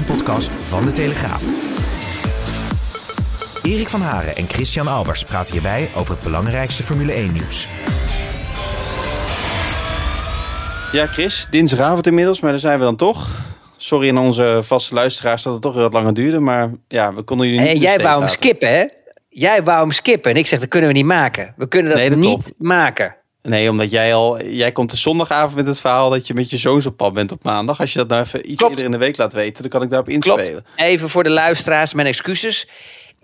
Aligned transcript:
1-podcast 0.00 0.50
van 0.64 0.84
De 0.84 0.92
Telegraaf. 0.92 1.42
Erik 3.62 3.88
van 3.88 4.00
Haren 4.00 4.36
en 4.36 4.48
Christian 4.48 4.86
Albers 4.88 5.24
praten 5.24 5.52
hierbij 5.52 5.90
over 5.96 6.14
het 6.14 6.22
belangrijkste 6.22 6.82
Formule 6.82 7.12
1-nieuws. 7.12 7.68
Ja, 10.92 11.06
Chris, 11.06 11.46
dinsdagavond 11.50 12.06
inmiddels, 12.06 12.40
maar 12.40 12.50
daar 12.50 12.60
zijn 12.60 12.78
we 12.78 12.84
dan 12.84 12.96
toch. 12.96 13.30
Sorry 13.76 14.08
aan 14.08 14.18
onze 14.18 14.60
vaste 14.62 14.94
luisteraars 14.94 15.42
dat 15.42 15.52
het 15.52 15.62
toch 15.62 15.72
weer 15.74 15.82
wat 15.82 15.92
langer 15.92 16.14
duurde, 16.14 16.40
maar 16.40 16.70
ja, 16.88 17.14
we 17.14 17.22
konden 17.22 17.46
jullie 17.46 17.60
niet 17.62 17.70
En 17.70 17.78
jij 17.78 17.98
wou 17.98 18.18
hem 18.18 18.28
skippen, 18.28 18.68
hè? 18.68 18.84
Jij 19.28 19.62
wou 19.62 19.80
hem 19.80 19.90
skippen. 19.90 20.30
En 20.30 20.36
ik 20.36 20.46
zeg, 20.46 20.60
dat 20.60 20.68
kunnen 20.68 20.88
we 20.88 20.94
niet 20.94 21.04
maken. 21.04 21.54
We 21.56 21.68
kunnen 21.68 21.90
dat, 21.90 22.00
Nee, 22.00 22.08
dat 22.10 22.18
niet 22.18 22.28
klopt. 22.28 22.52
maken. 22.58 23.16
Nee, 23.42 23.70
omdat 23.70 23.90
jij 23.90 24.14
al, 24.14 24.44
jij 24.44 24.72
komt 24.72 24.90
de 24.90 24.96
zondagavond 24.96 25.54
met 25.54 25.66
het 25.66 25.80
verhaal 25.80 26.10
dat 26.10 26.26
je 26.26 26.34
met 26.34 26.50
je 26.50 26.56
zoons 26.56 26.86
op 26.86 26.96
pad 26.96 27.12
bent 27.12 27.32
op 27.32 27.44
maandag. 27.44 27.80
Als 27.80 27.92
je 27.92 27.98
dat 27.98 28.08
nou 28.08 28.22
even 28.22 28.50
iets 28.50 28.56
Klopt. 28.56 28.70
eerder 28.70 28.84
in 28.84 28.90
de 28.90 28.98
week 28.98 29.16
laat 29.16 29.32
weten, 29.32 29.62
dan 29.62 29.70
kan 29.70 29.82
ik 29.82 29.90
daarop 29.90 30.08
inspelen. 30.08 30.64
Even 30.76 31.08
voor 31.08 31.22
de 31.22 31.30
luisteraars, 31.30 31.94
mijn 31.94 32.06
excuses. 32.06 32.66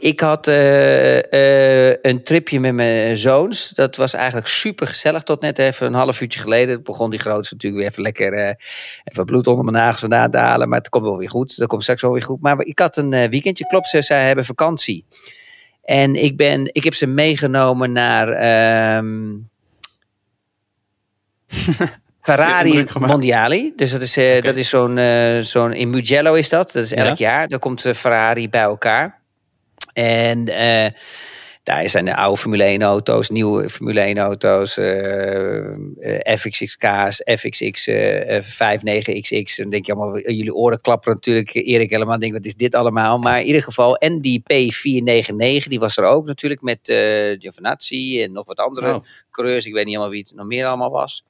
Ik 0.01 0.21
had 0.21 0.47
eh, 0.47 1.89
eh, 1.91 1.97
een 2.03 2.23
tripje 2.23 2.61
met 2.61 2.75
mijn 2.75 3.17
zoons. 3.17 3.69
Dat 3.69 3.97
was 3.97 4.15
eigenlijk 4.15 4.47
super 4.47 4.87
gezellig 4.87 5.23
tot 5.23 5.41
net 5.41 5.59
even 5.59 5.87
een 5.87 5.95
half 5.95 6.21
uurtje 6.21 6.41
geleden. 6.41 6.75
Het 6.75 6.85
begon 6.85 7.11
die 7.11 7.21
grootste 7.21 7.55
natuurlijk 7.55 7.83
weer 7.83 7.91
even 7.91 8.03
lekker 8.03 8.33
eh, 8.33 8.55
even 9.05 9.25
bloed 9.25 9.47
onder 9.47 9.65
mijn 9.65 9.77
nagels 9.77 10.01
vandaan 10.01 10.31
te 10.31 10.39
halen. 10.39 10.69
Maar 10.69 10.79
het 10.79 10.89
komt 10.89 11.05
wel 11.05 11.19
weer 11.19 11.31
goed. 11.31 11.57
Dat 11.57 11.69
komt 11.69 11.83
straks 11.83 12.03
wel 12.03 12.13
weer 12.13 12.23
goed. 12.23 12.41
Maar 12.41 12.61
ik 12.61 12.79
had 12.79 12.97
een 12.97 13.11
weekendje. 13.11 13.67
Klopt, 13.67 13.89
ze 13.89 14.03
zij 14.03 14.27
hebben 14.27 14.45
vakantie. 14.45 15.05
En 15.83 16.15
ik, 16.15 16.37
ben, 16.37 16.69
ik 16.73 16.85
heb 16.85 16.95
ze 16.95 17.07
meegenomen 17.07 17.93
naar 17.93 18.29
ehm, 18.29 19.37
Ferrari. 22.23 22.87
Mondiali. 22.99 23.73
Dus 23.77 23.91
dat 23.91 24.01
is, 24.03 24.17
eh, 24.17 24.43
dat 24.43 24.57
is 24.57 24.69
zo'n, 24.69 24.99
eh, 24.99 25.39
zo'n 25.39 25.73
in 25.73 25.91
Mugello 25.91 26.35
is 26.35 26.49
dat. 26.49 26.73
Dat 26.73 26.83
is 26.85 26.93
elk 26.93 27.17
jaar. 27.17 27.49
Daar 27.49 27.59
komt 27.59 27.81
Ferrari 27.81 28.49
bij 28.49 28.61
elkaar. 28.61 29.19
En 29.99 30.49
eh, 30.49 30.91
daar 31.63 31.89
zijn 31.89 32.05
de 32.05 32.17
oude 32.17 32.41
Formule 32.41 32.65
1 32.65 32.83
auto's, 32.83 33.31
nieuwe 33.31 33.71
Formule 33.71 34.01
1 34.01 34.19
auto's, 34.19 34.73
FXXK's, 36.39 37.23
FXX 37.25 37.87
eh, 37.87 38.37
eh, 38.37 38.45
59XX. 38.45 39.57
Dan 39.57 39.71
denk 39.71 39.87
je 39.87 39.93
allemaal, 39.93 40.19
jullie 40.19 40.55
oren 40.55 40.81
klapperen 40.81 41.15
natuurlijk. 41.15 41.55
Erik 41.55 41.91
helemaal 41.91 42.19
denk 42.19 42.33
wat 42.33 42.45
is 42.45 42.55
dit 42.55 42.75
allemaal? 42.75 43.19
Maar 43.19 43.41
in 43.41 43.47
ieder 43.47 43.63
geval, 43.63 43.97
en 43.97 44.21
die 44.21 44.43
P499, 44.43 45.67
die 45.69 45.79
was 45.79 45.97
er 45.97 46.05
ook 46.05 46.27
natuurlijk 46.27 46.63
met 46.63 46.79
Giovinazzi 47.39 48.23
en 48.23 48.33
nog 48.33 48.47
wat 48.47 48.59
andere 48.59 48.95
Oh. 48.95 49.05
coureurs. 49.31 49.67
Ik 49.67 49.73
weet 49.73 49.85
niet 49.85 49.95
helemaal 49.95 50.13
wie 50.13 50.25
het 50.29 50.37
nog 50.37 50.47
meer 50.47 50.67
allemaal 50.67 50.91
was. 50.91 51.25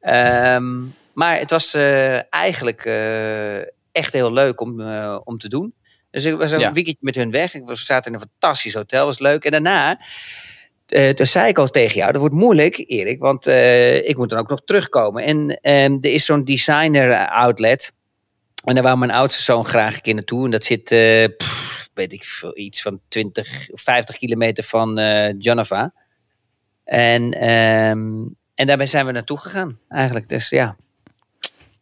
Ehm, 0.00 0.84
maar 1.12 1.38
het 1.38 1.50
was 1.50 1.74
eh, 1.74 2.32
eigenlijk 2.32 2.84
eh, 2.84 3.58
echt 3.92 4.12
heel 4.12 4.32
leuk 4.32 4.60
om, 4.60 4.80
eh, 4.80 5.18
om 5.24 5.38
te 5.38 5.48
doen. 5.48 5.74
Dus 6.10 6.24
ik 6.24 6.36
was 6.36 6.52
een 6.52 6.60
Ja. 6.60 6.72
weekendje 6.72 7.00
met 7.04 7.14
hun 7.14 7.30
weg. 7.30 7.52
We 7.52 7.74
zaten 7.76 8.12
in 8.12 8.18
een 8.18 8.26
fantastisch 8.30 8.74
hotel, 8.74 9.06
was 9.06 9.18
leuk. 9.18 9.44
En 9.44 9.50
daarna, 9.50 10.00
eh 10.86 11.08
toen 11.10 11.26
zei 11.26 11.48
ik 11.48 11.58
al 11.58 11.68
tegen 11.68 11.96
jou, 11.96 12.12
dat 12.12 12.20
wordt 12.20 12.34
moeilijk, 12.34 12.84
Erik, 12.86 13.18
want 13.20 13.46
ik 14.06 14.16
moet 14.16 14.30
dan 14.30 14.38
ook 14.38 14.48
nog 14.48 14.62
terugkomen. 14.64 15.22
En 15.24 15.58
ehm, 15.60 15.96
er 16.00 16.12
is 16.12 16.24
zo'n 16.24 16.44
designer 16.44 17.28
outlet. 17.28 17.92
En 18.64 18.74
daar 18.74 18.82
wou 18.82 18.98
mijn 18.98 19.10
oudste 19.10 19.42
zoon 19.42 19.64
graag 19.64 19.94
een 19.94 20.00
keer 20.00 20.14
naartoe. 20.14 20.44
En 20.44 20.50
dat 20.50 20.64
zit, 20.64 20.84
pff, 21.36 21.88
weet 21.94 22.12
ik 22.12 22.24
veel, 22.24 22.58
iets 22.58 22.82
van 22.82 23.00
20, 23.08 23.68
50 23.72 24.16
kilometer 24.16 24.64
van 24.64 24.98
Genova. 25.38 25.92
En, 26.84 27.30
ehm, 27.32 28.24
en 28.58 28.66
daarbij 28.66 28.86
zijn 28.86 29.06
we 29.06 29.12
naartoe 29.12 29.38
gegaan, 29.38 29.78
eigenlijk. 29.88 30.28
Dus 30.28 30.48
ja. 30.48 30.76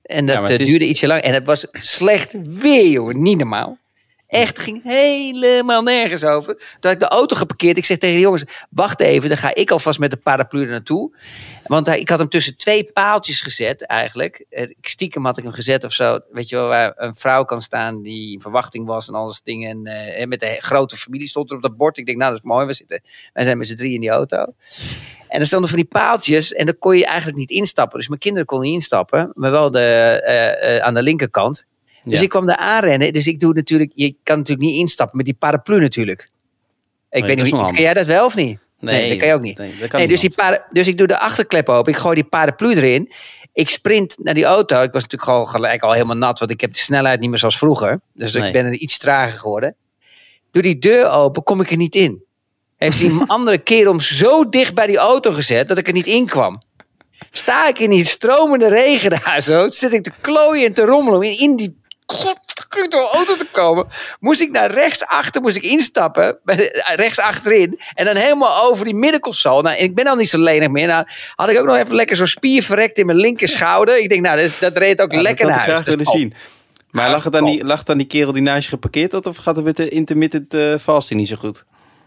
En 0.03 0.27
dat 0.27 0.51
eh, 0.51 0.59
is- 0.59 0.69
duurde 0.69 0.89
ietsje 0.89 1.07
lang. 1.07 1.23
En 1.23 1.35
het 1.35 1.45
was 1.45 1.67
slecht 1.73 2.35
weer, 2.61 2.89
jongen. 2.89 3.23
Niet 3.23 3.39
normaal. 3.39 3.79
Echt, 4.27 4.59
ging 4.59 4.83
helemaal 4.83 5.83
nergens 5.83 6.25
over. 6.25 6.55
Toen 6.57 6.67
had 6.81 6.93
ik 6.93 6.99
de 7.01 7.09
auto 7.09 7.37
geparkeerd. 7.37 7.77
Ik 7.77 7.85
zeg 7.85 7.99
tegen 7.99 8.15
de 8.17 8.21
jongens, 8.23 8.45
wacht 8.71 9.01
even. 9.01 9.29
Dan 9.29 9.39
ga 9.39 9.55
ik 9.55 9.71
alvast 9.71 9.99
met 9.99 10.11
de 10.11 10.17
paraplu 10.17 10.63
er 10.63 10.69
naartoe. 10.69 11.17
Want 11.67 11.87
hij, 11.87 12.01
ik 12.01 12.09
had 12.09 12.19
hem 12.19 12.29
tussen 12.29 12.57
twee 12.57 12.85
paaltjes 12.93 13.41
gezet 13.41 13.87
eigenlijk. 13.87 14.45
Eh, 14.51 14.71
Stiekem 14.81 15.25
had 15.25 15.37
ik 15.39 15.45
hem 15.45 15.53
gezet 15.53 15.85
of 15.85 15.93
zo. 15.93 16.19
Weet 16.31 16.49
je 16.49 16.57
wel, 16.57 16.69
waar 16.69 16.93
een 16.97 17.15
vrouw 17.15 17.45
kan 17.45 17.63
staan 17.63 18.03
die 18.03 18.33
in 18.33 18.41
verwachting 18.41 18.87
was 18.87 19.09
en 19.09 19.15
al 19.15 19.27
dat 19.27 19.41
dingen. 19.45 19.71
En 19.71 19.87
eh, 19.87 20.21
en 20.23 20.29
met 20.29 20.41
de 20.41 20.57
grote 20.61 20.97
familie 20.97 21.29
stond 21.29 21.51
er 21.51 21.57
op 21.57 21.63
dat 21.63 21.77
bord. 21.77 21.99
Ik 21.99 22.07
denk, 22.07 22.19
nou 22.19 22.31
dat 22.33 22.41
is 22.41 22.47
mooi. 22.49 22.67
We 22.67 22.73
zitten, 22.73 23.03
wij 23.33 23.45
zijn 23.45 23.59
met 23.59 23.69
z'n 23.69 23.77
drie 23.77 23.95
in 23.95 24.01
die 24.01 24.11
auto. 24.11 24.45
En 25.29 25.41
er 25.41 25.47
stonden 25.47 25.69
van 25.69 25.79
die 25.79 25.89
paaltjes 25.89 26.53
en 26.53 26.67
daar 26.67 26.75
kon 26.75 26.97
je 26.99 27.07
eigenlijk 27.07 27.39
niet 27.39 27.51
instappen. 27.51 27.99
Dus 27.99 28.09
mijn 28.09 28.21
kinderen 28.21 28.47
konden 28.47 28.67
niet 28.67 28.77
instappen, 28.77 29.31
maar 29.35 29.51
wel 29.51 29.71
de, 29.71 29.79
eh, 29.81 30.77
eh, 30.77 30.83
aan 30.83 30.95
de 30.95 31.03
linkerkant. 31.03 31.67
Dus 32.05 32.19
Ja. 32.19 32.25
ik 32.25 32.29
kwam 32.29 32.47
daar 32.47 32.57
aanrennen. 32.57 33.13
Dus 33.13 33.27
ik 33.27 33.41
doe 33.41 33.55
natuurlijk, 33.55 33.93
je 33.95 34.17
kan 34.23 34.39
natuurlijk 34.39 34.69
niet 34.69 34.79
instappen 34.79 35.17
met 35.17 35.27
die 35.27 35.35
paraplu 35.35 35.81
natuurlijk. 35.81 36.31
Ik 37.11 37.25
Nee, 37.25 37.37
weet 37.37 37.45
niet, 37.45 37.55
kan 37.55 37.75
jij 37.75 37.95
dat 37.95 38.07
wel 38.07 38.25
of 38.25 38.35
niet? 38.35 38.59
Nee, 38.81 39.09
dat 39.09 39.19
kan 39.19 39.29
je 39.29 39.35
ook 39.35 39.41
niet. 39.41 39.59
Nee, 39.93 40.09
dus, 40.09 40.21
die 40.21 40.35
para, 40.35 40.67
dus 40.71 40.87
ik 40.87 40.99
doe 40.99 41.07
de 41.07 41.19
achterklep 41.19 41.69
open. 41.69 41.93
Ik 41.93 41.99
gooi 41.99 42.15
die 42.15 42.25
paraplu 42.25 42.75
erin. 42.75 43.13
Ik 43.53 43.71
sprint 43.71 44.17
naar 44.23 44.35
die 44.35 44.45
auto. 44.45 44.83
Ik 44.83 44.93
was 44.93 45.03
natuurlijk 45.03 45.31
gewoon 45.31 45.49
gelijk 45.49 45.83
al 45.83 45.93
helemaal 45.93 46.17
nat. 46.17 46.39
Want 46.39 46.51
ik 46.51 46.61
heb 46.61 46.73
de 46.73 46.79
snelheid 46.79 47.21
niet 47.21 47.31
meer 47.31 47.39
zoals 47.39 47.59
vroeger. 47.59 48.01
Dus 48.15 48.35
ik 48.35 48.53
ben 48.53 48.67
er 48.67 48.73
iets 48.73 48.99
trager 48.99 49.39
geworden. 49.39 49.77
Doe 50.51 50.63
die 50.63 50.79
deur 50.79 51.11
open, 51.11 51.43
kom 51.43 51.61
ik 51.61 51.71
er 51.71 51.77
niet 51.77 51.95
in. 51.95 52.25
Heeft 52.77 52.99
die 52.99 53.21
andere 53.27 53.59
kerel 53.59 54.01
zo 54.01 54.49
dicht 54.49 54.75
bij 54.75 54.87
die 54.87 54.97
auto 54.97 55.33
gezet 55.33 55.69
dat 55.69 55.79
ik 55.79 55.87
er 55.87 55.93
niet 55.93 56.07
in 56.07 56.27
kwam. 56.27 56.63
Sta 57.31 57.69
ik 57.69 57.79
in 57.79 57.91
die 57.91 58.05
stromende 58.05 58.69
regen 58.69 59.11
daar 59.11 59.41
zo. 59.41 59.71
Zit 59.71 59.93
ik 59.93 60.03
te 60.03 60.13
klooien 60.21 60.67
en 60.67 60.73
te 60.73 60.85
rommelen 60.85 61.19
om 61.19 61.23
in, 61.25 61.57
die 61.57 61.77
godverdomme 62.07 63.09
auto 63.13 63.37
te 63.37 63.47
komen. 63.53 63.87
Moest 64.21 64.41
ik 64.41 64.51
naar 64.51 64.71
rechts 64.71 65.05
achter, 65.07 65.41
moest 65.41 65.57
ik 65.57 65.63
instappen. 65.63 66.39
eh, 66.45 66.57
Rechts 66.97 67.19
achterin. 67.21 67.81
En 67.95 68.05
dan 68.05 68.17
helemaal 68.17 68.63
over 68.71 68.85
die 68.85 68.95
middenconsole. 68.95 69.63
Nou, 69.63 69.77
en 69.77 69.85
ik 69.85 69.95
ben 69.95 70.07
al 70.07 70.17
niet 70.17 70.29
zo 70.29 70.39
lenig 70.39 70.69
meer. 70.69 70.87
Nou, 70.87 71.05
had 71.35 71.49
ik 71.49 71.59
ook 71.59 71.67
nog 71.67 71.77
even 71.77 71.95
lekker 71.95 72.17
zo'n 72.17 72.27
spier 72.27 72.63
verrekt 72.63 72.99
in 72.99 73.07
mijn 73.07 73.19
linker 73.19 73.49
schouder. 73.49 73.99
Ik 73.99 74.09
denk, 74.09 74.23
nou, 74.23 74.37
dat, 74.41 74.51
dat 74.61 74.77
reed 74.77 75.01
ook 75.01 75.13
Ja, 75.13 75.21
lekker 75.21 75.47
naar 75.47 75.55
huis. 75.55 75.67
graag 75.71 75.79
Dat 75.85 75.87
willen 75.89 76.05
top. 76.05 76.15
zien. 76.17 76.35
Maar 76.91 77.11
lag 77.11 77.25
het, 77.25 77.37
aan 77.37 77.47
is 77.47 77.53
die, 77.53 77.65
lag 77.65 77.79
het 77.79 77.91
aan 77.91 77.99
die 77.99 78.07
kerel 78.07 78.33
die 78.33 78.43
naast 78.43 78.63
je 78.65 78.69
geparkeerd 78.69 79.13
had? 79.13 79.27
Of 79.27 79.37
gaat 79.37 79.57
het 79.57 79.65
met 79.65 79.77
de 79.77 79.89
intermittent 79.89 80.81
fasting 80.83 81.21
niet 81.21 81.29
zo 81.29 81.37
goed? 81.37 81.65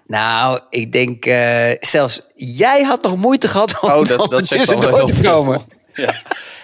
Nou, 0.09 0.59
ik 0.69 0.91
denk, 0.91 1.25
eh, 1.25 1.71
zelfs 1.79 2.21
jij 2.35 2.83
had 2.83 3.03
nog 3.03 3.17
moeite 3.17 3.47
gehad 3.47 3.79
om 3.81 3.89
Oh, 3.89 4.05
dat, 4.05 4.31
dat 4.31 4.47
tussendoor 4.47 5.05
te 5.05 5.21
komen. 5.21 5.61
Ja. 5.93 6.13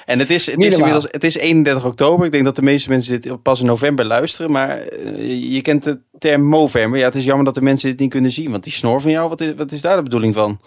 En 0.05 0.19
het 0.19 0.29
is, 0.29 0.45
het, 0.45 0.63
is 0.63 0.75
inmiddels, 0.75 1.07
het 1.11 1.23
is 1.23 1.37
31 1.37 1.85
oktober. 1.85 2.25
Ik 2.25 2.31
denk 2.31 2.45
dat 2.45 2.55
de 2.55 2.61
meeste 2.61 2.89
mensen 2.89 3.21
dit 3.21 3.41
pas 3.41 3.59
in 3.59 3.65
november 3.65 4.05
luisteren. 4.05 4.51
Maar 4.51 4.77
eh, 4.77 5.53
je 5.53 5.61
kent 5.61 5.83
de 5.83 5.99
term 6.19 6.43
Movember. 6.43 6.99
Ja, 6.99 7.05
het 7.05 7.15
is 7.15 7.23
jammer 7.23 7.45
dat 7.45 7.53
de 7.53 7.61
mensen 7.61 7.89
dit 7.89 7.99
niet 7.99 8.09
kunnen 8.09 8.31
zien. 8.31 8.51
Want 8.51 8.63
die 8.63 8.73
snor 8.73 9.01
van 9.01 9.11
jou, 9.11 9.29
wat 9.29 9.41
is, 9.41 9.53
wat 9.55 9.71
is 9.71 9.81
daar 9.81 9.95
de 9.95 10.03
bedoeling 10.03 10.33
van? 10.33 10.59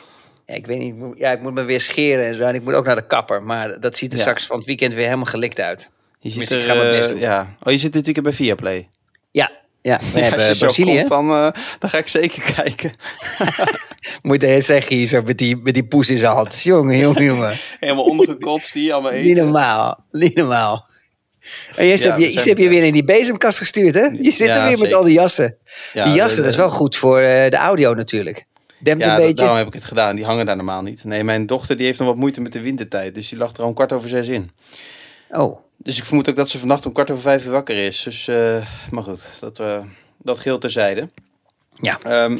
Ja, 0.47 0.55
ik 0.55 0.67
weet 0.67 0.79
niet, 0.79 0.95
ja, 1.17 1.33
ik 1.33 1.43
moet 1.43 1.55
me 1.55 1.63
weer 1.63 1.81
scheren 1.81 2.27
en 2.27 2.35
zo. 2.35 2.43
En 2.43 2.55
ik 2.55 2.65
moet 2.65 2.75
ook 2.75 2.87
naar 2.87 2.97
de 2.97 3.07
kapper. 3.07 3.43
Maar 3.43 3.81
dat 3.81 3.97
ziet 3.97 4.11
er 4.11 4.17
Ja. 4.17 4.23
straks 4.23 4.47
van 4.47 4.57
het 4.57 4.67
weekend 4.67 4.95
weer 4.95 5.05
helemaal 5.05 5.25
gelikt 5.25 5.61
uit. 5.61 5.89
Je 6.21 6.29
Tenminste, 6.29 6.55
er, 6.55 6.61
ik 6.61 6.67
ga 6.67 7.09
eh, 7.15 7.21
ja. 7.21 7.55
Oh, 7.63 7.73
je 7.73 7.79
zit 7.79 7.93
dit 7.93 8.05
weekend 8.05 8.27
bij 8.27 8.35
Viaplay. 8.35 8.89
Ja, 9.31 9.51
ja 9.83 9.99
we 10.13 10.21
hebben 10.21 10.39
als 10.39 10.47
je 10.49 10.55
zo 10.55 10.65
Brazilië. 10.67 10.97
komt, 10.97 11.09
dan, 11.09 11.31
eh, 11.31 11.51
dan 11.79 11.91
ga 11.91 11.99
ik 11.99 12.09
zeker 12.09 12.43
kijken. 12.55 12.93
Moet 14.23 14.43
hij 14.43 14.61
zeggen 14.61 14.97
hier 14.97 15.07
zo 15.07 15.23
met 15.23 15.39
die, 15.39 15.57
met 15.57 15.75
die 15.75 15.87
poes 15.87 16.11
in 16.11 16.19
zijn 16.19 16.33
hand. 16.33 16.63
Jongen, 16.63 16.99
jongen, 16.99 17.25
jongen. 17.25 17.59
Helemaal 17.81 18.05
ondergekotst, 18.05 18.73
die 18.73 18.93
allemaal 18.93 19.13
Niet 19.13 19.21
eten. 19.25 19.37
normaal, 19.45 20.05
niet 20.11 20.35
normaal. 20.35 20.87
En 21.77 21.87
je 21.87 21.99
Ja, 21.99 22.05
heb 22.11 22.19
je, 22.19 22.31
zijn 22.31 22.45
je 22.45 22.49
heb 22.49 22.59
je 22.59 22.69
weer 22.69 22.83
in 22.85 22.93
die 22.93 23.05
bezemkast 23.05 23.59
gestuurd, 23.59 23.95
hè? 23.95 24.05
Je 24.05 24.31
zit 24.31 24.39
Ja, 24.49 24.57
er 24.63 24.69
weer 24.69 24.79
met 24.79 24.93
al 24.95 25.03
die 25.03 25.13
jassen. 25.13 25.57
Ja, 25.93 26.05
die 26.05 26.15
jassen, 26.15 26.37
de- 26.37 26.43
dat 26.43 26.51
is 26.51 26.57
wel 26.57 26.71
goed 26.71 26.97
voor 26.97 27.19
eh, 27.19 27.51
de 27.51 27.57
audio 27.57 27.95
natuurlijk. 27.95 28.47
Dempt 28.81 29.05
Ja, 29.05 29.11
een 29.11 29.17
beetje. 29.21 29.35
daarom 29.35 29.57
heb 29.57 29.67
ik 29.67 29.73
het 29.73 29.85
gedaan. 29.85 30.17
Die 30.17 30.25
hangen 30.25 30.47
daar 30.47 30.57
normaal 30.57 30.83
niet. 30.83 31.05
Nee, 31.05 31.25
mijn 31.25 31.47
dochter 31.47 31.77
die 31.77 31.87
heeft 31.87 31.99
nog 31.99 32.09
wat 32.09 32.17
moeite 32.17 32.41
met 32.41 32.53
de 32.53 32.61
wintertijd. 32.63 33.15
Dus 33.15 33.29
die 33.29 33.39
lag 33.39 33.53
er 33.53 33.63
al 33.63 33.69
om 33.69 33.75
kwart 33.75 33.93
over 33.93 34.09
zes 34.09 34.29
in. 34.29 34.51
Oh, 35.31 35.59
Dus 35.79 35.99
ik 35.99 36.05
vermoed 36.05 36.29
ook 36.29 36.37
dat 36.37 36.49
ze 36.49 36.59
vannacht 36.59 36.87
om 36.87 36.93
kwart 36.93 37.11
over 37.11 37.23
vijf 37.23 37.45
uur 37.45 37.51
wakker 37.51 37.87
is. 37.87 38.03
Dus, 38.03 38.29
eh, 38.29 38.67
maar 38.91 39.03
goed, 39.03 39.37
dat, 39.41 39.61
eh 39.61 39.81
dat 40.19 40.39
geldt 40.39 40.61
terzijde. 40.61 41.09
Ja. 41.75 41.99
Ehm, 42.03 42.39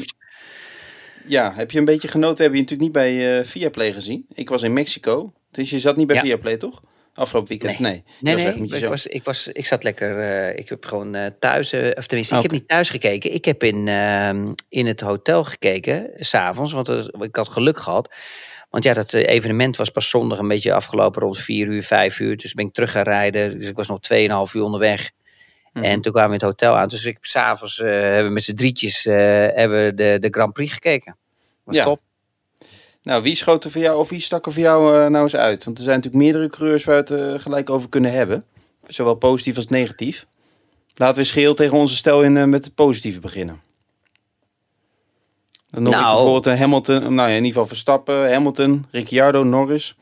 ja, 1.27 1.53
heb 1.55 1.71
je 1.71 1.79
een 1.79 1.85
beetje 1.85 2.07
genoten? 2.07 2.35
We 2.35 2.41
hebben 2.41 2.59
je 2.59 2.65
natuurlijk 2.65 2.89
niet 2.89 3.03
bij 3.03 3.39
eh 3.39 3.45
Viaplay 3.45 3.91
gezien. 3.93 4.25
Ik 4.33 4.49
was 4.49 4.63
in 4.63 4.73
Mexico. 4.73 5.33
Dus 5.51 5.69
je 5.69 5.79
zat 5.79 5.95
niet 5.95 6.07
bij 6.07 6.15
Ja. 6.15 6.21
Viaplay, 6.21 6.57
toch? 6.57 6.81
Afgelopen 7.13 7.49
weekend? 7.49 7.79
Nee. 7.79 8.03
Nee, 8.19 8.35
nee, 8.35 8.79
ik, 8.79 8.87
was, 8.87 9.07
ik, 9.07 9.23
was, 9.23 9.47
ik 9.47 9.65
zat 9.65 9.83
lekker. 9.83 10.55
ik 10.57 10.69
heb 10.69 10.85
gewoon 10.85 11.31
thuis, 11.39 11.71
eh, 11.71 11.91
of 11.93 12.07
tenminste, 12.07 12.35
ik 12.35 12.41
heb 12.41 12.51
niet 12.51 12.67
thuis 12.67 12.89
gekeken. 12.89 13.33
Ik 13.33 13.45
heb 13.45 13.63
in, 13.63 13.87
ehm, 13.87 14.53
in 14.69 14.85
het 14.85 15.01
hotel 15.01 15.43
gekeken, 15.43 16.11
s'avonds, 16.15 16.71
want 16.71 16.89
ik 17.19 17.35
had 17.35 17.49
geluk 17.49 17.79
gehad. 17.79 18.09
Want 18.69 18.83
ja, 18.83 18.93
dat 18.93 19.13
eh, 19.13 19.27
evenement 19.27 19.77
was 19.77 19.89
pas 19.89 20.09
zondag 20.09 20.39
een 20.39 20.47
beetje 20.47 20.73
afgelopen 20.73 21.21
rond 21.21 21.37
4 21.37 21.67
uur, 21.67 21.83
5 21.83 22.19
uur. 22.19 22.37
Dus 22.37 22.53
ben 22.53 22.65
ik 22.65 22.73
terug 22.73 22.91
gaan 22.91 23.03
rijden. 23.03 23.59
Dus 23.59 23.69
ik 23.69 23.75
was 23.75 23.87
nog 23.87 23.99
2,5 24.47 24.53
uur 24.53 24.63
onderweg. 24.63 25.11
Mhm. 25.73 25.85
En 25.85 26.01
toen 26.01 26.11
kwamen 26.11 26.29
we 26.29 26.35
in 26.35 26.47
het 26.47 26.59
hotel 26.59 26.77
aan. 26.77 26.87
Dus 26.87 27.05
ik 27.05 27.17
s'avonds 27.21 27.79
eh 27.79 27.91
hebben 27.91 28.23
we 28.23 28.29
met 28.29 28.43
z'n 28.43 28.53
drietjes 28.53 29.05
eh, 29.05 29.15
hebben 29.55 29.85
we 29.85 29.93
de, 29.93 30.17
de 30.19 30.27
Grand 30.31 30.53
Prix 30.53 30.73
gekeken. 30.73 31.17
Was 31.63 31.75
Ja. 31.75 31.83
top. 31.83 32.01
Nou, 33.03 33.23
wie 33.23 33.35
schoot 33.35 33.63
er 33.63 33.71
voor 33.71 33.81
jou 33.81 33.99
of 33.99 34.09
wie 34.09 34.19
stak 34.19 34.45
er 34.45 34.51
voor 34.51 34.61
jou 34.61 35.09
nou 35.09 35.23
eens 35.23 35.35
uit? 35.35 35.63
Want 35.63 35.77
er 35.77 35.83
zijn 35.83 35.95
natuurlijk 35.95 36.23
meerdere 36.23 36.49
coureurs 36.49 36.83
waar 36.83 37.03
we 37.03 37.13
het 37.13 37.41
gelijk 37.41 37.69
over 37.69 37.89
kunnen 37.89 38.11
hebben. 38.11 38.45
Zowel 38.87 39.15
positief 39.15 39.55
als 39.55 39.67
negatief. 39.67 40.25
Laten 40.95 41.17
we 41.17 41.23
scheel 41.23 41.53
tegen 41.53 41.77
onze 41.77 41.95
stel 41.95 42.23
in 42.23 42.49
met 42.49 42.65
het 42.65 42.75
positieve 42.75 43.19
beginnen. 43.19 43.61
Dan 45.71 45.85
ik 45.85 45.89
Nou. 45.91 46.13
bijvoorbeeld 46.13 46.45
een 46.45 46.57
Hamilton, 46.57 47.01
nou 47.01 47.15
ja, 47.15 47.27
in 47.27 47.33
ieder 47.35 47.47
geval 47.51 47.67
Verstappen, 47.67 48.31
Hamilton, 48.33 48.85
Ricciardo, 48.91 49.43
Norris. 49.43 49.95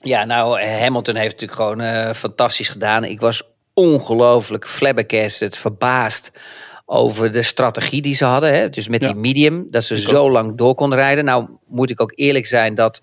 Ja, 0.00 0.24
nou, 0.24 0.62
Hamilton 0.62 1.14
heeft 1.14 1.40
natuurlijk 1.40 1.60
gewoon 1.60 1.80
eh, 1.80 2.14
fantastisch 2.14 2.68
gedaan. 2.68 3.04
Ik 3.04 3.20
was 3.20 3.42
ongelooflijk 3.74 4.66
flabbergasted, 4.66 5.58
verbaasd 5.58 6.30
over 6.86 7.32
de 7.32 7.42
strategie 7.42 8.02
die 8.02 8.14
ze 8.14 8.24
hadden. 8.24 8.54
Hè? 8.54 8.70
Dus 8.70 8.88
met 8.88 9.00
Ja. 9.00 9.06
die 9.06 9.16
medium, 9.16 9.66
dat 9.70 9.84
ze 9.84 9.94
Ik 9.94 10.00
zo 10.00 10.30
lang 10.30 10.56
door 10.58 10.74
konden 10.74 10.98
rijden. 10.98 11.24
Nou, 11.24 11.48
moet 11.66 11.90
ik 11.90 12.00
ook 12.00 12.12
eerlijk 12.14 12.46
zijn 12.46 12.74
dat 12.74 13.00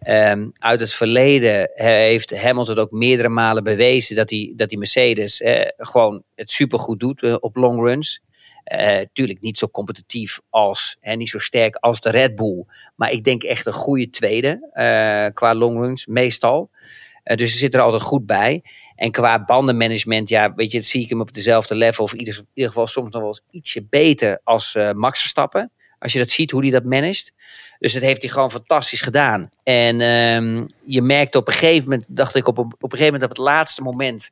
ehm, 0.00 0.46
uit 0.58 0.80
het 0.80 0.92
verleden 0.92 1.74
eh, 1.74 1.86
heeft 1.86 2.40
Hamilton 2.42 2.78
ook 2.78 2.90
meerdere 2.90 3.28
malen 3.28 3.64
bewezen 3.64 4.16
dat 4.16 4.28
die, 4.28 4.54
dat 4.56 4.68
die 4.68 4.78
Mercedes 4.78 5.40
eh, 5.40 5.60
gewoon 5.76 6.22
het 6.34 6.50
supergoed 6.50 7.00
doet 7.00 7.22
eh, 7.22 7.34
op 7.40 7.56
long 7.56 7.80
runs. 7.80 8.20
Eh 8.66 9.00
tuurlijk 9.12 9.40
niet 9.40 9.58
zo 9.58 9.68
competitief 9.68 10.40
als, 10.50 10.96
en 11.00 11.18
niet 11.18 11.28
zo 11.28 11.38
sterk 11.38 11.76
als 11.76 12.00
de 12.00 12.10
Red 12.10 12.34
Bull. 12.34 12.64
Maar 12.96 13.10
ik 13.10 13.24
denk 13.24 13.42
echt 13.42 13.66
een 13.66 13.72
goede 13.72 14.10
tweede 14.10 14.68
eh, 14.72 15.34
qua 15.34 15.54
longruns, 15.54 16.06
meestal. 16.06 16.70
Eh, 17.22 17.36
dus 17.36 17.52
ze 17.52 17.58
zit 17.58 17.74
er 17.74 17.80
altijd 17.80 18.02
goed 18.02 18.26
bij. 18.26 18.62
En 18.96 19.10
qua 19.10 19.44
bandenmanagement, 19.44 20.28
ja, 20.28 20.54
weet 20.54 20.70
je, 20.70 20.80
zie 20.80 21.02
ik 21.02 21.08
hem 21.08 21.20
op 21.20 21.32
dezelfde 21.32 21.74
level. 21.74 22.04
Of 22.04 22.12
in 22.12 22.18
ieder, 22.18 22.44
geval 22.54 22.86
soms 22.86 23.10
nog 23.10 23.20
wel 23.20 23.30
eens 23.30 23.42
ietsje 23.50 23.86
beter 23.90 24.40
als 24.44 24.78
Max 24.94 25.20
Verstappen. 25.20 25.70
Als 25.98 26.12
je 26.12 26.18
dat 26.18 26.30
ziet, 26.30 26.50
hoe 26.50 26.62
hij 26.62 26.70
dat 26.70 26.84
managt. 26.84 27.32
Dus 27.78 27.92
dat 27.92 28.02
heeft 28.02 28.22
hij 28.22 28.30
gewoon 28.30 28.50
fantastisch 28.50 29.00
gedaan. 29.00 29.48
En 29.62 30.00
ehm, 30.00 30.64
je 30.84 31.02
merkte 31.02 31.38
op 31.38 31.46
een 31.46 31.52
gegeven 31.52 31.84
moment, 31.88 32.06
dacht 32.08 32.34
ik 32.34 32.46
op, 32.46 32.58
een- 32.58 32.64
op 32.64 32.82
een 32.82 32.98
gegeven 32.98 33.12
moment 33.12 33.30
op 33.30 33.36
het 33.36 33.46
laatste 33.46 33.82
moment 33.82 34.30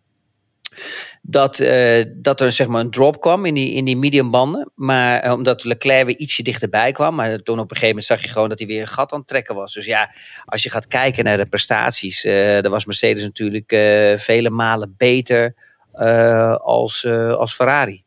dat, 1.22 1.60
eh, 1.60 2.04
dat 2.16 2.40
er 2.40 2.52
zeg 2.52 2.66
maar 2.66 2.80
een 2.80 2.90
drop 2.90 3.20
kwam 3.20 3.44
in 3.44 3.54
die, 3.54 3.74
in 3.74 3.84
die 3.84 3.96
medium 3.96 4.30
banden. 4.30 4.70
Maar 4.74 5.20
eh, 5.20 5.32
omdat 5.32 5.64
Leclerc 5.64 6.06
weer 6.06 6.16
ietsje 6.16 6.42
dichterbij 6.42 6.92
kwam. 6.92 7.14
Maar 7.14 7.38
toen 7.38 7.58
op 7.58 7.70
een 7.70 7.76
gegeven 7.76 7.88
moment 7.88 8.04
zag 8.04 8.22
je 8.22 8.28
gewoon 8.28 8.48
dat 8.48 8.58
hij 8.58 8.66
weer 8.66 8.80
een 8.80 8.86
gat 8.86 9.12
aan 9.12 9.18
het 9.18 9.28
trekken 9.28 9.54
was. 9.54 9.72
Dus 9.72 9.86
ja, 9.86 10.14
als 10.44 10.62
je 10.62 10.70
gaat 10.70 10.86
kijken 10.86 11.24
naar 11.24 11.36
de 11.36 11.46
prestaties. 11.46 12.24
eh 12.24 12.62
dan 12.62 12.70
was 12.70 12.84
Mercedes 12.84 13.22
natuurlijk 13.22 13.72
eh, 13.72 14.16
vele 14.16 14.50
malen 14.50 14.94
beter 14.96 15.54
eh, 15.92 16.54
als, 16.54 17.04
eh, 17.04 17.32
als 17.32 17.54
Ferrari. 17.54 18.04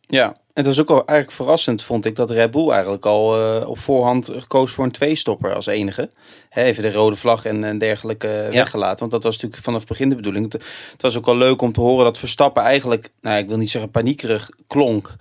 Ja, 0.00 0.39
en 0.52 0.64
het 0.64 0.66
was 0.66 0.80
ook 0.80 0.88
wel 0.88 1.06
eigenlijk 1.06 1.36
verrassend, 1.36 1.82
vond 1.82 2.04
ik, 2.04 2.16
dat 2.16 2.30
Red 2.30 2.50
Bull 2.50 2.70
eigenlijk 2.70 3.06
al 3.06 3.40
eh, 3.40 3.68
op 3.68 3.78
voorhand 3.78 4.30
gekozen 4.36 4.74
voor 4.74 4.84
een 4.84 4.90
tweestopper 4.90 5.54
als 5.54 5.66
enige. 5.66 6.10
Even 6.50 6.82
de 6.82 6.92
rode 6.92 7.16
vlag 7.16 7.44
en, 7.44 7.64
en 7.64 7.78
dergelijke 7.78 8.28
eh, 8.28 8.52
weggelaten. 8.54 8.98
Want 8.98 9.10
dat 9.10 9.22
was 9.22 9.34
natuurlijk 9.34 9.62
vanaf 9.62 9.78
het 9.80 9.88
begin 9.88 10.08
de 10.08 10.14
bedoeling. 10.14 10.52
Het, 10.52 10.62
het 10.92 11.02
was 11.02 11.16
ook 11.16 11.26
wel 11.26 11.36
leuk 11.36 11.62
om 11.62 11.72
te 11.72 11.80
horen 11.80 12.04
dat 12.04 12.18
Verstappen 12.18 12.62
eigenlijk, 12.62 13.10
nou 13.20 13.38
ik 13.38 13.48
wil 13.48 13.56
niet 13.56 13.70
zeggen 13.70 13.90
paniekerig 13.90 14.50
klonk. 14.66 15.14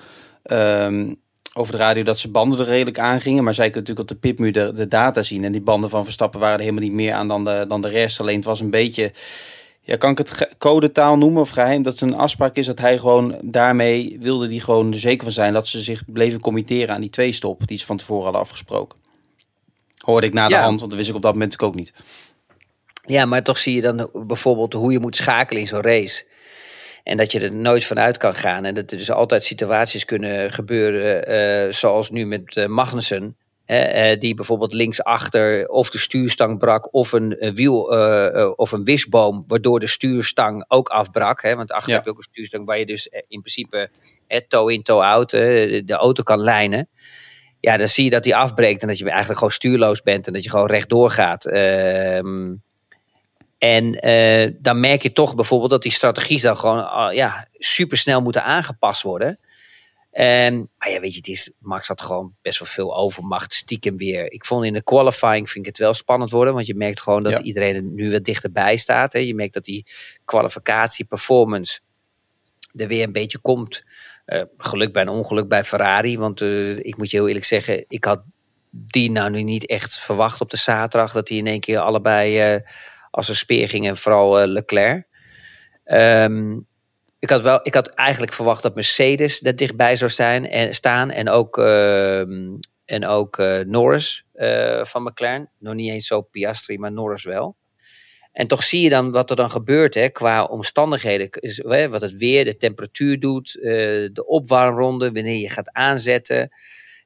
ehm, 0.43 1.13
over 1.53 1.71
de 1.71 1.79
radio 1.79 2.03
dat 2.03 2.19
ze 2.19 2.31
banden 2.31 2.59
er 2.59 2.65
redelijk 2.65 2.99
aangingen. 2.99 3.43
Maar 3.43 3.53
zij 3.53 3.69
kunnen 3.69 3.89
natuurlijk 3.89 4.11
op 4.11 4.21
de 4.21 4.27
pitmuur 4.27 4.51
de, 4.51 4.73
de 4.73 4.87
data 4.87 5.21
zien. 5.21 5.43
En 5.43 5.51
die 5.51 5.61
banden 5.61 5.89
van 5.89 6.03
Verstappen 6.03 6.39
waren 6.39 6.55
er 6.55 6.63
helemaal 6.63 6.83
niet 6.83 6.93
meer 6.93 7.13
aan 7.13 7.27
dan 7.27 7.45
de, 7.45 7.65
dan 7.67 7.81
de 7.81 7.89
rest. 7.89 8.19
Alleen 8.19 8.35
het 8.35 8.45
was 8.45 8.59
een 8.59 8.69
beetje 8.69 9.11
ja, 9.81 9.95
kan 9.95 10.11
ik 10.11 10.17
het 10.17 10.49
codetaal 10.57 11.17
noemen 11.17 11.41
of 11.41 11.49
geheim? 11.49 11.83
Dat 11.83 11.93
het 11.93 12.01
een 12.01 12.15
afspraak 12.15 12.55
is 12.55 12.65
dat 12.65 12.79
hij 12.79 12.97
gewoon 12.97 13.37
daarmee 13.41 14.17
wilde 14.19 14.47
die 14.47 14.61
gewoon 14.61 14.91
er 14.93 14.99
zeker 14.99 15.23
van 15.23 15.31
zijn 15.31 15.53
dat 15.53 15.67
ze 15.67 15.81
zich 15.81 16.03
bleven 16.07 16.39
committeren 16.39 16.95
aan 16.95 17.01
die 17.01 17.09
twee 17.09 17.31
stop 17.31 17.67
die 17.67 17.77
ze 17.77 17.85
van 17.85 17.97
tevoren 17.97 18.23
hadden 18.23 18.41
afgesproken. 18.41 18.99
Hoorde 19.97 20.27
ik 20.27 20.33
na 20.33 20.47
de 20.47 20.53
Ja. 20.53 20.61
hand, 20.61 20.79
want 20.79 20.89
dat 20.91 20.99
wist 20.99 21.09
ik 21.09 21.15
op 21.15 21.21
dat 21.21 21.33
moment 21.33 21.61
ook 21.61 21.75
niet. 21.75 21.93
Ja, 23.05 23.25
maar 23.25 23.43
toch 23.43 23.57
zie 23.57 23.75
je 23.75 23.81
dan 23.81 24.09
bijvoorbeeld 24.27 24.73
hoe 24.73 24.91
je 24.91 24.99
moet 24.99 25.15
schakelen 25.15 25.61
in 25.61 25.67
zo'n 25.67 25.81
race. 25.81 26.25
En 27.03 27.17
dat 27.17 27.31
je 27.31 27.39
er 27.39 27.51
nooit 27.53 27.83
vanuit 27.83 28.17
kan 28.17 28.35
gaan. 28.35 28.65
En 28.65 28.73
dat 28.75 28.91
er 28.91 28.97
dus 28.97 29.11
altijd 29.11 29.43
situaties 29.43 30.05
kunnen 30.05 30.51
gebeuren, 30.51 31.27
eh, 31.27 31.73
zoals 31.73 32.09
nu 32.09 32.25
met 32.25 32.55
eh, 32.55 32.65
Magnussen. 32.65 33.35
Eh, 33.69 34.19
die 34.19 34.33
bijvoorbeeld 34.33 34.73
linksachter 34.73 35.67
of 35.67 35.89
de 35.89 35.97
stuurstang 35.97 36.57
brak 36.57 36.93
of 36.93 37.11
een, 37.11 37.37
eh, 37.37 37.51
wiel 37.53 37.93
eh, 37.93 38.51
of 38.55 38.71
een 38.71 38.83
wisboom, 38.83 39.43
waardoor 39.47 39.79
de 39.79 39.87
stuurstang 39.87 40.65
ook 40.67 40.87
afbrak. 40.87 41.41
Hè, 41.41 41.55
want 41.55 41.71
achter 41.71 41.89
Ja. 41.89 41.95
heb 41.95 42.05
je 42.05 42.11
ook 42.11 42.17
een 42.17 42.23
stuurstang 42.23 42.65
waar 42.65 42.79
je 42.79 42.85
dus 42.85 43.07
in 43.07 43.41
principe 43.41 43.89
eh, 44.27 44.39
toe 44.47 44.73
in, 44.73 44.83
toe 44.83 45.03
out 45.03 45.29
de, 45.29 45.83
auto 45.87 46.23
kan 46.23 46.39
lijnen. 46.39 46.89
Ja, 47.59 47.77
dan 47.77 47.87
zie 47.87 48.03
je 48.03 48.09
dat 48.09 48.23
die 48.23 48.35
afbreekt 48.35 48.81
en 48.81 48.87
dat 48.87 48.97
je 48.97 49.05
eigenlijk 49.05 49.37
gewoon 49.37 49.53
stuurloos 49.53 50.01
bent 50.01 50.27
en 50.27 50.33
dat 50.33 50.43
je 50.43 50.49
gewoon 50.49 50.67
rechtdoor 50.67 51.11
gaat. 51.11 51.45
Ehm 51.45 52.53
en 53.57 53.91
dan 54.61 54.79
merk 54.79 55.03
je 55.03 55.11
toch 55.11 55.35
bijvoorbeeld 55.35 55.69
dat 55.69 55.81
die 55.81 55.91
strategie 55.91 56.41
dan 56.41 56.57
gewoon 56.57 56.89
ah, 56.89 57.13
ja, 57.13 57.47
supersnel 57.57 58.21
moeten 58.21 58.43
aangepast 58.43 59.01
worden. 59.01 59.39
Maar 60.77 60.89
ja, 60.91 60.99
weet 60.99 61.11
je, 61.11 61.17
het 61.17 61.27
is, 61.27 61.53
Max 61.59 61.87
had 61.87 62.01
gewoon 62.01 62.35
best 62.41 62.59
wel 62.59 62.67
veel 62.67 62.95
overmacht, 62.97 63.53
stiekem 63.53 63.97
weer. 63.97 64.31
Ik 64.31 64.45
vond 64.45 64.65
in 64.65 64.73
de 64.73 64.83
qualifying 64.83 65.49
vind 65.49 65.65
ik 65.65 65.71
het 65.71 65.77
wel 65.77 65.93
spannend 65.93 66.31
worden, 66.31 66.53
want 66.53 66.65
je 66.67 66.75
merkt 66.75 67.01
gewoon 67.01 67.23
dat 67.23 67.31
Ja. 67.31 67.41
iedereen 67.41 67.75
er 67.75 67.83
nu 67.83 68.11
wat 68.11 68.23
dichterbij 68.23 68.77
staat. 68.77 69.13
Hè. 69.13 69.19
Je 69.19 69.35
merkt 69.35 69.53
dat 69.53 69.63
die 69.63 69.85
kwalificatie, 70.25 71.05
performance 71.05 71.79
er 72.75 72.87
weer 72.87 73.03
een 73.03 73.11
beetje 73.11 73.39
komt. 73.41 73.83
Eh, 74.25 74.41
geluk 74.57 74.93
bij 74.93 75.01
een 75.01 75.09
ongeluk 75.09 75.47
bij 75.47 75.63
Ferrari, 75.63 76.17
want 76.17 76.41
eh, 76.41 76.77
ik 76.77 76.97
moet 76.97 77.11
je 77.11 77.17
heel 77.17 77.27
eerlijk 77.27 77.45
zeggen, 77.45 77.85
ik 77.87 78.03
had 78.03 78.21
die 78.71 79.11
nou 79.11 79.29
nu 79.29 79.43
niet 79.43 79.65
echt 79.65 79.99
verwacht 79.99 80.41
op 80.41 80.49
de 80.49 80.57
zaterdag, 80.57 81.11
dat 81.13 81.27
die 81.27 81.37
in 81.37 81.47
één 81.47 81.59
keer 81.59 81.79
allebei 81.79 82.39
eh, 82.39 82.61
als 83.11 83.27
een 83.29 83.35
speer 83.35 83.69
gingen, 83.69 83.97
vooral 83.97 84.47
Leclerc. 84.47 85.07
Ehm, 85.83 86.57
ik, 87.19 87.29
had 87.29 87.41
wel, 87.41 87.59
ik 87.63 87.73
had 87.73 87.87
eigenlijk 87.87 88.33
verwacht 88.33 88.61
dat 88.61 88.75
Mercedes 88.75 89.41
er 89.41 89.55
dichtbij 89.55 89.95
zou 89.95 90.11
zijn 90.11 90.47
en, 90.47 90.73
staan. 90.73 91.11
En 91.11 91.29
ook, 91.29 91.57
ehm, 91.57 92.55
en 92.85 93.05
ook 93.05 93.37
eh, 93.37 93.59
Norris 93.59 94.25
eh, 94.33 94.83
van 94.83 95.03
McLaren. 95.03 95.51
Nog 95.59 95.73
niet 95.73 95.91
eens 95.91 96.07
zo 96.07 96.21
Piastri, 96.21 96.77
maar 96.77 96.91
Norris 96.91 97.23
wel. 97.23 97.57
En 98.31 98.47
toch 98.47 98.63
zie 98.63 98.81
je 98.81 98.89
dan 98.89 99.11
wat 99.11 99.29
er 99.29 99.35
dan 99.35 99.51
gebeurt 99.51 99.93
hè, 99.93 100.09
qua 100.09 100.43
omstandigheden. 100.43 101.29
Wat 101.89 102.01
het 102.01 102.17
weer, 102.17 102.45
de 102.45 102.57
temperatuur 102.57 103.19
doet, 103.19 103.59
eh, 103.61 103.71
de 104.13 104.23
opwarmronde, 104.25 105.11
wanneer 105.11 105.41
je 105.41 105.49
gaat 105.49 105.71
aanzetten. 105.71 106.51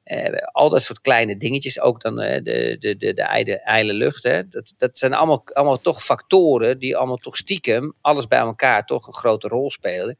Eh, 0.04 0.46
al 0.52 0.68
dat 0.68 0.82
soort 0.82 1.00
kleine 1.00 1.36
dingetjes, 1.36 1.80
ook 1.80 2.00
dan 2.00 2.20
eh, 2.20 2.42
de, 2.42 2.76
de, 2.78 2.96
de, 2.96 3.14
de 3.14 3.60
ijle 3.60 3.92
lucht. 3.92 4.22
Hè. 4.22 4.48
Dat, 4.48 4.74
dat 4.76 4.98
zijn 4.98 5.14
allemaal, 5.14 5.42
allemaal 5.52 5.80
toch 5.80 6.04
factoren 6.04 6.78
die 6.78 6.96
allemaal 6.96 7.16
toch 7.16 7.36
stiekem, 7.36 7.94
alles 8.00 8.26
bij 8.26 8.38
elkaar, 8.38 8.84
toch 8.84 9.06
een 9.06 9.14
grote 9.14 9.48
rol 9.48 9.70
spelen. 9.70 10.18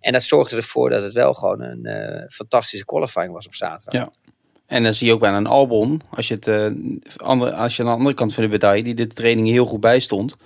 En 0.00 0.12
dat 0.12 0.22
zorgde 0.22 0.56
ervoor 0.56 0.90
dat 0.90 1.02
het 1.02 1.12
wel 1.12 1.34
gewoon 1.34 1.60
een 1.60 1.84
eh, 1.84 2.28
fantastische 2.28 2.84
qualifying 2.84 3.32
was 3.32 3.46
op 3.46 3.54
zaterdag. 3.54 4.00
Ja. 4.00 4.12
En 4.66 4.82
dan 4.82 4.94
zie 4.94 5.06
je 5.06 5.12
ook 5.12 5.20
bijna 5.20 5.36
een 5.36 5.46
Albon, 5.46 6.00
als 6.10 6.28
je, 6.28 6.34
het, 6.40 6.46
andere, 7.16 7.52
als 7.52 7.76
je 7.76 7.82
aan 7.82 7.88
de 7.88 7.94
andere 7.94 8.14
kant 8.14 8.34
van 8.34 8.42
de 8.42 8.48
medaille, 8.48 8.82
die 8.82 8.94
de 8.94 9.06
training 9.06 9.48
heel 9.48 9.66
goed 9.66 9.80
bijstond. 9.80 10.36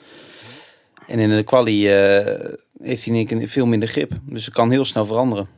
En 1.07 1.19
in 1.19 1.37
de 1.37 1.43
quali 1.43 1.89
heeft 2.83 3.05
hij 3.05 3.15
in 3.15 3.49
veel 3.49 3.67
minder 3.67 3.89
grip. 3.89 4.13
Dus 4.23 4.45
het 4.45 4.55
kan 4.55 4.71
heel 4.71 4.85
snel 4.85 5.07
veranderen. 5.07 5.49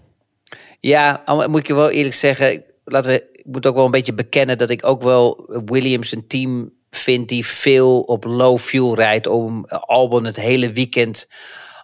Ja, 0.80 1.22
moet 1.26 1.60
ik 1.60 1.66
je 1.66 1.74
wel 1.74 1.90
eerlijk 1.90 2.14
zeggen. 2.14 2.64
Laten 2.88 3.10
we, 3.10 3.28
ik 3.32 3.46
moet 3.46 3.66
ook 3.66 3.74
wel 3.74 3.84
een 3.84 3.90
beetje 3.90 4.14
bekennen 4.14 4.58
dat 4.58 4.70
ik 4.70 4.86
ook 4.86 5.02
wel 5.02 5.44
Williams 5.64 6.12
een 6.12 6.26
team 6.26 6.72
vind 6.90 7.28
die 7.28 7.46
veel 7.46 8.00
op 8.00 8.24
low 8.24 8.58
fuel 8.58 8.94
rijdt. 8.94 9.26
Om 9.26 9.64
Albon 9.66 10.24
het 10.24 10.36
hele 10.36 10.72
weekend 10.72 11.28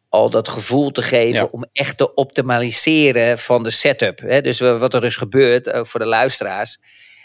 al 0.08 0.30
dat 0.30 0.48
gevoel 0.48 0.90
te 0.90 1.02
geven. 1.02 1.34
Ja. 1.34 1.48
Om 1.50 1.64
echt 1.72 1.96
te 1.96 2.14
optimaliseren 2.14 3.38
van 3.38 3.62
de 3.62 3.70
setup. 3.70 4.20
Hè? 4.20 4.40
Dus 4.40 4.60
wat 4.60 4.94
er 4.94 5.00
dus 5.00 5.16
gebeurt, 5.16 5.72
ook 5.72 5.86
voor 5.86 6.00
de 6.00 6.06
luisteraars. 6.06 6.78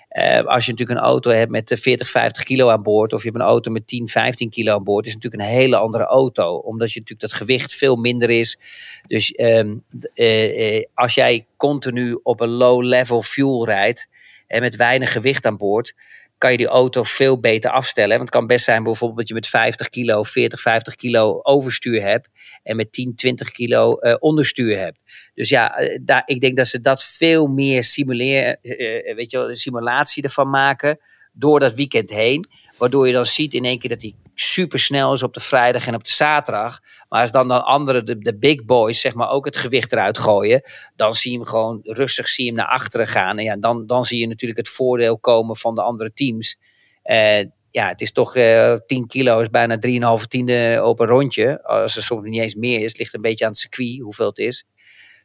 Eh, 0.08 0.44
als 0.44 0.66
je 0.66 0.72
natuurlijk 0.72 1.00
een 1.00 1.06
auto 1.06 1.32
hebt 1.32 1.52
met 1.52 1.72
eh, 1.72 1.78
40, 1.78 2.10
50 2.10 2.44
kilo 2.44 2.70
aan 2.70 2.84
boord, 2.84 3.14
of 3.14 3.24
je 3.24 3.30
hebt 3.30 3.42
een 3.42 3.48
auto 3.48 3.72
met 3.72 3.88
10, 3.88 4.08
15 4.08 4.50
kilo 4.50 4.74
aan 4.74 4.84
boord, 4.84 5.06
is 5.06 5.14
natuurlijk 5.14 5.44
een 5.44 5.50
hele 5.50 5.78
andere 5.78 6.04
auto. 6.04 6.56
Omdat 6.56 6.92
je 6.92 7.00
natuurlijk 7.00 7.30
dat 7.30 7.40
gewicht 7.40 7.76
veel 7.76 7.96
minder 7.96 8.30
is. 8.30 8.60
Dus 9.08 9.32
ehm, 9.32 9.76
eh, 10.14 10.76
eh, 10.78 10.84
als 10.94 11.14
jij 11.14 11.46
continu 11.58 12.20
op 12.24 12.40
een 12.40 12.50
low 12.50 12.84
level 12.84 13.22
fuel 13.22 13.66
rijdt 13.66 14.08
en 14.48 14.62
met 14.62 14.76
weinig 14.76 15.12
gewicht 15.12 15.46
aan 15.46 15.58
boord, 15.58 15.94
kan 16.38 16.52
je 16.52 16.58
die 16.58 16.68
auto 16.68 17.04
veel 17.04 17.40
beter 17.40 17.72
afstellen. 17.72 18.10
Want 18.10 18.22
het 18.22 18.30
kan 18.30 18.48
best 18.48 18.66
zijn 18.66 18.84
bijvoorbeeld 18.84 19.20
dat 19.20 19.28
je 19.28 19.34
met 19.34 19.48
50 19.48 19.90
kilo, 19.90 20.24
40, 20.24 20.62
50 20.62 20.96
kilo 20.96 21.40
overstuur 21.42 22.02
hebt. 22.02 22.30
En 22.64 22.76
met 22.76 22.92
10, 22.92 23.16
20 23.16 23.52
kilo 23.52 23.98
uh, 24.00 24.16
onderstuur 24.20 24.78
hebt. 24.78 25.04
Dus 25.34 25.50
ja, 25.50 25.76
daar, 26.02 26.24
ik 26.26 26.42
denk 26.42 26.58
dat 26.58 26.68
ze 26.68 26.82
dat 26.82 27.04
veel 27.04 27.48
meer 27.48 27.84
simuleren, 27.84 28.60
uh, 28.62 29.16
weet 29.16 29.32
je 29.32 29.38
wel, 29.38 29.56
simulatie 29.56 30.24
ervan 30.24 30.50
maken. 30.50 31.00
Door 31.34 31.60
dat 31.60 31.74
weekend 31.74 32.10
heen. 32.10 32.50
Waardoor 32.78 33.08
je 33.08 33.14
dan 33.14 33.26
ziet 33.26 33.54
in 33.54 33.66
één 33.66 33.80
keer 33.80 33.90
dat 33.90 34.02
hij 34.02 34.14
super 34.40 34.80
snel 34.80 35.14
is 35.14 35.24
op 35.24 35.34
de 35.34 35.40
vrijdag 35.40 35.88
en 35.88 35.96
op 35.96 36.04
de 36.04 36.12
zaterdag. 36.12 36.80
Maar 37.10 37.22
als 37.22 37.32
dan, 37.32 37.48
dan 37.48 37.66
anderen, 37.66 38.06
de, 38.06 38.18
de 38.18 38.38
big 38.38 38.66
boys, 38.66 39.00
zeg 39.00 39.14
maar, 39.14 39.30
ook 39.30 39.46
het 39.46 39.56
gewicht 39.56 39.92
eruit 39.92 40.18
gooien. 40.18 40.62
Dan 40.96 41.14
zie 41.14 41.32
je 41.32 41.38
hem 41.38 41.48
gewoon 41.48 41.80
rustig 41.84 42.28
zie 42.28 42.46
je 42.46 42.50
hem 42.50 42.60
naar 42.60 42.70
achteren 42.70 43.08
gaan. 43.08 43.38
En 43.38 43.44
ja, 43.44 43.58
dan, 43.58 43.88
dan 43.88 44.06
zie 44.06 44.20
je 44.20 44.28
natuurlijk 44.28 44.60
het 44.60 44.70
voordeel 44.70 45.20
komen 45.20 45.58
van 45.58 45.76
de 45.76 45.82
andere 45.82 46.14
teams. 46.14 46.58
Uh, 47.04 47.40
ja, 47.72 47.88
het 47.88 48.02
is 48.02 48.12
toch 48.12 48.36
uh, 48.36 48.74
10 48.86 49.08
kilo, 49.08 49.40
is 49.40 49.50
bijna 49.50 50.18
3,5 50.20 50.24
tiende 50.28 50.82
op 50.84 51.00
een 51.00 51.08
rondje. 51.08 51.64
Als 51.64 51.96
er 51.96 52.04
soms 52.04 52.30
niet 52.30 52.42
eens 52.42 52.56
meer 52.56 52.80
is, 52.80 52.98
ligt 52.98 53.14
een 53.14 53.22
beetje 53.22 53.46
aan 53.46 53.52
het 53.52 53.60
circuit 53.60 54.00
hoeveel 54.00 54.28
het 54.28 54.38
is. 54.38 54.66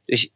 Dus 0.04 0.30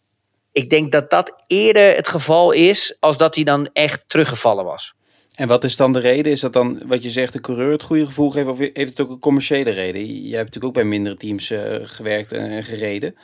ik 0.52 0.70
denk 0.70 0.92
dat 0.92 1.10
dat 1.10 1.42
eerder 1.46 1.96
het 1.96 2.08
geval 2.08 2.52
is, 2.52 2.96
als 3.00 3.16
dat 3.16 3.34
hij 3.34 3.44
dan 3.44 3.70
echt 3.72 4.08
teruggevallen 4.08 4.64
was. 4.64 4.94
En 5.36 5.48
wat 5.48 5.64
is 5.64 5.76
dan 5.76 5.92
de 5.92 5.98
reden? 5.98 6.32
Is 6.32 6.40
dat 6.40 6.52
dan 6.52 6.82
wat 6.86 7.02
je 7.02 7.10
zegt, 7.10 7.32
de 7.32 7.40
coureur 7.40 7.72
het 7.72 7.82
goede 7.82 8.06
gevoel 8.06 8.30
geeft? 8.30 8.48
Of 8.48 8.58
heeft 8.58 8.76
het 8.76 9.00
ook 9.00 9.10
een 9.10 9.18
commerciële 9.18 9.70
reden? 9.70 10.06
Jij 10.06 10.38
hebt 10.38 10.54
natuurlijk 10.54 10.64
ook 10.64 10.72
bij 10.72 10.84
mindere 10.84 11.16
teams 11.16 11.50
uh, 11.50 11.60
gewerkt 11.82 12.32
en, 12.32 12.50
en 12.50 12.62
gereden. 12.62 13.16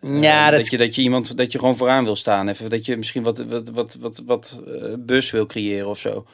Ja, 0.00 0.44
uh, 0.44 0.50
dat... 0.50 0.56
dat... 0.56 0.70
je, 0.70 0.76
dat 0.76 0.94
je 0.94 1.02
iemand 1.02 1.36
dat 1.36 1.52
je 1.52 1.58
gewoon 1.58 1.76
vooraan 1.76 2.04
wil 2.04 2.16
staan. 2.16 2.48
Even 2.48 2.70
dat 2.70 2.86
je 2.86 2.96
misschien 2.96 3.22
wat, 3.22 3.38
wat, 3.38 3.70
wat, 3.70 3.96
wat, 4.00 4.22
wat 4.26 4.62
uh, 4.66 4.94
bus 4.98 5.30
wil 5.30 5.46
creëren 5.46 5.88
of 5.88 5.98
zo. 5.98 6.26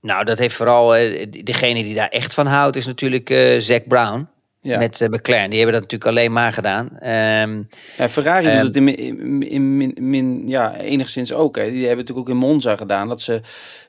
Nou, 0.00 0.24
dat 0.24 0.38
heeft 0.38 0.54
vooral 0.54 0.88
degene 1.30 1.82
die 1.82 1.94
daar 1.94 2.08
echt 2.08 2.34
van 2.34 2.46
houdt, 2.46 2.76
is 2.76 2.86
natuurlijk 2.86 3.56
Zack 3.58 3.86
Brown. 3.88 4.28
Ja. 4.64 4.78
Met 4.78 5.00
uh, 5.00 5.08
McLaren. 5.08 5.50
Die 5.50 5.58
hebben 5.58 5.80
dat 5.80 5.90
natuurlijk 5.90 6.10
alleen 6.10 6.32
maar 6.32 6.52
gedaan. 6.52 6.84
Um, 6.84 7.68
ja, 7.96 8.08
Ferrari 8.08 8.46
um, 8.46 8.60
doet 8.60 8.64
het 8.64 8.76
in, 8.76 8.98
in, 8.98 9.80
in, 9.80 10.10
min, 10.10 10.42
ja, 10.46 10.76
enigszins 10.76 11.32
ook. 11.32 11.56
Hè. 11.56 11.70
Die 11.70 11.86
hebben 11.86 11.96
natuurlijk 11.96 12.28
ook 12.28 12.34
in 12.34 12.40
Monza 12.40 12.76
gedaan. 12.76 13.08
Dat 13.08 13.20
ze 13.20 13.40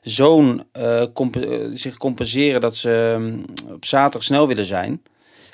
zo'n 0.02 0.62
uh, 0.78 1.02
comp 1.12 1.36
zich 1.74 1.96
compenseren 1.96 2.60
dat 2.60 2.76
ze 2.76 3.12
um, 3.16 3.44
op 3.72 3.84
zaterdag 3.84 4.22
snel 4.22 4.48
willen 4.48 4.64
zijn. 4.64 5.02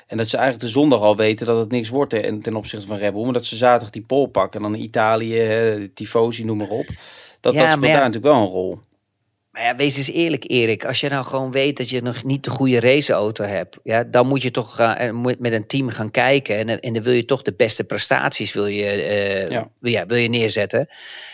En 0.07 0.17
dat 0.17 0.27
ze 0.27 0.37
eigenlijk 0.37 0.65
de 0.65 0.71
zondag 0.71 1.01
al 1.01 1.15
weten 1.15 1.45
dat 1.45 1.59
het 1.59 1.71
niks 1.71 1.89
wordt 1.89 2.11
hè, 2.11 2.39
ten 2.39 2.55
opzichte 2.55 2.87
van 2.87 2.97
Red 2.97 3.13
Bull. 3.13 3.23
Maar 3.23 3.33
dat 3.33 3.45
ze 3.45 3.55
zaterdag 3.55 3.89
die 3.89 4.01
pol 4.01 4.25
pakken. 4.27 4.63
En 4.63 4.71
dan 4.71 4.81
Italië, 4.81 5.37
hè, 5.37 5.87
Tifosi, 5.87 6.45
noem 6.45 6.57
maar 6.57 6.67
op. 6.67 6.87
Dat, 7.39 7.53
ja, 7.53 7.61
dat 7.61 7.71
speelt 7.71 7.91
daar 7.91 8.09
natuurlijk 8.09 8.33
wel 8.33 8.43
een 8.43 8.49
rol. 8.49 8.79
Maar 9.51 9.63
ja, 9.63 9.75
wees 9.75 9.97
eens 9.97 10.11
eerlijk, 10.11 10.43
Erik. 10.47 10.85
Als 10.85 10.99
je 10.99 11.09
nou 11.09 11.25
gewoon 11.25 11.51
weet 11.51 11.77
dat 11.77 11.89
je 11.89 12.01
nog 12.01 12.23
niet 12.23 12.43
de 12.43 12.49
goede 12.49 12.79
raceauto 12.79 13.43
hebt, 13.43 13.77
ja, 13.83 14.03
dan 14.03 14.27
moet 14.27 14.41
je 14.41 14.51
toch 14.51 14.79
uh, 14.79 15.11
met 15.39 15.53
een 15.53 15.67
team 15.67 15.89
gaan 15.89 16.11
kijken. 16.11 16.57
En, 16.57 16.79
en 16.79 16.93
dan 16.93 17.03
wil 17.03 17.13
je 17.13 17.25
toch 17.25 17.41
de 17.41 17.53
beste 17.53 17.83
prestaties 17.83 18.53
wil 18.53 18.65
je, 18.65 18.95
uh, 18.95 19.47
ja. 19.47 19.67
Wil, 19.79 19.91
ja, 19.91 20.05
wil 20.05 20.17
je 20.17 20.29
neerzetten. 20.29 20.87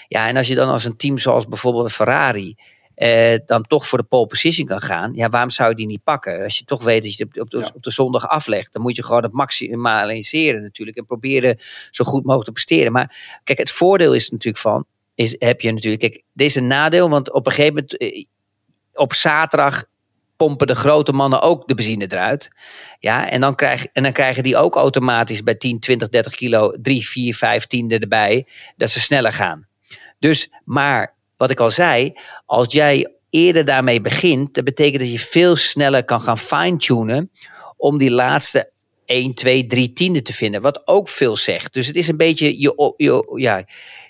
Ja, 0.07 0.27
en 0.27 0.37
als 0.37 0.47
je 0.47 0.55
dan 0.55 0.69
als 0.69 0.85
een 0.85 0.97
team 0.97 1.17
zoals 1.17 1.47
bijvoorbeeld 1.47 1.91
Ferrari. 1.91 2.55
Uh, 2.95 3.35
dan 3.45 3.63
toch 3.63 3.87
voor 3.87 3.97
de 3.97 4.03
pole 4.03 4.25
position 4.25 4.67
kan 4.67 4.81
gaan. 4.81 5.11
Ja, 5.13 5.29
waarom 5.29 5.49
zou 5.49 5.69
je 5.69 5.75
die 5.75 5.85
niet 5.85 6.03
pakken? 6.03 6.43
Als 6.43 6.57
je 6.57 6.63
toch 6.63 6.83
weet 6.83 7.03
dat 7.03 7.15
je 7.15 7.25
het 7.29 7.39
op 7.39 7.49
de, 7.49 7.57
ja. 7.57 7.71
op 7.73 7.83
de 7.83 7.91
zondag 7.91 8.27
aflegt, 8.27 8.73
dan 8.73 8.81
moet 8.81 8.95
je 8.95 9.03
gewoon 9.03 9.23
het 9.23 9.31
maximaliseren 9.31 10.61
natuurlijk. 10.61 10.97
En 10.97 11.05
proberen 11.05 11.57
zo 11.91 12.03
goed 12.03 12.21
mogelijk 12.21 12.45
te 12.45 12.51
presteren. 12.51 12.91
Maar 12.91 13.39
kijk, 13.43 13.57
het 13.57 13.71
voordeel 13.71 14.13
is 14.13 14.29
natuurlijk 14.29 14.63
van 14.63 14.85
is, 15.17 15.35
heb 15.39 15.61
je 15.61 15.71
natuurlijk. 15.71 16.01
Kijk, 16.01 16.23
dit 16.33 16.47
is 16.47 16.55
een 16.55 16.67
nadeel, 16.67 17.09
want 17.09 17.31
op 17.31 17.45
een 17.45 17.51
gegeven 17.51 17.73
moment. 17.73 18.25
Op 18.93 19.13
zaterdag 19.13 19.83
pompen 20.35 20.67
de 20.67 20.75
grote 20.75 21.11
mannen 21.11 21.41
ook 21.41 21.67
de 21.67 21.73
benzine 21.73 22.11
eruit. 22.11 22.49
Ja, 22.99 23.29
en 23.29 23.41
dan, 23.41 23.55
krijg, 23.55 23.85
en 23.85 24.03
dan 24.03 24.11
krijgen 24.11 24.43
die 24.43 24.57
ook 24.57 24.75
automatisch 24.75 25.43
bij 25.43 25.55
10, 25.55 25.79
20, 25.79 26.09
30 26.09 26.35
kilo 26.35 26.73
3, 26.81 27.07
4, 27.07 27.35
5 27.35 27.65
tiende 27.65 27.99
erbij. 27.99 28.47
Dat 28.75 28.89
ze 28.89 28.99
sneller 28.99 29.33
gaan. 29.33 29.67
Dus, 30.19 30.49
maar 30.65 31.15
wat 31.37 31.49
ik 31.49 31.59
al 31.59 31.71
zei, 31.71 32.13
als 32.45 32.71
jij 32.71 33.13
eerder 33.29 33.65
daarmee 33.65 34.01
begint, 34.01 34.53
dat 34.53 34.63
betekent 34.63 34.99
dat 34.99 35.11
je 35.11 35.19
veel 35.19 35.55
sneller 35.55 36.05
kan 36.05 36.21
gaan 36.21 36.37
fine-tunen 36.37 37.31
om 37.77 37.97
die 37.97 38.11
laatste 38.11 38.71
1, 39.05 39.33
2, 39.33 39.65
3 39.65 39.93
tiende 39.93 40.21
te 40.21 40.33
vinden. 40.33 40.61
Wat 40.61 40.87
ook 40.87 41.09
veel 41.09 41.37
zegt. 41.37 41.73
Dus 41.73 41.87
het 41.87 41.95
is 41.95 42.07
een 42.07 42.17
beetje 42.17 42.59
je, 42.59 42.93
je, 42.97 43.33
ja, 43.35 43.63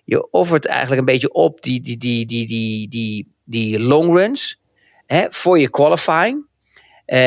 je 0.07 0.29
offert 0.31 0.65
eigenlijk 0.65 0.99
een 0.99 1.05
beetje 1.05 1.33
op 1.33 1.61
die, 1.61 1.81
die, 1.81 1.97
die, 1.97 2.25
die, 2.25 2.47
die, 2.47 2.89
die, 2.89 3.31
die 3.43 3.79
long 3.79 4.13
runs 4.13 4.59
hè, 5.05 5.25
voor 5.29 5.59
je 5.59 5.69
qualifying. 5.69 6.45
Uh, 7.05 7.17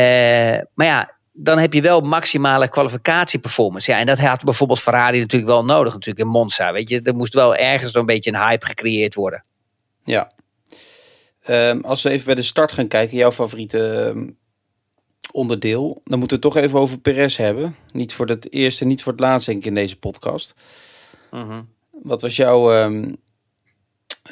maar 0.74 0.86
ja, 0.86 1.16
dan 1.32 1.58
heb 1.58 1.72
je 1.72 1.80
wel 1.82 2.00
maximale 2.00 2.68
kwalificatieperformance. 2.68 3.90
Ja, 3.90 3.98
en 3.98 4.06
dat 4.06 4.18
had 4.18 4.44
bijvoorbeeld 4.44 4.80
Ferrari 4.80 5.20
natuurlijk 5.20 5.50
wel 5.50 5.64
nodig, 5.64 5.92
natuurlijk 5.92 6.24
in 6.24 6.32
Monza. 6.32 6.72
Weet 6.72 6.88
je, 6.88 7.02
er 7.02 7.14
moest 7.14 7.34
wel 7.34 7.56
ergens 7.56 7.92
zo'n 7.92 8.06
beetje 8.06 8.30
een 8.30 8.46
hype 8.46 8.66
gecreëerd 8.66 9.14
worden. 9.14 9.44
Ja. 10.04 10.32
Um, 11.48 11.84
als 11.84 12.02
we 12.02 12.10
even 12.10 12.26
bij 12.26 12.34
de 12.34 12.42
start 12.42 12.72
gaan 12.72 12.88
kijken, 12.88 13.16
jouw 13.16 13.32
favoriete 13.32 14.12
um, 14.14 14.38
onderdeel, 15.32 16.00
dan 16.04 16.18
moeten 16.18 16.40
we 16.40 16.46
het 16.46 16.54
toch 16.54 16.62
even 16.64 16.78
over 16.78 16.98
Perez 16.98 17.36
hebben. 17.36 17.76
Niet 17.92 18.12
voor 18.12 18.26
het 18.26 18.52
eerste, 18.52 18.84
niet 18.84 19.02
voor 19.02 19.12
het 19.12 19.20
laatste, 19.20 19.50
denk 19.50 19.62
ik, 19.62 19.68
in 19.68 19.74
deze 19.74 19.96
podcast. 19.96 20.54
Mm 21.30 21.48
-hmm. 21.48 21.68
Wat 22.02 22.20
was 22.20 22.36
jouw 22.36 22.82
um, 22.84 23.16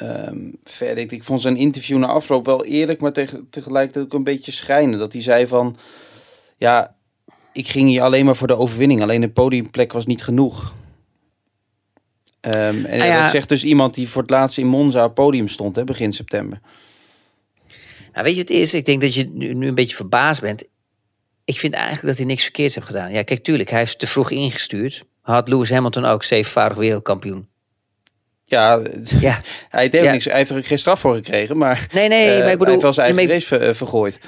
um, 0.01 0.55
verdict? 0.63 1.11
Ik 1.11 1.23
vond 1.23 1.41
zijn 1.41 1.57
interview 1.57 1.97
na 1.97 2.07
afloop 2.07 2.45
wel 2.45 2.65
eerlijk, 2.65 3.01
maar 3.01 3.13
teg 3.13 3.35
tegelijkertijd 3.49 4.05
ook 4.05 4.13
een 4.13 4.23
beetje 4.23 4.51
schrijnend. 4.51 4.99
Dat 4.99 5.13
hij 5.13 5.21
zei 5.21 5.47
van, 5.47 5.77
ja, 6.57 6.95
ik 7.53 7.67
ging 7.67 7.87
hier 7.87 8.01
alleen 8.01 8.25
maar 8.25 8.35
voor 8.35 8.47
de 8.47 8.57
overwinning. 8.57 9.01
Alleen 9.01 9.21
de 9.21 9.29
podiumplek 9.29 9.91
was 9.91 10.05
niet 10.05 10.23
genoeg. 10.23 10.73
Um, 12.41 12.85
en 12.85 13.01
ah, 13.01 13.07
ja. 13.07 13.21
dat 13.21 13.31
zegt 13.31 13.49
dus 13.49 13.63
iemand 13.63 13.93
die 13.93 14.09
voor 14.09 14.21
het 14.21 14.31
laatst 14.31 14.57
in 14.57 14.67
Monza 14.67 15.05
op 15.05 15.15
podium 15.15 15.47
stond, 15.47 15.75
hè, 15.75 15.83
begin 15.83 16.13
september. 16.13 16.59
Nou, 18.13 18.25
weet 18.25 18.35
je 18.35 18.41
het 18.41 18.49
is? 18.49 18.73
Ik 18.73 18.85
denk 18.85 19.01
dat 19.01 19.13
je 19.13 19.29
nu, 19.29 19.53
nu 19.53 19.67
een 19.67 19.75
beetje 19.75 19.95
verbaasd 19.95 20.41
bent. 20.41 20.63
Ik 21.45 21.57
vind 21.57 21.73
eigenlijk 21.73 22.05
dat 22.07 22.17
hij 22.17 22.25
niks 22.25 22.43
verkeerds 22.43 22.75
heeft 22.75 22.87
gedaan. 22.87 23.11
Ja, 23.11 23.23
kijk, 23.23 23.43
tuurlijk, 23.43 23.69
hij 23.69 23.79
heeft 23.79 23.99
te 23.99 24.07
vroeg 24.07 24.31
ingestuurd. 24.31 25.05
Had 25.21 25.47
Lewis 25.47 25.69
Hamilton 25.69 26.05
ook 26.05 26.23
zevenvoudig 26.23 26.77
wereldkampioen. 26.77 27.47
Ja, 28.49 28.81
ja. 29.19 29.41
hij, 29.69 29.81
heeft 29.81 30.03
ja. 30.03 30.11
niks, 30.11 30.25
hij 30.25 30.37
heeft 30.37 30.49
er 30.49 30.63
geen 30.63 30.79
straf 30.79 30.99
voor 30.99 31.15
gekregen, 31.15 31.57
maar, 31.57 31.87
nee, 31.93 32.07
nee, 32.07 32.37
uh, 32.37 32.43
maar 32.43 32.51
ik 32.51 32.57
bedoel, 32.57 32.65
hij 32.65 32.71
heeft 32.71 32.83
wel 32.83 32.93
zijn 32.93 33.07
eigen 33.07 33.33
race 33.33 33.47
ver, 33.47 33.67
uh, 33.67 33.73
vergooid. 33.73 34.19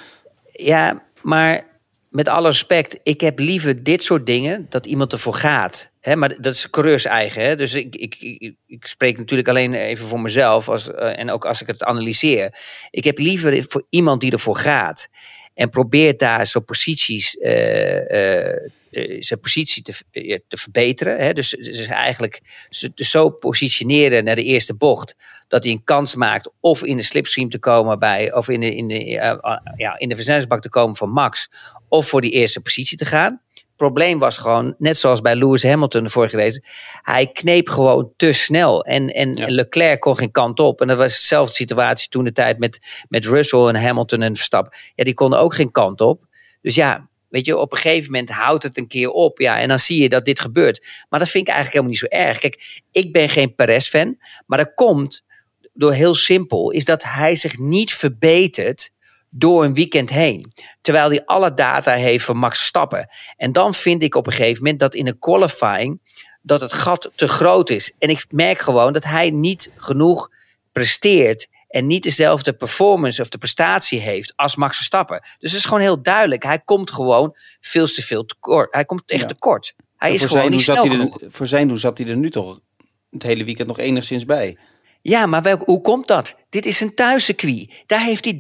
Ja, 0.52 1.04
maar 1.22 1.62
met 2.10 2.28
alle 2.28 2.48
respect, 2.48 3.00
ik 3.04 3.22
heb 3.22 3.40
liever 3.40 3.84
dit 3.84 4.04
soort 4.04 4.26
dingen, 4.26 4.66
dat 4.70 4.86
iemand 4.86 5.12
ervoor 5.12 5.34
gaat. 5.34 5.90
Hè, 6.00 6.16
maar 6.16 6.36
dat 6.42 6.54
is 6.54 6.70
coureurs 6.70 7.06
eigen. 7.06 7.44
Hè? 7.44 7.56
Dus 7.56 7.74
ik, 7.74 7.96
ik, 7.96 8.16
ik, 8.20 8.56
ik, 8.68 8.86
spreek 8.86 9.18
natuurlijk 9.18 9.50
alleen 9.50 9.74
even 9.74 10.08
voor 10.08 10.20
mezelf 10.20 10.70
als, 10.70 10.88
uh, 10.88 11.20
en 11.20 11.32
ook 11.32 11.46
als 11.46 11.62
ik 11.62 11.68
het 11.68 11.84
analyseer. 11.84 12.54
Ik 12.90 13.04
heb 13.04 13.18
liever 13.18 13.66
voor 13.68 13.84
iemand 13.90 14.22
die 14.22 14.32
ervoor 14.32 14.56
gaat 14.56 15.08
en 15.54 15.70
probeert 15.70 16.20
daar 16.20 16.48
zijn 16.48 16.66
posities 16.66 17.38
zijn 19.20 19.40
positie 19.40 19.84
te, 19.84 19.94
te 20.48 20.58
verbeteren. 20.58 21.18
Hè? 21.18 21.34
Dus, 21.34 21.50
dus 21.50 21.88
eigenlijk 21.88 22.42
dus 22.94 23.10
zo 23.10 23.30
positioneren 23.30 24.24
naar 24.24 24.36
de 24.36 24.44
eerste 24.44 24.76
bocht 24.76 25.16
dat 25.48 25.64
hij 25.64 25.72
een 25.72 25.84
kans 25.84 26.16
maakt 26.16 26.52
of 26.60 26.84
in 26.84 26.98
de 26.98 27.04
slipstream 27.04 27.50
te 27.50 27.60
komen 27.60 28.00
bij, 28.00 28.34
of 28.34 28.50
in 28.50 28.60
de, 28.60 28.76
in 28.76 28.88
de, 28.88 29.06
uh, 29.06 29.58
ja, 29.76 30.00
in 30.00 30.10
de 30.10 30.16
versnellingsbak 30.16 30.62
te 30.62 30.70
komen 30.70 30.96
van 30.96 31.10
Max, 31.10 31.50
of 31.88 32.08
voor 32.08 32.22
die 32.22 32.32
eerste 32.32 32.62
positie 32.62 32.98
te 32.98 33.06
gaan. 33.06 33.42
Probleem 33.76 34.20
was 34.20 34.38
gewoon, 34.38 34.76
net 34.78 34.98
zoals 34.98 35.22
bij 35.22 35.36
Lewis 35.36 35.64
Hamilton 35.64 36.04
de 36.04 36.10
vorige 36.10 36.38
race, 36.38 36.64
hij 37.02 37.28
kneep 37.28 37.70
gewoon 37.70 38.14
te 38.16 38.34
snel. 38.34 38.86
En, 38.86 39.10
en 39.10 39.34
ja. 39.34 39.46
Leclerc 39.50 40.00
kon 40.00 40.18
geen 40.18 40.32
kant 40.32 40.60
op. 40.60 40.82
En 40.82 40.88
dat 40.88 40.98
was 40.98 41.20
dezelfde 41.20 41.56
situatie 41.56 42.10
toen 42.10 42.24
de 42.24 42.32
tijd 42.32 42.60
met, 42.60 42.80
met 43.08 43.26
Russell 43.26 43.68
en 43.68 43.76
Hamilton 43.76 44.22
en 44.22 44.36
Verstappen. 44.36 44.78
Ja, 44.96 45.04
die 45.04 45.14
konden 45.14 45.40
ook 45.40 45.54
geen 45.54 45.72
kant 45.72 46.02
op. 46.02 46.26
Dus 46.62 46.76
ja, 46.76 47.10
Weet 47.32 47.46
je, 47.46 47.58
op 47.58 47.72
een 47.72 47.78
gegeven 47.78 48.12
moment 48.12 48.30
houdt 48.30 48.64
het 48.64 48.78
een 48.78 48.88
keer 48.88 49.10
op. 49.10 49.40
Ja, 49.40 49.60
en 49.60 49.68
dan 49.68 49.80
zie 49.80 50.02
je 50.02 50.10
dat 50.10 50.26
dit 50.26 50.40
gebeurt. 50.40 50.88
Maar 51.10 51.20
dat 51.20 51.30
vind 51.30 51.48
ik 51.48 51.54
eigenlijk 51.54 51.72
helemaal 51.72 51.92
niet 51.92 52.12
zo 52.12 52.28
erg. 52.28 52.40
Kijk, 52.40 52.82
ik 52.92 53.12
ben 53.12 53.30
geen 53.30 53.56
Perez-fan. 53.56 54.18
Maar 54.46 54.58
dat 54.58 54.74
komt 54.76 55.24
door 55.74 55.94
heel 55.94 56.16
simpel. 56.16 56.72
Is 56.72 56.86
dat 56.86 57.04
hij 57.04 57.36
zich 57.36 57.58
niet 57.58 57.94
verbetert 57.94 58.92
door 59.30 59.64
een 59.64 59.74
weekend 59.74 60.10
heen. 60.10 60.54
Terwijl 60.82 61.10
hij 61.10 61.26
alle 61.26 61.54
data 61.54 61.94
heeft 61.94 62.26
van 62.26 62.38
Max 62.38 62.66
Stappen. 62.66 63.10
En 63.38 63.52
dan 63.52 63.74
vind 63.74 64.04
ik 64.04 64.16
op 64.16 64.28
een 64.28 64.34
gegeven 64.34 64.64
moment 64.64 64.80
dat 64.80 64.96
in 64.96 65.08
een 65.08 65.20
qualifying... 65.20 66.00
dat 66.42 66.62
het 66.62 66.74
gat 66.74 67.12
te 67.16 67.28
groot 67.28 67.70
is. 67.70 67.94
En 68.00 68.10
ik 68.10 68.26
merk 68.30 68.60
gewoon 68.60 68.94
dat 68.94 69.04
hij 69.04 69.30
niet 69.30 69.72
genoeg 69.76 70.30
presteert 70.72 71.48
en 71.72 71.88
niet 71.88 72.04
dezelfde 72.04 72.54
performance 72.54 73.22
of 73.22 73.30
de 73.30 73.38
prestatie 73.38 74.00
heeft 74.00 74.34
als 74.36 74.56
Max 74.56 74.76
Verstappen. 74.76 75.22
Dus 75.40 75.52
het 75.52 75.60
is 75.60 75.66
gewoon 75.66 75.82
heel 75.82 76.02
duidelijk. 76.02 76.44
Hij 76.44 76.60
komt 76.60 76.92
gewoon 76.92 77.36
veel 77.60 77.88
te 77.88 78.02
veel 78.02 78.26
tekort. 78.26 78.74
Hij 78.74 78.86
komt 78.86 79.04
echt 79.06 79.22
ja. 79.22 79.28
tekort. 79.28 79.74
Hij 79.98 80.14
is 80.14 80.24
gewoon 80.24 80.52
niet 80.52 80.62
snel 80.62 80.76
hij 80.76 80.90
genoeg. 80.90 81.22
Er, 81.22 81.32
voor 81.32 81.48
zijn 81.48 81.68
doen 81.68 81.78
zat 81.78 81.98
hij 81.98 82.08
er 82.08 82.18
nu 82.18 82.30
toch 82.30 82.60
het 83.10 83.24
hele 83.24 83.44
weekend 83.44 83.68
nog 83.68 83.80
enigszins 83.80 84.26
bij. 84.26 84.58
Ja, 85.02 85.26
maar 85.26 85.58
hoe 85.66 85.82
komt 85.82 86.08
dat? 86.08 86.36
Dit 86.50 86.66
is 86.66 86.80
een 86.80 86.94
thuiscircuit. 86.96 87.84
Daar 87.86 88.04
heeft 88.04 88.26
hij 88.26 88.40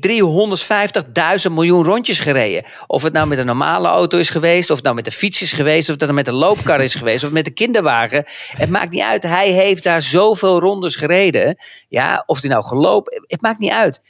350.000 1.48 1.51
miljoen 1.51 1.84
rondjes 1.84 2.20
gereden. 2.20 2.63
Of 2.88 3.03
het 3.03 3.13
nou 3.13 3.27
met 3.27 3.38
een 3.38 3.46
normale 3.46 3.88
auto 3.88 4.18
is 4.18 4.30
geweest, 4.30 4.70
of 4.70 4.75
het 4.75 4.84
nou 4.84 4.96
met 4.96 5.06
de 5.06 5.12
fiets 5.12 5.41
is 5.41 5.51
geweest, 5.51 5.89
of 5.89 5.96
dat 5.96 6.08
het 6.08 6.18
met 6.18 6.27
een 6.27 6.34
loopkar 6.34 6.82
is 6.82 6.96
geweest, 6.96 7.24
of 7.24 7.32
met 7.32 7.46
de 7.46 7.51
kinderwagen. 7.51 8.25
Het 8.58 8.70
maakt 8.70 8.91
niet 8.91 9.01
uit. 9.01 9.24
Hij 9.24 9.50
heeft 9.50 9.84
daar 9.84 10.01
zoveel 10.01 10.60
rondes 10.60 10.96
gereden. 10.96 11.58
Ja, 11.88 12.24
of 12.25 12.41
hij 12.41 12.50
nou 12.50 12.63
gelopen, 12.63 13.24
het 13.27 13.41
maakt 13.41 13.60
niet 13.60 13.72
uit. 13.72 14.01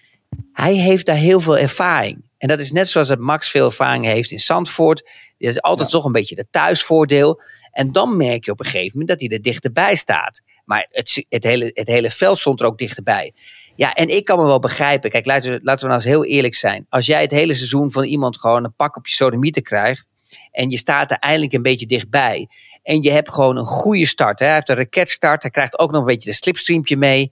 Hij 0.54 0.74
heeft 0.74 1.06
daar 1.06 1.16
heel 1.16 1.40
veel 1.40 1.58
ervaring. 1.58 2.30
En 2.38 2.48
dat 2.48 2.60
is 2.60 2.72
net 2.72 2.90
zoals 2.90 3.08
dat 3.08 3.20
Max 3.20 3.50
veel 3.50 3.66
ervaring 3.66 4.06
heeft 4.06 4.32
in 4.32 4.40
Zandvoort. 4.40 5.04
Dat 5.38 5.50
is 5.50 5.62
altijd 5.62 5.90
toch 5.90 6.06
een 6.06 6.12
beetje 6.12 6.36
de 6.36 6.48
thuisvoordeel. 6.52 7.42
En 7.72 7.92
dan 7.92 8.18
merk 8.18 8.46
je 8.46 8.52
op 8.52 8.60
een 8.60 8.66
gegeven 8.66 8.92
moment 8.92 9.10
dat 9.10 9.20
hij 9.20 9.38
er 9.38 9.44
dichterbij 9.44 9.96
staat. 9.96 10.42
Maar 10.72 10.88
het, 10.90 11.26
het, 11.30 11.44
hele, 11.44 11.72
het 11.74 11.88
hele 11.88 12.10
veld 12.10 12.38
stond 12.40 12.60
er 12.60 12.66
ook 12.66 12.78
dichterbij. 12.78 13.34
Ja, 13.76 13.94
en 13.94 14.08
ik 14.08 14.26
kan 14.26 14.38
me 14.40 14.46
wel 14.46 14.60
begrijpen. 14.60 15.10
Kijk, 15.10 15.26
laten 15.26 15.52
we, 15.52 15.60
laten 15.64 15.82
we 15.82 15.88
nou 15.88 16.02
eens 16.02 16.12
heel 16.12 16.26
eerlijk 16.26 16.56
zijn. 16.56 16.86
Als 16.90 17.06
jij 17.06 17.22
het 17.22 17.32
hele 17.32 17.54
seizoen 17.54 17.92
van 17.92 18.04
iemand 18.04 18.40
gewoon 18.40 18.64
een 18.64 18.76
pak 18.76 18.98
op 18.98 19.08
je 19.08 19.14
sodomieten 19.14 19.64
krijgt. 19.64 20.08
En 20.52 20.70
je 20.70 20.78
staat 20.78 21.12
er 21.12 21.18
eindelijk 21.18 21.54
een 21.54 21.62
beetje 21.62 21.86
dichtbij. 21.86 22.48
En 22.84 23.02
je 23.02 23.12
hebt 23.12 23.32
gewoon 23.32 23.58
een 23.58 23.66
goede 23.66 24.06
start. 24.06 24.40
Hè? 24.40 24.46
Hij 24.46 24.56
heeft 24.56 24.70
een 24.70 24.76
raketstart. 24.76 25.42
Hij 25.42 25.52
krijgt 25.52 25.80
ook 25.80 25.92
nog 25.92 26.00
een 26.00 26.08
beetje 26.08 26.30
de 26.30 26.36
slipstreampje 26.36 26.98
mee. 26.98 27.32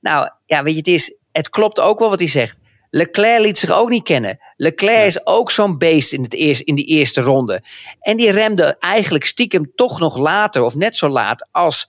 Nou, 0.00 0.30
ja, 0.46 0.62
weet 0.62 0.72
je, 0.72 0.78
het, 0.78 0.88
is, 0.88 1.16
het 1.32 1.48
klopt 1.48 1.80
ook 1.80 1.98
wel 1.98 2.10
wat 2.10 2.18
hij 2.18 2.28
zegt. 2.28 2.58
Leclerc 2.90 3.40
liet 3.40 3.58
zich 3.58 3.70
ook 3.70 3.88
niet 3.88 4.02
kennen. 4.02 4.38
Leclerc 4.56 5.06
is 5.06 5.26
ook 5.26 5.50
zo'n 5.50 5.78
beest 5.78 6.12
in, 6.12 6.22
het 6.22 6.34
eerst, 6.34 6.60
in 6.60 6.74
die 6.74 6.86
eerste 6.86 7.20
ronde. 7.20 7.62
En 8.00 8.16
die 8.16 8.30
remde 8.30 8.76
eigenlijk 8.78 9.24
stiekem 9.24 9.72
toch 9.74 9.98
nog 9.98 10.16
later, 10.16 10.62
of 10.62 10.74
net 10.74 10.96
zo 10.96 11.08
laat, 11.08 11.48
als 11.50 11.88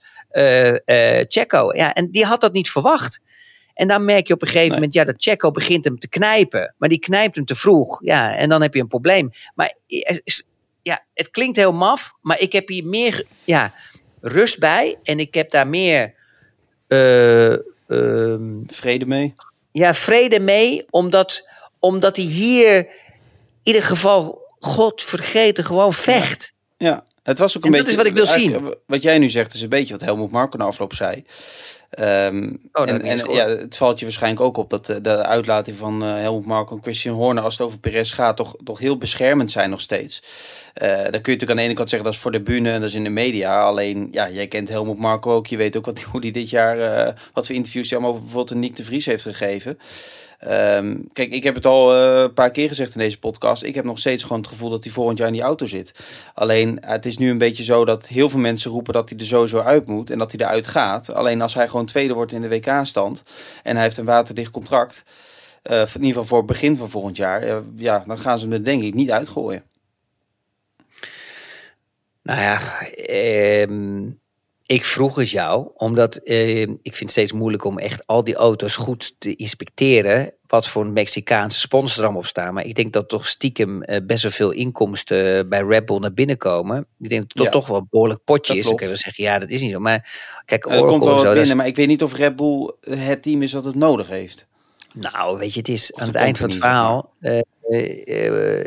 Checo. 1.28 1.76
Ja, 1.76 1.92
en 1.92 2.10
die 2.10 2.24
had 2.24 2.40
dat 2.40 2.52
niet 2.52 2.70
verwacht. 2.70 3.20
En 3.74 3.88
dan 3.88 4.04
merk 4.04 4.26
je 4.26 4.34
op 4.34 4.42
een 4.42 4.48
gegeven 4.48 4.74
moment, 4.74 4.94
ja, 4.94 5.04
dat 5.04 5.14
Checo 5.18 5.50
begint 5.50 5.84
hem 5.84 5.98
te 5.98 6.08
knijpen. 6.08 6.74
Maar 6.78 6.88
die 6.88 6.98
knijpt 6.98 7.36
hem 7.36 7.44
te 7.44 7.54
vroeg. 7.54 8.00
Ja, 8.04 8.34
en 8.34 8.48
dan 8.48 8.62
heb 8.62 8.74
je 8.74 8.80
een 8.80 8.86
probleem. 8.86 9.30
Maar 9.54 9.74
ja, 10.82 11.04
het 11.14 11.30
klinkt 11.30 11.56
heel 11.56 11.72
maf, 11.72 12.12
maar 12.20 12.40
ik 12.40 12.52
heb 12.52 12.68
hier 12.68 12.84
meer 12.84 13.24
ja, 13.44 13.74
rust 14.20 14.58
bij. 14.58 14.98
En 15.02 15.18
ik 15.18 15.34
heb 15.34 15.50
daar 15.50 15.68
meer... 15.68 16.14
Uh, 16.88 17.54
vrede 18.66 19.06
mee? 19.06 19.34
Ja, 19.72 19.94
vrede 19.94 20.40
mee, 20.40 20.86
omdat, 20.90 21.48
omdat 21.78 22.16
hij 22.16 22.24
hier 22.24 22.76
in 22.78 22.86
ieder 23.62 23.82
geval, 23.82 24.42
God 24.58 25.02
vergeten, 25.02 25.64
gewoon 25.64 25.92
vecht. 25.92 26.52
Ja, 26.76 26.86
ja. 26.86 27.04
Het 27.22 27.38
was 27.38 27.56
ook 27.56 27.64
een 27.64 27.74
en 27.74 27.84
beetje... 27.84 27.96
dat 27.96 28.06
is 28.06 28.10
wat 28.10 28.18
ik 28.18 28.26
wil 28.26 28.50
zien. 28.50 28.74
Wat 28.86 29.02
jij 29.02 29.18
nu 29.18 29.28
zegt, 29.28 29.54
is 29.54 29.62
een 29.62 29.68
beetje 29.68 29.92
wat 29.92 30.02
Helmut 30.02 30.30
Marko 30.30 30.56
na 30.56 30.64
afloop 30.64 30.94
zei. 30.94 31.24
Um, 32.00 32.60
oh, 32.72 32.88
en, 32.88 33.02
en 33.02 33.32
ja, 33.32 33.48
het 33.48 33.76
valt 33.76 33.98
je 33.98 34.04
waarschijnlijk 34.04 34.42
ook 34.42 34.56
op 34.56 34.70
dat 34.70 34.86
de, 34.86 35.00
de 35.00 35.24
uitlating 35.24 35.76
van 35.76 36.02
uh, 36.02 36.14
Helmut 36.14 36.46
Marko 36.46 36.76
en 36.76 36.82
Christian 36.82 37.14
Horner, 37.14 37.42
als 37.42 37.58
het 37.58 37.66
over 37.66 37.78
Perez 37.78 38.14
gaat, 38.14 38.36
toch, 38.36 38.56
toch 38.64 38.78
heel 38.78 38.96
beschermend 38.96 39.50
zijn 39.50 39.70
nog 39.70 39.80
steeds. 39.80 40.22
Uh, 40.82 40.88
dan 40.88 41.02
kun 41.02 41.10
je 41.10 41.10
natuurlijk 41.12 41.50
aan 41.50 41.56
de 41.56 41.62
ene 41.62 41.74
kant 41.74 41.88
zeggen 41.88 42.08
dat 42.08 42.16
is 42.16 42.22
voor 42.22 42.32
de 42.32 42.40
bühne 42.40 42.70
en 42.70 42.80
dat 42.80 42.88
is 42.88 42.94
in 42.94 43.04
de 43.04 43.10
media. 43.10 43.60
Alleen, 43.60 44.08
ja, 44.10 44.30
jij 44.30 44.46
kent 44.46 44.68
Helmut 44.68 44.98
Marko 44.98 45.32
ook. 45.32 45.46
Je 45.46 45.56
weet 45.56 45.76
ook 45.76 45.86
wat, 45.86 46.00
hoe 46.10 46.20
hij 46.20 46.30
dit 46.30 46.50
jaar, 46.50 46.78
uh, 46.78 47.12
wat 47.32 47.46
voor 47.46 47.54
interviews 47.54 47.90
hij 47.90 47.98
allemaal 47.98 48.14
over 48.14 48.24
bijvoorbeeld 48.24 48.54
een 48.54 48.64
Nick 48.64 48.76
de 48.76 48.84
Vries 48.84 49.06
heeft 49.06 49.22
gegeven. 49.22 49.78
Um, 50.48 51.08
kijk, 51.12 51.32
ik 51.32 51.42
heb 51.42 51.54
het 51.54 51.66
al 51.66 51.96
uh, 51.96 52.22
een 52.22 52.32
paar 52.32 52.50
keer 52.50 52.68
gezegd 52.68 52.94
in 52.94 53.00
deze 53.00 53.18
podcast. 53.18 53.62
Ik 53.62 53.74
heb 53.74 53.84
nog 53.84 53.98
steeds 53.98 54.22
gewoon 54.22 54.38
het 54.38 54.48
gevoel 54.48 54.70
dat 54.70 54.84
hij 54.84 54.92
volgend 54.92 55.18
jaar 55.18 55.26
in 55.26 55.32
die 55.32 55.42
auto 55.42 55.66
zit. 55.66 55.92
Alleen, 56.34 56.78
het 56.86 57.06
is 57.06 57.18
nu 57.18 57.30
een 57.30 57.38
beetje 57.38 57.64
zo 57.64 57.84
dat 57.84 58.08
heel 58.08 58.28
veel 58.28 58.40
mensen 58.40 58.70
roepen 58.70 58.92
dat 58.92 59.08
hij 59.08 59.18
er 59.18 59.26
sowieso 59.26 59.60
uit 59.60 59.86
moet 59.86 60.10
en 60.10 60.18
dat 60.18 60.32
hij 60.32 60.40
eruit 60.40 60.66
gaat. 60.66 61.14
Alleen 61.14 61.40
als 61.42 61.54
hij 61.54 61.68
gewoon 61.68 61.81
tweede 61.86 62.14
wordt 62.14 62.32
in 62.32 62.42
de 62.42 62.48
WK-stand 62.48 63.22
en 63.62 63.74
hij 63.74 63.84
heeft 63.84 63.96
een 63.96 64.04
waterdicht 64.04 64.50
contract, 64.50 65.04
uh, 65.70 65.80
in 65.80 65.86
ieder 65.94 66.06
geval 66.06 66.24
voor 66.24 66.38
het 66.38 66.46
begin 66.46 66.76
van 66.76 66.90
volgend 66.90 67.16
jaar, 67.16 67.46
uh, 67.46 67.58
ja, 67.76 68.04
dan 68.06 68.18
gaan 68.18 68.38
ze 68.38 68.48
er 68.48 68.64
denk 68.64 68.82
ik 68.82 68.94
niet 68.94 69.10
uitgooien. 69.10 69.64
Nou 72.22 72.40
ja, 72.40 72.60
um 73.62 74.20
ik 74.72 74.84
vroeg 74.84 75.16
het 75.16 75.30
jou, 75.30 75.70
omdat 75.74 76.16
eh, 76.16 76.60
ik 76.60 76.80
vind 76.82 76.98
het 76.98 77.10
steeds 77.10 77.32
moeilijk 77.32 77.64
om 77.64 77.78
echt 77.78 78.06
al 78.06 78.24
die 78.24 78.34
auto's 78.34 78.76
goed 78.76 79.14
te 79.18 79.36
inspecteren. 79.36 80.34
Wat 80.52 80.68
voor 80.68 80.84
een 80.84 80.92
Mexicaanse 80.92 81.60
sponsor 81.60 82.04
er 82.04 82.14
op 82.14 82.26
staan. 82.26 82.54
Maar 82.54 82.64
ik 82.64 82.74
denk 82.74 82.92
dat 82.92 83.08
toch 83.08 83.26
stiekem 83.26 83.82
eh, 83.82 84.00
best 84.06 84.22
wel 84.22 84.32
veel 84.32 84.50
inkomsten 84.50 85.48
bij 85.48 85.62
Red 85.62 85.84
Bull 85.84 85.98
naar 85.98 86.12
binnen 86.12 86.36
komen. 86.36 86.86
Ik 86.98 87.08
denk 87.08 87.34
dat 87.34 87.42
het 87.42 87.52
toch 87.52 87.66
wel 87.66 87.76
een 87.76 87.86
behoorlijk 87.90 88.24
potje 88.24 88.56
is. 88.56 88.64
Dan 88.64 88.76
kunnen 88.76 88.94
we 88.94 89.00
zeggen, 89.00 89.24
ja, 89.24 89.38
dat 89.38 89.48
is 89.48 89.60
niet 89.60 89.72
zo. 89.72 89.78
Maar 89.78 90.10
kijk, 90.44 90.66
Oracle 90.66 90.86
komt 90.86 91.04
wel 91.04 91.18
zo, 91.18 91.32
binnen, 91.32 91.56
maar 91.56 91.66
ik 91.66 91.76
weet 91.76 91.86
niet 91.86 92.02
of 92.02 92.14
Red 92.14 92.36
Bull 92.36 92.70
het 92.80 93.22
team 93.22 93.42
is 93.42 93.50
dat 93.50 93.64
het 93.64 93.74
nodig 93.74 94.08
heeft. 94.08 94.46
Nou, 94.92 95.38
weet 95.38 95.52
je, 95.52 95.58
het 95.58 95.68
is 95.68 95.94
aan 95.94 96.06
het 96.06 96.14
eind 96.14 96.38
van 96.38 96.48
het 96.48 96.58
verhaal. 96.58 97.12
Uh, 97.20 97.40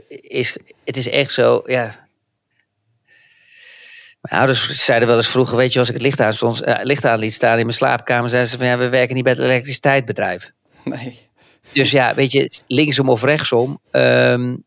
is, 0.10 0.58
het 0.84 0.98
is 0.98 1.10
echt 1.10 1.34
zo, 1.34 1.62
ja 1.66 2.08
mijn 4.22 4.42
ouders 4.42 4.86
zeiden 4.86 5.08
wel 5.08 5.18
eens 5.18 5.28
vroeger, 5.28 5.58
weet 5.58 5.74
je, 5.74 5.80
als 5.80 5.88
ik 5.88 5.94
het 5.94 6.04
licht 6.04 6.20
aan, 6.20 6.34
stond, 6.34 6.62
licht 6.82 7.06
aan 7.06 7.20
liet 7.20 7.34
staan 7.34 7.58
in 7.58 7.66
mijn 7.66 7.78
slaapkamer, 7.78 8.30
zeiden 8.30 8.52
ze 8.52 8.58
van 8.58 8.68
ja, 8.68 8.78
we 8.78 8.90
werken 8.90 9.16
niet 9.16 9.24
bij 9.24 9.34
het 9.34 9.42
elektriciteitsbedrijf. 9.42 10.52
Nee. 10.84 11.25
Dus 11.72 11.92
ja, 11.92 12.16
weet 12.16 12.32
je, 12.32 12.62
linksom 12.68 13.10
of 13.10 13.24
rechtsom. 13.24 13.80
Um, 13.92 14.64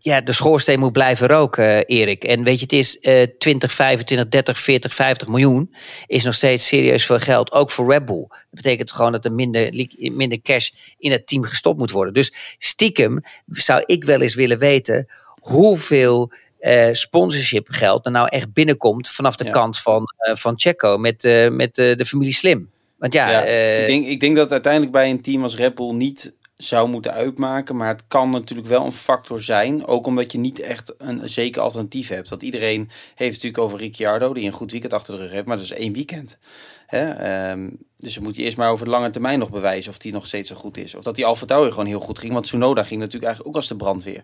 ja, 0.00 0.20
de 0.20 0.32
schoorsteen 0.32 0.78
moet 0.78 0.92
blijven 0.92 1.28
roken, 1.28 1.86
Erik. 1.86 2.24
En 2.24 2.44
weet 2.44 2.56
je, 2.56 2.62
het 2.62 2.72
is 2.72 2.98
uh, 3.00 3.22
20, 3.38 3.72
25, 3.72 4.28
30, 4.28 4.58
40, 4.58 4.94
50 4.94 5.28
miljoen. 5.28 5.74
Is 6.06 6.24
nog 6.24 6.34
steeds 6.34 6.66
serieus 6.66 7.06
veel 7.06 7.18
geld. 7.18 7.52
Ook 7.52 7.70
voor 7.70 7.92
Red 7.92 8.04
Bull. 8.04 8.26
Dat 8.28 8.38
betekent 8.50 8.92
gewoon 8.92 9.12
dat 9.12 9.24
er 9.24 9.32
minder, 9.32 9.86
minder 9.98 10.42
cash 10.42 10.70
in 10.98 11.10
het 11.10 11.26
team 11.26 11.42
gestopt 11.42 11.78
moet 11.78 11.90
worden. 11.90 12.14
Dus 12.14 12.32
stiekem 12.58 13.20
zou 13.46 13.82
ik 13.86 14.04
wel 14.04 14.20
eens 14.20 14.34
willen 14.34 14.58
weten 14.58 15.08
hoeveel 15.40 16.32
uh, 16.60 16.88
sponsorship 16.92 17.68
geld 17.70 18.06
er 18.06 18.12
nou 18.12 18.28
echt 18.28 18.52
binnenkomt 18.52 19.08
vanaf 19.08 19.36
de 19.36 19.50
kant 19.50 19.78
van, 19.78 20.04
uh, 20.28 20.36
van 20.36 20.54
Checo 20.56 20.98
met, 20.98 21.22
met 21.50 21.74
de 21.74 22.04
familie 22.06 22.34
Slim. 22.34 22.70
Want 22.98 23.12
ja, 23.12 23.30
ja 23.30 23.42
ik, 23.80 23.86
denk, 23.86 24.06
ik 24.06 24.20
denk 24.20 24.36
dat 24.36 24.52
uiteindelijk 24.52 24.92
bij 24.92 25.10
een 25.10 25.22
team 25.22 25.42
als 25.42 25.56
Red 25.56 25.74
Bull 25.74 25.92
niet 25.92 26.36
zou 26.56 26.88
moeten 26.88 27.12
uitmaken. 27.12 27.76
Maar 27.76 27.88
het 27.88 28.04
kan 28.08 28.30
natuurlijk 28.30 28.68
wel 28.68 28.84
een 28.84 28.92
factor 28.92 29.42
zijn. 29.42 29.86
Ook 29.86 30.06
omdat 30.06 30.32
je 30.32 30.38
niet 30.38 30.60
echt 30.60 30.94
een 30.98 31.28
zeker 31.28 31.62
alternatief 31.62 32.08
hebt. 32.08 32.28
Want 32.28 32.42
iedereen 32.42 32.90
heeft 33.14 33.32
natuurlijk 33.32 33.62
over 33.62 33.78
Ricciardo, 33.78 34.34
die 34.34 34.46
een 34.46 34.52
goed 34.52 34.70
weekend 34.70 34.92
achter 34.92 35.16
de 35.16 35.20
rug 35.20 35.30
heeft. 35.30 35.46
Maar 35.46 35.56
dat 35.56 35.64
is 35.64 35.72
één 35.72 35.92
weekend. 35.92 36.38
Hè? 36.86 37.50
Um, 37.50 37.78
dus 37.96 38.14
dan 38.14 38.22
moet 38.22 38.36
je 38.36 38.42
eerst 38.42 38.56
maar 38.56 38.70
over 38.70 38.84
de 38.84 38.90
lange 38.90 39.10
termijn 39.10 39.38
nog 39.38 39.50
bewijzen 39.50 39.90
of 39.90 39.98
die 39.98 40.12
nog 40.12 40.26
steeds 40.26 40.48
zo 40.48 40.54
goed 40.54 40.76
is. 40.76 40.94
Of 40.94 41.02
dat 41.02 41.14
die 41.14 41.26
Alfa 41.26 41.46
Tauri 41.46 41.70
gewoon 41.70 41.86
heel 41.86 42.00
goed 42.00 42.18
ging. 42.18 42.32
Want 42.32 42.44
Tsunoda 42.44 42.82
ging 42.82 43.00
natuurlijk 43.00 43.24
eigenlijk 43.24 43.56
ook 43.56 43.62
als 43.62 43.68
de 43.68 43.76
brandweer. 43.76 44.22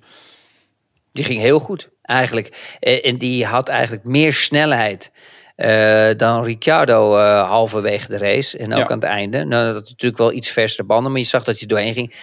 Die 1.13 1.25
ging 1.25 1.41
heel 1.41 1.61
goed, 1.61 1.91
eigenlijk. 2.03 2.77
Eh, 2.81 3.07
en 3.07 3.19
die 3.19 3.45
had 3.45 3.69
eigenlijk 3.69 4.05
meer 4.05 4.33
snelheid 4.33 5.13
uh, 5.57 6.11
dan 6.17 6.45
Ricciardo 6.45 7.17
uh, 7.17 7.49
halverwege 7.49 8.09
de 8.09 8.19
race. 8.19 8.59
En 8.59 8.73
ook 8.73 8.79
ja. 8.79 8.89
aan 8.89 8.99
het 8.99 9.09
einde. 9.09 9.45
Nou, 9.45 9.73
dat 9.73 9.89
natuurlijk 9.89 10.21
wel 10.21 10.33
iets 10.33 10.51
verste 10.51 10.85
banden, 10.85 11.13
maar 11.13 11.21
je 11.21 11.27
zag 11.27 11.45
dat 11.45 11.59
hij 11.59 11.67
doorheen 11.67 11.95
ging. 11.95 12.15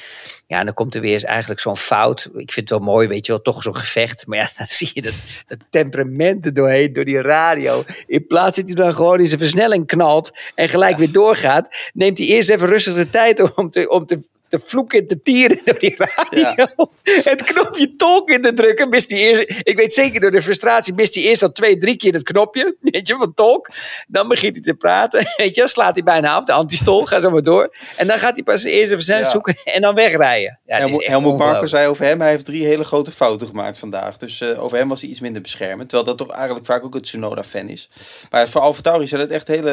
Ja, 0.47 0.59
en 0.59 0.65
dan 0.65 0.73
komt 0.73 0.95
er 0.95 1.01
weer 1.01 1.13
eens 1.13 1.23
eigenlijk 1.23 1.59
zo'n 1.59 1.77
fout. 1.77 2.29
Ik 2.33 2.51
vind 2.51 2.69
het 2.69 2.79
wel 2.79 2.87
mooi, 2.87 3.07
weet 3.07 3.25
je 3.25 3.31
wel, 3.31 3.41
toch 3.41 3.61
zo'n 3.61 3.75
gevecht. 3.75 4.27
Maar 4.27 4.37
ja, 4.37 4.49
dan 4.57 4.67
zie 4.69 4.91
je 4.93 5.01
dat, 5.01 5.13
dat 5.47 5.57
temperament 5.69 6.45
er 6.45 6.53
doorheen, 6.53 6.93
door 6.93 7.05
die 7.05 7.21
radio. 7.21 7.83
In 8.07 8.27
plaats 8.27 8.55
dat 8.55 8.65
hij 8.65 8.75
dan 8.75 8.95
gewoon 8.95 9.19
in 9.19 9.27
zijn 9.27 9.39
versnelling 9.39 9.87
knalt 9.87 10.31
en 10.55 10.69
gelijk 10.69 10.97
weer 10.97 11.11
doorgaat, 11.11 11.89
neemt 11.93 12.17
hij 12.17 12.27
eerst 12.27 12.49
even 12.49 12.67
rustig 12.67 12.95
de 12.95 13.09
tijd 13.09 13.55
om 13.55 13.69
te, 13.69 13.89
om 13.89 14.05
te 14.05 14.29
te 14.51 14.59
vloeken 14.65 15.07
te 15.07 15.21
tieren 15.21 15.61
door 15.63 15.79
die 15.79 15.95
radio. 15.97 16.65
Het 17.31 17.43
knopje 17.43 17.95
tolk 17.95 18.29
in 18.29 18.41
te 18.41 18.53
drukken. 18.53 18.89
Mist 18.89 19.09
die 19.09 19.19
eerst, 19.19 19.61
ik 19.63 19.77
weet 19.77 19.93
zeker 19.93 20.19
door 20.19 20.31
de 20.31 20.41
frustratie, 20.41 20.93
mist 20.93 21.15
hij 21.15 21.23
eerst 21.23 21.43
al 21.43 21.51
twee, 21.51 21.77
drie 21.77 21.95
keer 21.95 22.13
het 22.13 22.23
knopje. 22.23 22.75
Weet 22.81 23.07
je, 23.07 23.15
van 23.15 23.33
tolk. 23.33 23.69
Dan 24.07 24.27
begint 24.27 24.53
hij 24.53 24.63
te 24.63 24.73
praten. 24.73 25.25
Weet 25.37 25.55
je, 25.55 25.67
slaat 25.67 25.93
hij 25.93 26.03
bijna 26.03 26.33
af. 26.33 26.45
De 26.45 26.51
antistol 26.51 27.05
gaat 27.05 27.21
zo 27.21 27.29
maar 27.29 27.43
door. 27.43 27.75
En 27.97 28.07
dan 28.07 28.19
gaat 28.19 28.33
hij 28.33 28.43
pas 28.43 28.63
eerst 28.63 28.91
even 28.91 29.03
zijn 29.03 29.23
ja. 29.23 29.29
zoeken 29.29 29.55
en 29.63 29.81
dan 29.81 29.95
wegrijden. 29.95 30.59
Ja, 30.65 30.77
Helmo, 30.77 30.97
Helmut 30.99 31.37
Marko 31.37 31.65
zei 31.65 31.87
over 31.87 32.05
hem, 32.05 32.21
hij 32.21 32.29
heeft 32.29 32.45
drie 32.45 32.65
hele 32.65 32.83
grote 32.83 33.11
fouten 33.11 33.47
gemaakt 33.47 33.77
vandaag. 33.77 34.17
Dus 34.17 34.41
uh, 34.41 34.63
over 34.63 34.77
hem 34.77 34.87
was 34.87 35.01
hij 35.01 35.09
iets 35.09 35.19
minder 35.19 35.41
beschermend. 35.41 35.89
Terwijl 35.89 36.15
dat 36.15 36.27
toch 36.27 36.35
eigenlijk 36.35 36.65
vaak 36.65 36.83
ook 36.83 36.95
een 36.95 37.01
Tsunoda-fan 37.01 37.67
is. 37.67 37.89
Maar 38.29 38.49
voor 38.49 38.61
Alfa 38.61 38.81
Tauri 38.81 39.07
zijn 39.07 39.21
het 39.21 39.31
echt 39.31 39.47
hele 39.47 39.71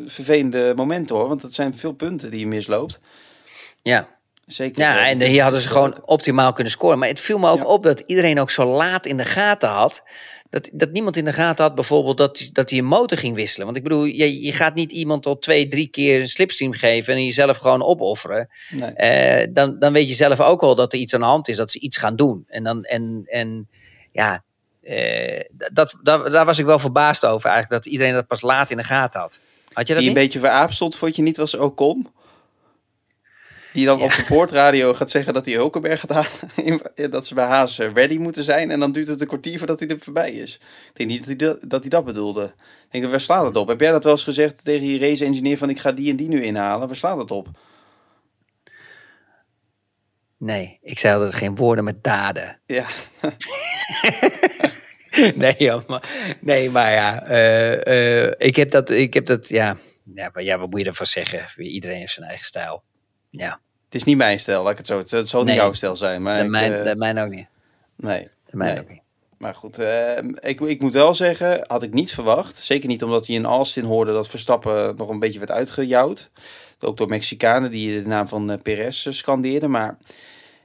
uh, 0.00 0.08
vervelende 0.08 0.72
momenten 0.76 1.16
hoor. 1.16 1.28
Want 1.28 1.42
dat 1.42 1.54
zijn 1.54 1.74
veel 1.74 1.92
punten 1.92 2.30
die 2.30 2.40
je 2.40 2.46
misloopt. 2.46 3.00
Ja. 3.88 4.16
Zeker. 4.46 4.82
Ja, 4.82 5.08
en 5.08 5.20
hier 5.22 5.42
hadden 5.42 5.60
ze 5.60 5.68
gewoon 5.68 6.02
optimaal 6.04 6.52
kunnen 6.52 6.72
scoren. 6.72 6.98
Maar 6.98 7.08
het 7.08 7.20
viel 7.20 7.38
me 7.38 7.48
ook 7.48 7.62
ja. 7.62 7.64
op 7.64 7.82
dat 7.82 8.02
iedereen 8.06 8.40
ook 8.40 8.50
zo 8.50 8.64
laat 8.64 9.06
in 9.06 9.16
de 9.16 9.24
gaten 9.24 9.68
had. 9.68 10.02
Dat, 10.50 10.68
dat 10.72 10.92
niemand 10.92 11.16
in 11.16 11.24
de 11.24 11.32
gaten 11.32 11.64
had 11.64 11.74
bijvoorbeeld 11.74 12.18
dat, 12.18 12.48
dat 12.52 12.70
hij 12.70 12.78
een 12.78 12.84
motor 12.84 13.18
ging 13.18 13.34
wisselen. 13.34 13.66
Want 13.66 13.78
ik 13.78 13.82
bedoel, 13.82 14.04
je, 14.04 14.42
je 14.42 14.52
gaat 14.52 14.74
niet 14.74 14.92
iemand 14.92 15.26
al 15.26 15.38
twee, 15.38 15.68
drie 15.68 15.86
keer 15.86 16.20
een 16.20 16.28
slipstream 16.28 16.72
geven 16.72 17.14
en 17.14 17.24
jezelf 17.24 17.56
gewoon 17.56 17.82
opofferen. 17.82 18.48
Nee. 18.70 19.42
Uh, 19.42 19.46
dan, 19.52 19.78
dan 19.78 19.92
weet 19.92 20.08
je 20.08 20.14
zelf 20.14 20.40
ook 20.40 20.60
wel 20.60 20.74
dat 20.74 20.92
er 20.92 20.98
iets 20.98 21.14
aan 21.14 21.20
de 21.20 21.26
hand 21.26 21.48
is, 21.48 21.56
dat 21.56 21.70
ze 21.70 21.80
iets 21.80 21.96
gaan 21.96 22.16
doen. 22.16 22.44
En, 22.46 22.64
dan, 22.64 22.84
en, 22.84 23.22
en 23.26 23.68
ja, 24.12 24.44
uh, 24.82 25.40
dat, 25.72 25.96
dat, 26.02 26.32
daar 26.32 26.46
was 26.46 26.58
ik 26.58 26.66
wel 26.66 26.78
verbaasd 26.78 27.24
over 27.24 27.50
eigenlijk, 27.50 27.82
dat 27.82 27.92
iedereen 27.92 28.14
dat 28.14 28.26
pas 28.26 28.40
laat 28.40 28.70
in 28.70 28.76
de 28.76 28.84
gaten 28.84 29.20
had. 29.20 29.38
Had 29.72 29.86
je 29.86 29.92
dat 29.92 30.02
die 30.02 30.10
een 30.10 30.16
niet? 30.16 30.24
beetje 30.24 30.38
veraapt 30.38 30.74
stond, 30.74 30.96
vond 30.96 31.16
je 31.16 31.22
niet 31.22 31.36
was 31.36 31.54
Ocon? 31.54 32.06
Die 33.78 33.86
dan 33.86 34.02
op 34.02 34.12
de 34.14 34.24
poortradio 34.24 34.94
gaat 34.94 35.10
zeggen 35.10 35.32
dat 35.34 35.44
hij 35.46 35.54
Hulkenberg 35.54 36.00
gaat 36.00 36.10
halen. 36.10 36.30
in- 36.94 37.10
Dat 37.10 37.26
ze 37.26 37.34
bij 37.34 37.44
Haas 37.46 37.78
eh, 37.78 37.92
ready 37.92 38.16
moeten 38.16 38.44
zijn. 38.44 38.70
En 38.70 38.80
dan 38.80 38.92
duurt 38.92 39.06
het 39.06 39.20
een 39.20 39.26
kwartier 39.26 39.58
voordat 39.58 39.80
hij 39.80 39.88
er 39.88 39.98
voorbij 40.00 40.30
is. 40.30 40.54
Ik 40.88 40.96
denk 40.96 41.08
niet 41.08 41.18
dat 41.18 41.26
hij 41.26 41.36
dat, 41.36 41.70
dat, 41.70 41.80
hij 41.80 41.88
dat 41.90 42.04
bedoelde. 42.04 42.44
Ik 42.90 43.00
denk, 43.00 43.10
waar 43.10 43.20
slaat 43.20 43.44
het 43.44 43.56
op? 43.56 43.68
Heb 43.68 43.80
jij 43.80 43.90
dat 43.90 44.04
wel 44.04 44.12
eens 44.12 44.24
gezegd 44.24 44.64
tegen 44.64 44.86
je 44.86 44.98
race-engineer 44.98 45.58
van 45.58 45.70
ik 45.70 45.78
ga 45.78 45.92
die 45.92 46.10
en 46.10 46.16
die 46.16 46.28
nu 46.28 46.42
inhalen? 46.42 46.86
Waar 46.86 46.96
slaat 46.96 47.18
het 47.18 47.30
op? 47.30 47.48
Nee, 50.38 50.78
ik 50.82 50.98
zei 50.98 51.14
altijd 51.14 51.34
geen 51.34 51.56
woorden 51.56 51.84
met 51.84 52.04
daden. 52.04 52.60
Ja, 52.66 52.86
nee, 55.34 55.54
joh, 55.58 55.86
maar, 55.86 56.36
nee, 56.40 56.70
maar 56.70 56.92
ja, 56.92 57.22
eh, 57.22 58.24
eh, 58.26 58.32
ik 58.38 58.56
heb 58.56 58.70
dat, 58.70 58.90
ik 58.90 59.14
heb 59.14 59.26
dat, 59.26 59.48
ja, 59.48 59.76
ja, 60.14 60.30
maar 60.32 60.42
ja, 60.42 60.58
wat 60.58 60.70
moet 60.70 60.80
je 60.80 60.86
ervan 60.86 61.06
zeggen? 61.06 61.62
Iedereen 61.62 61.98
heeft 61.98 62.12
zijn 62.12 62.26
eigen 62.26 62.46
stijl. 62.46 62.82
Ja, 63.30 63.60
het 63.88 63.94
is 63.94 64.04
niet 64.04 64.16
mijn 64.16 64.38
stijl, 64.38 64.62
laat 64.62 64.72
ik 64.72 64.78
het 64.78 64.86
zo. 64.86 64.98
Het, 64.98 65.28
zal 65.28 65.44
niet 65.44 65.54
jouw 65.54 65.72
stijl 65.72 65.96
zijn. 65.96 66.22
Maar 66.22 66.38
de 66.38 66.44
ik, 66.44 66.50
mijn, 66.50 66.72
eh, 66.72 66.84
de 66.84 66.96
mijn 66.96 67.18
ook 67.18 67.30
niet. 67.30 67.46
nee. 67.96 68.28
De 68.50 68.56
mijn 68.56 68.74
nee. 68.74 68.82
ook 68.82 68.88
niet. 68.88 69.02
Maar 69.38 69.54
goed, 69.54 69.78
eh, 69.78 70.16
ik, 70.40 70.60
ik 70.60 70.80
moet 70.80 70.92
wel 70.92 71.14
zeggen, 71.14 71.64
had 71.66 71.82
ik 71.82 71.92
niet 71.92 72.12
verwacht. 72.12 72.58
Zeker 72.58 72.88
niet 72.88 73.02
omdat 73.02 73.26
je 73.26 73.32
in 73.32 73.44
Austin 73.44 73.84
hoorde 73.84 74.12
dat 74.12 74.28
Verstappen 74.28 74.96
nog 74.96 75.08
een 75.08 75.18
beetje 75.18 75.38
werd 75.38 75.50
uitgejouwd. 75.50 76.30
Ook 76.80 76.96
door 76.96 77.08
Mexicanen 77.08 77.70
die 77.70 78.02
de 78.02 78.08
naam 78.08 78.28
van 78.28 78.50
eh, 78.50 78.58
Perez 78.62 79.06
eh, 79.06 79.12
scandeerden. 79.12 79.70
Maar 79.70 79.98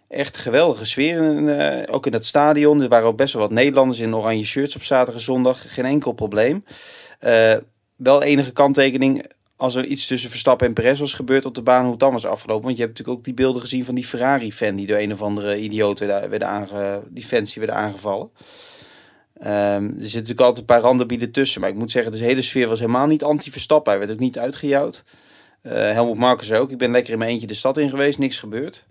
echt 0.07 0.37
geweldige 0.37 0.85
sfeer. 0.85 1.23
in, 1.23 1.89
ook 1.89 2.05
in 2.05 2.13
het 2.13 2.25
stadion. 2.25 2.81
Er 2.81 2.89
waren 2.89 3.07
ook 3.07 3.17
best 3.17 3.33
wel 3.33 3.41
wat 3.41 3.51
Nederlanders 3.51 3.99
in 3.99 4.15
oranje 4.15 4.45
shirts 4.45 4.75
op 4.75 4.83
zaterdag 4.83 5.15
en 5.15 5.21
zondag. 5.21 5.73
Geen 5.73 5.85
enkel 5.85 6.11
probleem. 6.11 6.65
Eh, 7.19 7.55
wel 7.95 8.23
enige 8.23 8.51
kanttekening. 8.51 9.25
Als 9.63 9.75
er 9.75 9.85
iets 9.85 10.07
tussen 10.07 10.29
Verstappen 10.29 10.67
en 10.67 10.73
Perez 10.73 10.99
was 10.99 11.13
gebeurd 11.13 11.45
op 11.45 11.55
de 11.55 11.61
baan, 11.61 11.81
hoe 11.81 11.91
het 11.91 11.99
dan 11.99 12.11
was 12.11 12.25
afgelopen. 12.25 12.63
Want 12.63 12.77
je 12.77 12.83
hebt 12.83 12.97
natuurlijk 12.97 13.17
ook 13.19 13.25
die 13.25 13.33
beelden 13.33 13.61
gezien 13.61 13.85
van 13.85 13.95
die 13.95 14.05
Ferrari-fan 14.05 14.75
die 14.75 14.87
door 14.87 14.97
een 14.97 15.11
of 15.11 15.21
andere 15.21 15.59
idioot 15.59 15.99
werden, 15.99 16.29
werden 16.29 16.47
aange, 16.47 17.03
die 17.09 17.23
fans 17.23 17.53
die 17.53 17.65
werden 17.65 17.81
aangevallen. 17.81 18.29
Ehm, 19.37 19.53
er 19.83 19.89
zitten 19.89 19.99
natuurlijk 19.99 20.39
altijd 20.39 20.57
een 20.57 20.65
paar 20.65 20.81
randenbieden 20.81 21.31
tussen. 21.31 21.61
Maar 21.61 21.69
ik 21.69 21.75
moet 21.75 21.91
zeggen, 21.91 22.11
de 22.11 22.17
hele 22.17 22.41
sfeer 22.41 22.67
was 22.67 22.79
helemaal 22.79 23.07
niet 23.07 23.23
anti-Verstappen. 23.23 23.91
Hij 23.91 23.99
werd 24.01 24.11
ook 24.11 24.19
niet 24.19 24.39
uitgejouwd. 24.39 25.03
Eh 25.61 25.71
Helmut 25.71 26.17
Marcus 26.17 26.51
ook. 26.51 26.71
Ik 26.71 26.77
ben 26.77 26.91
lekker 26.91 27.13
in 27.13 27.19
mijn 27.19 27.31
eentje 27.31 27.47
de 27.47 27.53
stad 27.53 27.77
in 27.77 27.89
geweest. 27.89 28.17
Niks 28.17 28.37
gebeurd. 28.37 28.85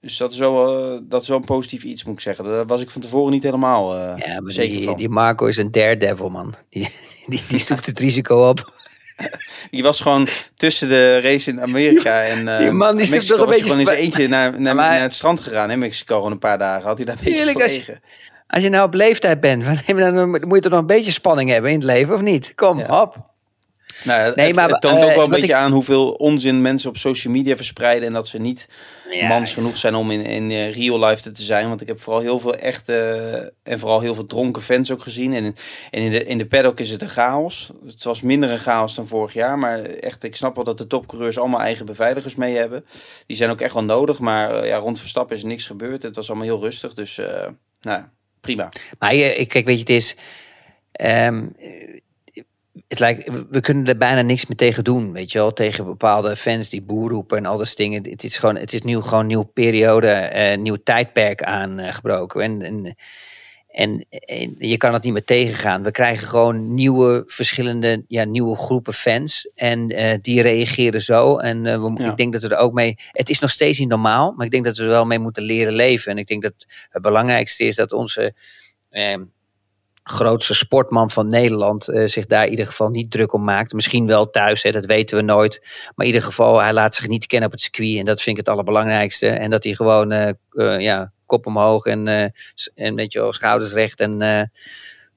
Dus 0.00 0.16
dat 0.16 0.32
is 0.32 0.38
wel, 0.38 0.78
eh, 0.78 1.00
dat 1.02 1.22
is 1.22 1.28
wel 1.28 1.36
een 1.36 1.44
positief 1.44 1.82
iets, 1.82 2.04
moet 2.04 2.14
ik 2.14 2.20
zeggen. 2.20 2.44
Daar 2.44 2.66
was 2.66 2.82
ik 2.82 2.90
van 2.90 3.00
tevoren 3.00 3.32
niet 3.32 3.42
helemaal 3.42 3.96
eh, 3.96 4.26
Ja, 4.26 4.40
maar 4.40 4.52
zeker 4.52 4.76
die, 4.76 4.84
van. 4.84 4.96
die 4.96 5.08
Marco 5.08 5.46
is 5.46 5.56
een 5.56 5.70
daredevil, 5.70 6.28
man. 6.28 6.54
Die, 6.70 6.88
die, 7.26 7.42
die 7.48 7.58
stoept 7.68 7.86
het 7.86 7.98
risico 7.98 8.48
op. 8.48 8.76
Die 9.70 9.82
was 9.82 10.00
gewoon 10.00 10.26
tussen 10.56 10.88
de 10.88 11.20
race 11.20 11.50
in 11.50 11.60
Amerika 11.60 12.22
en 12.22 12.48
eh 12.48 12.58
Die 12.58 12.70
man 12.70 12.94
die 12.96 13.04
is 13.04 13.10
Mexico. 13.10 13.36
toch 13.36 13.44
een 13.44 13.50
was 13.50 13.60
hij 13.60 13.66
beetje 13.66 13.84
gewoon 13.84 13.94
spa- 13.96 14.04
eentje 14.04 14.28
naar, 14.28 14.60
naar, 14.60 14.74
Maar- 14.74 14.90
naar 14.90 15.00
het 15.02 15.12
strand 15.12 15.40
gegaan 15.40 15.70
in 15.70 15.78
Mexico. 15.78 16.16
Gewoon 16.16 16.32
een 16.32 16.38
paar 16.38 16.58
dagen. 16.58 16.86
Had 16.86 16.96
hij 16.96 17.06
daar 17.06 17.16
een 17.18 17.24
beetje 17.24 17.40
als 17.62 17.74
je- 17.74 17.80
gelegen. 17.80 18.00
Als 18.46 18.62
je 18.62 18.68
nou 18.68 18.86
op 18.86 18.94
leeftijd 18.94 19.40
bent, 19.40 19.64
dan, 19.86 20.28
moet 20.30 20.54
je 20.54 20.60
toch 20.60 20.70
nog 20.70 20.80
een 20.80 20.86
beetje 20.86 21.10
spanning 21.10 21.50
hebben 21.50 21.70
in 21.70 21.76
het 21.76 21.86
leven, 21.86 22.14
of 22.14 22.20
niet? 22.20 22.52
Kom, 22.54 22.78
Ja. 22.78 22.86
hop. 22.86 23.16
Nou, 24.04 24.20
het, 24.22 24.36
Nee, 24.36 24.46
het- 24.46 24.54
maar, 24.56 24.68
het 24.68 24.80
toont 24.80 25.02
ook 25.02 25.08
eh, 25.08 25.14
wel 25.14 25.24
een 25.24 25.30
beetje 25.30 25.46
ik- 25.46 25.52
aan 25.52 25.72
hoeveel 25.72 26.10
onzin 26.12 26.62
mensen 26.62 26.88
op 26.90 26.96
social 26.96 27.32
media 27.32 27.56
verspreiden. 27.56 28.08
En 28.08 28.14
dat 28.14 28.28
ze 28.28 28.38
niet 28.38 28.68
Ja, 29.10 29.28
mans 29.28 29.54
genoeg 29.54 29.76
zijn 29.76 29.94
om 29.94 30.10
in, 30.10 30.24
in 30.24 30.50
eh, 30.50 30.74
real 30.74 31.04
life 31.04 31.32
te 31.32 31.42
zijn. 31.42 31.68
Want 31.68 31.80
ik 31.80 31.86
heb 31.88 32.00
vooral 32.00 32.22
heel 32.22 32.38
veel 32.38 32.54
echte 32.54 32.92
eh, 33.64 33.72
en 33.72 33.78
vooral 33.78 34.00
heel 34.00 34.14
veel 34.14 34.26
dronken 34.26 34.62
fans 34.62 34.90
ook 34.90 35.02
gezien. 35.02 35.34
En, 35.34 35.44
en 35.90 36.02
in, 36.02 36.10
de, 36.10 36.24
in 36.24 36.38
de 36.38 36.46
paddock 36.46 36.80
is 36.80 36.90
het 36.90 37.02
een 37.02 37.08
chaos. 37.08 37.70
Het 37.86 38.04
was 38.04 38.20
minder 38.20 38.50
een 38.50 38.58
chaos 38.58 38.94
dan 38.94 39.06
vorig 39.06 39.32
jaar. 39.32 39.58
Maar 39.58 39.80
echt, 39.82 40.22
ik 40.24 40.36
snap 40.36 40.54
wel 40.54 40.64
dat 40.64 40.78
de 40.78 40.86
topcoureurs 40.86 41.38
allemaal 41.38 41.60
eigen 41.60 41.86
beveiligers 41.86 42.34
mee 42.34 42.56
hebben. 42.56 42.84
Die 43.26 43.36
zijn 43.36 43.50
ook 43.50 43.60
echt 43.60 43.74
wel 43.74 43.84
nodig. 43.84 44.18
Maar 44.18 44.66
ja, 44.66 44.76
rond 44.76 45.00
Verstappen 45.00 45.36
is 45.36 45.42
er 45.42 45.48
niks 45.48 45.66
gebeurd. 45.66 46.02
Het 46.02 46.16
was 46.16 46.28
allemaal 46.28 46.46
heel 46.46 46.60
rustig. 46.60 46.94
Dus 46.94 47.18
eh, 47.18 47.46
nou, 47.80 48.02
prima. 48.40 48.68
Maar 48.98 49.14
je, 49.14 49.34
ik, 49.34 49.48
kijk, 49.48 49.66
weet 49.66 49.74
je, 49.74 49.80
het 49.80 49.90
is. 50.02 50.16
ehm, 50.92 51.44
het 52.88 52.98
lijkt, 52.98 53.30
we 53.50 53.60
kunnen 53.60 53.86
er 53.86 53.96
bijna 53.96 54.22
niks 54.22 54.46
meer 54.46 54.56
tegen 54.56 54.84
doen, 54.84 55.12
weet 55.12 55.32
je 55.32 55.38
wel. 55.38 55.52
Tegen 55.52 55.84
bepaalde 55.84 56.36
fans 56.36 56.68
die 56.68 56.82
boer 56.82 57.10
roepen 57.10 57.38
en 57.38 57.46
al 57.46 57.58
dat 57.58 57.72
dingen. 57.76 58.10
Het 58.10 58.24
is 58.24 58.36
gewoon, 58.36 58.56
het 58.56 58.72
is 58.72 58.82
nu 58.82 59.00
gewoon 59.00 59.20
een 59.20 59.26
nieuwe 59.26 59.46
periode, 59.46 60.08
eh, 60.08 60.50
een 60.50 60.62
nieuw 60.62 60.76
tijdperk 60.84 61.42
aangebroken. 61.42 62.40
En, 62.40 62.62
en, 62.62 62.96
en, 63.68 64.06
en 64.20 64.54
je 64.58 64.76
kan 64.76 64.92
het 64.92 65.02
niet 65.02 65.12
meer 65.12 65.24
tegengaan. 65.24 65.82
We 65.82 65.90
krijgen 65.90 66.26
gewoon 66.26 66.74
nieuwe, 66.74 67.22
verschillende, 67.26 68.04
ja, 68.08 68.24
nieuwe 68.24 68.56
groepen 68.56 68.92
fans. 68.92 69.50
En 69.54 69.88
eh, 69.88 70.18
die 70.22 70.42
reageren 70.42 71.02
zo. 71.02 71.36
En 71.36 71.66
eh, 71.66 71.82
we, 71.82 72.02
Ja. 72.02 72.10
ik 72.10 72.16
denk 72.16 72.32
dat 72.32 72.42
we 72.42 72.48
er 72.48 72.56
ook 72.56 72.72
mee. 72.72 72.94
Het 73.12 73.28
is 73.28 73.38
nog 73.38 73.50
steeds 73.50 73.78
niet 73.78 73.88
normaal, 73.88 74.32
maar 74.36 74.46
ik 74.46 74.52
denk 74.52 74.64
dat 74.64 74.76
we 74.76 74.82
er 74.82 74.88
wel 74.88 75.06
mee 75.06 75.18
moeten 75.18 75.42
leren 75.42 75.72
leven. 75.72 76.10
En 76.12 76.18
ik 76.18 76.26
denk 76.26 76.42
dat 76.42 76.66
het 76.90 77.02
belangrijkste 77.02 77.64
is 77.64 77.76
dat 77.76 77.92
onze. 77.92 78.34
Grootste 80.10 80.54
sportman 80.54 81.10
van 81.10 81.26
Nederland 81.26 81.88
eh, 81.88 82.06
zich 82.06 82.26
daar 82.26 82.44
in 82.44 82.50
ieder 82.50 82.66
geval 82.66 82.88
niet 82.88 83.10
druk 83.10 83.32
om 83.32 83.44
maakt. 83.44 83.72
Misschien 83.72 84.06
wel 84.06 84.30
thuis, 84.30 84.62
hè, 84.62 84.72
dat 84.72 84.86
weten 84.86 85.16
we 85.16 85.22
nooit. 85.22 85.60
Maar 85.94 86.06
in 86.06 86.12
ieder 86.12 86.22
geval, 86.28 86.60
hij 86.60 86.72
laat 86.72 86.94
zich 86.94 87.08
niet 87.08 87.26
kennen 87.26 87.46
op 87.46 87.54
het 87.54 87.62
circuit. 87.62 87.98
En 87.98 88.04
dat 88.04 88.22
vind 88.22 88.38
ik 88.38 88.46
het 88.46 88.54
allerbelangrijkste. 88.54 89.28
En 89.28 89.50
dat 89.50 89.64
hij 89.64 89.74
gewoon 89.74 90.12
eh, 90.12 90.28
eh, 90.50 90.80
ja, 90.80 91.12
kop 91.26 91.46
omhoog 91.46 91.86
en, 91.86 92.32
en 92.74 92.94
met 92.94 93.12
je 93.12 93.26
schouders 93.30 93.72
recht 93.72 94.00
en 94.00 94.50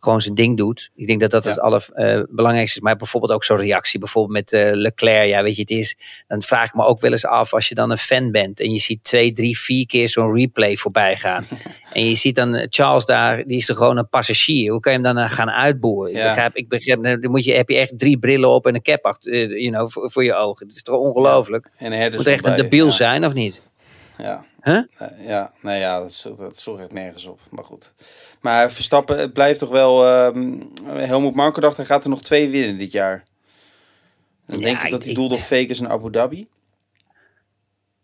gewoon 0.04 0.22
zijn 0.22 0.36
ding 0.36 0.58
doet. 0.58 0.90
Ik 0.96 1.08
denk 1.08 1.20
dat 1.22 1.32
dat 1.32 1.44
het 1.44 1.60
allerbelangrijkste 1.60 2.78
is. 2.78 2.84
Maar 2.84 2.96
bijvoorbeeld 2.96 3.34
ook 3.34 3.44
zo'n 3.44 3.58
reactie, 3.58 4.00
bijvoorbeeld 4.00 4.34
met 4.34 4.54
eh, 4.54 4.72
Leclerc. 4.74 5.28
Ja, 5.28 5.44
weet 5.44 5.56
je, 5.56 5.62
het 5.62 5.70
is. 5.70 5.98
Dan 6.28 6.42
vraag 6.42 6.68
ik 6.68 6.74
me 6.74 6.84
ook 6.86 7.00
wel 7.00 7.12
eens 7.12 7.26
af, 7.26 7.54
als 7.54 7.70
je 7.70 7.76
dan 7.76 7.92
een 7.92 7.98
fan 7.98 8.32
bent 8.32 8.60
en 8.60 8.72
je 8.72 8.80
ziet 8.80 9.04
twee, 9.04 9.32
drie, 9.32 9.60
vier 9.60 9.86
keer 9.86 10.10
zo'n 10.10 10.36
replay 10.36 10.76
voorbij 10.76 11.16
gaan. 11.18 11.46
en 11.94 12.06
je 12.06 12.16
ziet 12.16 12.36
dan 12.36 12.56
eh, 12.56 12.68
Charles 12.70 13.06
daar, 13.06 13.44
die 13.46 13.58
is 13.58 13.70
er 13.70 13.76
gewoon 13.76 13.98
een 13.98 14.10
passagier. 14.10 14.72
Hoe 14.72 14.80
kan 14.80 14.92
je 14.94 15.00
hem 15.00 15.16
dan 15.16 15.24
eh, 15.24 15.30
gaan 15.30 15.50
uitboeren? 15.50 16.12
Ik 16.12 16.18
Ja. 16.18 16.28
begrijp, 16.28 16.56
ik 16.56 16.68
begrijp, 16.70 17.04
eh, 17.04 17.22
dan 17.22 17.32
moet 17.32 17.44
je, 17.44 17.54
heb 17.54 17.70
je 17.70 17.78
echt 17.78 18.00
drie 18.00 18.20
brillen 18.20 18.50
op 18.50 18.66
en 18.66 18.76
een 18.76 18.82
cap 18.82 19.06
achter, 19.06 19.60
you 19.60 19.72
know, 19.72 19.90
voor, 19.90 20.12
voor 20.12 20.24
je 20.24 20.36
ogen. 20.36 20.68
Dat 20.68 20.76
is 20.76 20.82
toch 20.84 20.96
ongelooflijk? 20.98 21.70
En 21.78 21.92
er 21.92 22.12
Moet 22.16 22.26
echt 22.26 22.46
een 22.46 22.56
debiel 22.56 22.92
zijn, 22.92 23.26
of 23.26 23.34
niet? 23.34 23.62
Ja. 24.18 24.46
Huh? 24.64 24.82
Ja, 25.28 25.52
nou 25.62 25.78
ja, 25.78 26.00
dat, 26.00 26.32
dat 26.38 26.58
zorgt 26.60 26.92
nergens 26.94 27.26
op. 27.26 27.40
Maar 27.50 27.64
goed. 27.64 27.94
Maar 28.42 28.72
Verstappen, 28.72 29.20
het 29.20 29.34
blijft 29.34 29.60
toch 29.60 29.70
wel... 29.70 30.04
Helmut 30.86 31.36
Marko 31.36 31.62
dacht, 31.62 31.78
hij 31.78 31.86
gaat 31.86 32.04
er 32.04 32.10
nog 32.10 32.22
twee 32.22 32.50
winnen 32.50 32.78
dit 32.78 32.92
jaar. 32.92 33.24
Dan 34.46 34.60
Ja, 34.60 34.66
denk 34.66 34.82
ik 34.82 34.92
dat 34.92 35.04
hij 35.04 35.14
doelde 35.14 35.36
op 35.36 35.42
Vegas 35.42 35.80
en 35.80 35.90
Abu 35.90 36.12
Dhabi. 36.12 36.48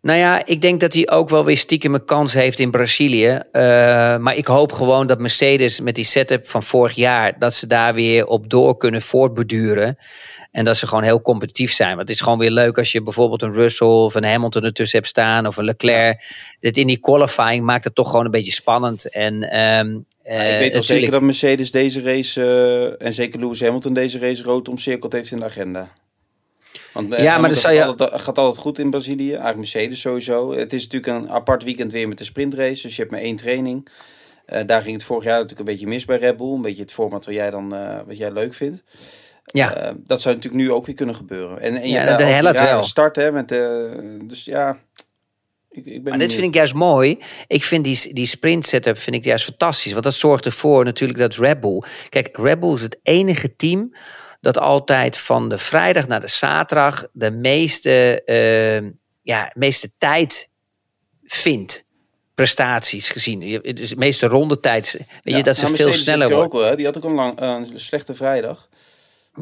Nou 0.01 0.19
ja, 0.19 0.45
ik 0.45 0.61
denk 0.61 0.79
dat 0.79 0.93
hij 0.93 1.09
ook 1.09 1.29
wel 1.29 1.45
weer 1.45 1.57
stiekem 1.57 1.93
een 1.93 2.05
kans 2.05 2.33
heeft 2.33 2.59
in 2.59 2.71
Brazilië. 2.71 3.39
Eh, 3.51 3.61
maar 4.17 4.35
ik 4.35 4.47
hoop 4.47 4.71
gewoon 4.71 5.07
dat 5.07 5.19
Mercedes 5.19 5.79
met 5.79 5.95
die 5.95 6.05
setup 6.05 6.47
van 6.47 6.63
vorig 6.63 6.95
jaar... 6.95 7.39
dat 7.39 7.53
ze 7.53 7.67
daar 7.67 7.93
weer 7.93 8.25
op 8.25 8.49
door 8.49 8.77
kunnen 8.77 9.01
voortborduren. 9.01 9.97
En 10.51 10.65
dat 10.65 10.77
ze 10.77 10.87
gewoon 10.87 11.03
heel 11.03 11.21
competitief 11.21 11.73
zijn. 11.73 11.95
Want 11.95 12.07
het 12.07 12.17
is 12.17 12.21
gewoon 12.21 12.39
weer 12.39 12.51
leuk 12.51 12.77
als 12.77 12.91
je 12.91 13.03
bijvoorbeeld 13.03 13.41
een 13.41 13.53
Russell 13.53 13.87
of 13.87 14.15
een 14.15 14.23
Hamilton 14.23 14.63
ertussen 14.63 14.97
hebt 14.97 15.09
staan... 15.09 15.47
of 15.47 15.57
een 15.57 15.65
Leclerc. 15.65 16.23
Dat 16.59 16.77
in 16.77 16.87
die 16.87 16.99
qualifying 16.99 17.65
maakt 17.65 17.83
het 17.83 17.95
toch 17.95 18.09
gewoon 18.09 18.25
een 18.25 18.31
beetje 18.31 18.51
spannend. 18.51 19.09
En, 19.09 19.43
ehm, 19.49 19.95
ik 19.95 20.03
eh, 20.21 20.57
weet 20.57 20.73
wel 20.73 20.83
zeker 20.83 21.11
dat 21.11 21.21
Mercedes 21.21 21.71
deze 21.71 22.01
race... 22.01 22.41
eh, 22.41 23.07
en 23.07 23.13
zeker 23.13 23.39
Lewis 23.39 23.61
Hamilton 23.61 23.93
deze 23.93 24.19
race 24.19 24.43
rood 24.43 24.67
omcirkeld 24.67 25.13
heeft 25.13 25.31
in 25.31 25.39
de 25.39 25.45
agenda. 25.45 25.91
Want 26.93 27.13
eh, 27.13 27.23
Ja, 27.23 27.37
maar 27.37 27.49
je- 27.49 27.55
gaat, 27.55 27.87
altijd, 27.87 28.21
gaat 28.21 28.37
altijd 28.37 28.61
goed 28.61 28.79
in 28.79 28.89
Brazilië. 28.89 29.27
Eigenlijk 29.29 29.57
Mercedes 29.57 30.01
sowieso. 30.01 30.53
Het 30.53 30.73
is 30.73 30.87
natuurlijk 30.87 31.23
een 31.23 31.29
apart 31.29 31.63
weekend 31.63 31.91
weer 31.91 32.07
met 32.07 32.17
de 32.17 32.23
sprintrace. 32.23 32.81
Dus 32.81 32.95
je 32.95 33.01
hebt 33.01 33.11
maar 33.13 33.21
één 33.21 33.35
training. 33.35 33.87
Eh, 34.45 34.61
daar 34.65 34.81
ging 34.81 34.93
het 34.93 35.03
vorig 35.03 35.23
jaar 35.23 35.33
natuurlijk 35.39 35.59
een 35.59 35.73
beetje 35.73 35.87
mis 35.87 36.05
bij 36.05 36.17
Red 36.17 36.37
Bull. 36.37 36.53
Een 36.53 36.61
beetje 36.61 36.81
het 36.81 36.91
format 36.91 37.25
wat 37.25 37.33
jij 37.35 37.49
dan 37.51 37.75
eh, 37.75 37.99
wat 38.07 38.17
jij 38.17 38.31
leuk 38.31 38.53
vindt. 38.53 38.83
Ja. 39.43 39.73
Eh, 39.73 39.91
dat 39.97 40.21
zou 40.21 40.35
natuurlijk 40.35 40.63
nu 40.63 40.71
ook 40.71 40.85
weer 40.85 40.95
kunnen 40.95 41.15
gebeuren. 41.15 41.59
En, 41.61 41.75
en 41.75 41.81
je 41.81 41.89
Ja, 41.89 41.95
hebt 42.03 42.19
daar 42.19 42.41
dat 42.43 42.53
wel. 42.61 42.83
start, 42.83 43.15
hè, 43.15 43.31
met 43.31 43.49
de, 43.49 44.17
dus 44.23 44.45
ja, 44.45 44.77
ik, 45.69 45.85
ik 45.85 46.03
ben 46.03 46.09
Maar 46.09 46.19
dit 46.19 46.33
vind 46.33 46.47
ik 46.47 46.53
juist 46.55 46.73
mooi. 46.73 47.19
Ik 47.47 47.63
vind 47.63 47.83
die, 47.83 48.13
die 48.13 48.25
sprint 48.25 48.65
setup 48.65 48.97
vind 48.97 49.15
ik 49.15 49.23
juist 49.23 49.45
fantastisch. 49.45 49.91
Want 49.91 50.03
dat 50.03 50.13
zorgt 50.13 50.45
ervoor 50.45 50.83
natuurlijk 50.85 51.19
dat 51.19 51.35
Red 51.35 51.59
Bull... 51.59 51.83
Kijk, 52.09 52.37
Red 52.37 52.59
Bull 52.59 52.73
is 52.73 52.81
het 52.81 52.99
enige 53.03 53.55
team 53.55 53.93
dat 54.41 54.57
altijd 54.57 55.17
van 55.17 55.49
de 55.49 55.57
vrijdag 55.57 56.07
naar 56.07 56.21
de 56.21 56.27
zaterdag... 56.27 57.07
de 57.11 57.31
meeste, 57.31 58.23
eh, 58.23 58.91
ja, 59.21 59.51
meeste 59.53 59.91
tijd 59.97 60.49
vindt. 61.23 61.85
Prestaties 62.33 63.09
gezien. 63.09 63.61
Dus 63.61 63.89
de 63.89 63.95
meeste 63.95 64.27
rondetijd. 64.27 64.99
Weet 65.23 65.35
je, 65.35 65.43
dat 65.43 65.57
ze 65.57 65.63
nou, 65.63 65.75
veel 65.75 65.93
sneller 65.93 66.29
wordt. 66.29 66.45
ook 66.45 66.51
wel, 66.51 66.69
hè. 66.69 66.75
Die 66.75 66.85
had 66.85 66.97
ook 66.97 67.03
een, 67.03 67.13
lang, 67.13 67.39
een 67.39 67.79
slechte 67.79 68.15
vrijdag. 68.15 68.69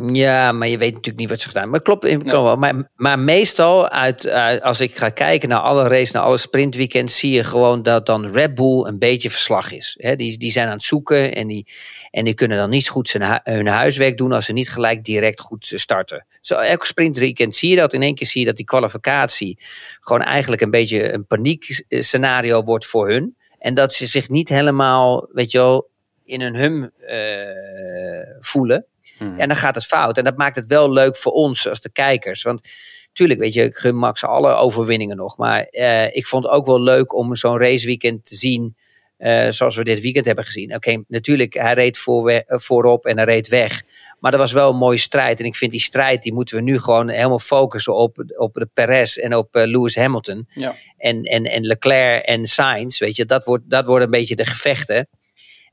Ja, 0.01 0.51
maar 0.51 0.67
je 0.67 0.77
weet 0.77 0.93
natuurlijk 0.93 1.17
niet 1.17 1.29
wat 1.29 1.39
ze 1.39 1.47
gedaan. 1.47 1.69
Maar 1.69 1.81
klopt, 1.81 2.07
klopt 2.07 2.31
wel. 2.31 2.55
Maar, 2.55 2.91
maar 2.95 3.19
meestal, 3.19 3.89
uit, 3.89 4.31
als 4.61 4.79
ik 4.79 4.95
ga 4.95 5.09
kijken 5.09 5.49
naar 5.49 5.59
alle 5.59 5.87
races, 5.87 6.11
naar 6.11 6.23
alle 6.23 6.37
sprintweekends, 6.37 7.19
zie 7.19 7.31
je 7.31 7.43
gewoon 7.43 7.83
dat 7.83 8.05
dan 8.05 8.31
Red 8.31 8.55
Bull 8.55 8.85
een 8.85 8.99
beetje 8.99 9.29
verslag 9.29 9.71
is. 9.71 9.97
die, 10.15 10.37
die 10.37 10.51
zijn 10.51 10.67
aan 10.67 10.73
het 10.73 10.83
zoeken 10.83 11.35
en 11.35 11.47
die, 11.47 11.67
en 12.11 12.25
die 12.25 12.33
kunnen 12.33 12.57
dan 12.57 12.69
niet 12.69 12.89
goed 12.89 13.09
zijn, 13.09 13.41
hun 13.43 13.67
huiswerk 13.67 14.17
doen 14.17 14.31
als 14.31 14.45
ze 14.45 14.53
niet 14.53 14.69
gelijk 14.69 15.03
direct 15.03 15.39
goed 15.39 15.71
starten. 15.75 16.25
Zo, 16.41 16.55
elk 16.55 16.85
sprintweekend 16.85 17.55
zie 17.55 17.69
je 17.69 17.75
dat. 17.75 17.93
In 17.93 18.01
één 18.01 18.15
keer 18.15 18.27
zie 18.27 18.41
je 18.41 18.47
dat 18.47 18.55
die 18.55 18.65
kwalificatie 18.65 19.59
gewoon 19.99 20.21
eigenlijk 20.21 20.61
een 20.61 20.71
beetje 20.71 21.13
een 21.13 21.25
paniekscenario 21.25 22.63
wordt 22.63 22.85
voor 22.85 23.09
hun. 23.09 23.35
En 23.59 23.73
dat 23.73 23.93
ze 23.93 24.05
zich 24.05 24.29
niet 24.29 24.49
helemaal, 24.49 25.29
weet 25.31 25.51
je 25.51 25.57
wel, 25.57 25.89
in 26.23 26.41
hun 26.41 26.55
hum 26.55 26.91
uh, 26.99 28.39
voelen. 28.39 28.85
Hmm. 29.17 29.39
En 29.39 29.47
dan 29.47 29.57
gaat 29.57 29.75
het 29.75 29.85
fout. 29.85 30.17
En 30.17 30.23
dat 30.23 30.37
maakt 30.37 30.55
het 30.55 30.65
wel 30.65 30.91
leuk 30.91 31.17
voor 31.17 31.31
ons 31.31 31.69
als 31.69 31.81
de 31.81 31.91
kijkers. 31.91 32.41
Want 32.41 32.69
tuurlijk, 33.13 33.39
weet 33.39 33.53
je, 33.53 33.63
ik 33.63 33.75
gun 33.75 33.95
Max 33.95 34.23
alle 34.23 34.53
overwinningen 34.53 35.17
nog. 35.17 35.37
Maar 35.37 35.67
uh, 35.71 36.15
ik 36.15 36.25
vond 36.25 36.43
het 36.43 36.53
ook 36.53 36.65
wel 36.65 36.81
leuk 36.81 37.13
om 37.13 37.35
zo'n 37.35 37.59
raceweekend 37.59 38.25
te 38.25 38.35
zien. 38.35 38.75
Uh, 39.17 39.49
zoals 39.49 39.75
we 39.75 39.83
dit 39.83 40.01
weekend 40.01 40.25
hebben 40.25 40.43
gezien. 40.43 40.75
Oké, 40.75 41.03
natuurlijk, 41.07 41.53
hij 41.53 41.73
reed 41.73 41.97
voor, 41.97 42.43
voorop 42.47 43.05
en 43.05 43.17
hij 43.17 43.25
reed 43.25 43.47
weg. 43.47 43.83
Maar 44.19 44.31
dat 44.31 44.39
was 44.39 44.51
wel 44.51 44.69
een 44.69 44.77
mooie 44.77 44.97
strijd. 44.97 45.39
En 45.39 45.45
ik 45.45 45.55
vind 45.55 45.71
die 45.71 45.79
strijd, 45.79 46.23
die 46.23 46.33
moeten 46.33 46.55
we 46.55 46.61
nu 46.61 46.79
gewoon 46.79 47.09
helemaal 47.09 47.39
focussen 47.39 47.95
op, 47.95 48.23
op 48.37 48.53
de 48.53 48.69
Perez 48.73 49.17
en 49.17 49.35
op 49.35 49.55
uh, 49.55 49.63
Lewis 49.65 49.95
Hamilton. 49.95 50.47
Ja. 50.53 50.75
En, 50.97 51.23
en, 51.23 51.43
en 51.43 51.65
Leclerc 51.65 52.25
en 52.25 52.45
Sainz, 52.45 52.99
weet 52.99 53.15
je, 53.15 53.25
dat 53.25 53.43
wordt, 53.43 53.63
dat 53.69 53.85
wordt 53.85 54.05
een 54.05 54.11
beetje 54.11 54.35
de 54.35 54.45
gevechten. 54.45 55.07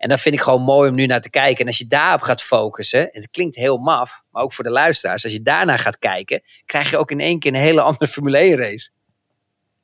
En 0.02 0.08
dat 0.08 0.20
vind 0.20 0.34
ik 0.34 0.40
gewoon 0.40 0.62
mooi 0.62 0.88
om 0.88 0.94
nu 0.94 1.06
naar 1.06 1.20
te 1.20 1.30
kijken. 1.30 1.60
En 1.60 1.66
als 1.66 1.78
je 1.78 1.86
daarop 1.86 2.20
gaat 2.20 2.42
focussen, 2.42 3.12
en 3.12 3.20
het 3.20 3.30
klinkt 3.30 3.56
heel 3.56 3.78
maf, 3.78 4.22
maar 4.30 4.42
ook 4.42 4.52
voor 4.52 4.64
de 4.64 4.70
luisteraars, 4.70 5.24
als 5.24 5.32
je 5.32 5.42
daarna 5.42 5.76
gaat 5.76 5.98
kijken, 5.98 6.42
krijg 6.66 6.90
je 6.90 6.96
ook 6.96 7.10
in 7.10 7.20
één 7.20 7.38
keer 7.38 7.54
een 7.54 7.60
hele 7.60 7.80
andere 7.90 8.08
Formule 8.08 8.38
1 8.38 8.56
race. 8.56 8.90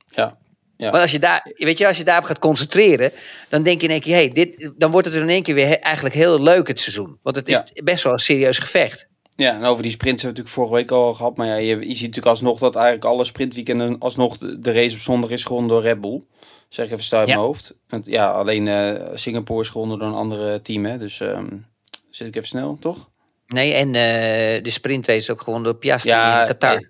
Ja. 0.07 0.39
Ja. 0.77 0.91
Want 0.91 1.03
als 1.03 1.11
je, 1.11 1.19
daar, 1.19 1.53
weet 1.55 1.79
je, 1.79 1.87
als 1.87 1.97
je 1.97 2.05
daarop 2.05 2.25
gaat 2.25 2.39
concentreren, 2.39 3.13
dan 3.49 3.63
denk 3.63 3.81
je 3.81 3.87
in 3.87 3.93
één 3.93 4.01
keer, 4.01 4.15
hey, 4.15 4.29
dit, 4.29 4.71
dan 4.77 4.91
wordt 4.91 5.07
het 5.07 5.17
er 5.17 5.23
in 5.23 5.29
één 5.29 5.43
keer 5.43 5.55
weer 5.55 5.79
eigenlijk 5.79 6.15
heel 6.15 6.43
leuk 6.43 6.69
het 6.69 6.81
seizoen. 6.81 7.19
Want 7.23 7.37
het 7.37 7.49
is 7.49 7.83
best 7.85 8.05
wel 8.05 8.13
een 8.13 8.19
serieus 8.19 8.59
gevecht. 8.59 9.09
Ja, 9.37 9.55
en 9.55 9.65
over 9.65 9.83
die 9.83 9.93
sprints 9.93 10.23
hebben 10.23 10.43
we 10.43 10.49
natuurlijk 10.49 10.71
vorige 10.71 10.75
week 10.75 11.05
al 11.05 11.15
gehad. 11.15 11.37
Maar 11.37 11.47
ja, 11.47 11.55
je, 11.55 11.77
je 11.77 11.83
ziet 11.83 11.89
natuurlijk 11.89 12.27
alsnog 12.27 12.59
dat 12.59 12.75
eigenlijk 12.75 13.05
alle 13.05 13.25
sprintweekenden 13.25 13.99
alsnog 13.99 14.39
de, 14.39 14.59
de 14.59 14.73
race 14.73 14.95
op 14.95 15.01
zondag 15.01 15.31
is 15.31 15.45
gewonnen 15.45 15.71
door 15.71 15.83
Red 15.83 16.01
Bull. 16.01 16.23
Zeg 16.69 16.87
ik 16.87 16.93
even 16.93 17.05
stuit 17.05 17.27
mijn 17.27 17.39
hoofd. 17.39 17.75
Want, 17.89 18.07
ja, 18.07 18.31
alleen 18.31 18.67
uh, 18.67 19.11
Singapore 19.15 19.61
is 19.61 19.69
gewonnen 19.69 19.99
door 19.99 20.09
een 20.09 20.15
andere 20.15 20.63
team. 20.63 20.85
Hè? 20.85 20.99
Dus 20.99 21.21
um, 21.21 21.67
zit 22.11 22.27
ik 22.27 22.37
even 22.37 22.49
snel, 22.49 22.77
toch? 22.81 23.09
Nee, 23.47 23.73
en 23.73 23.87
uh, 23.87 24.65
de 24.65 24.71
sprintrace 24.71 25.19
is 25.19 25.31
ook 25.31 25.43
gewonnen 25.43 25.71
door 25.71 25.81
Piastri 25.81 26.11
ja, 26.11 26.41
in 26.41 26.47
Qatar. 26.47 26.75
Nee. 26.75 26.89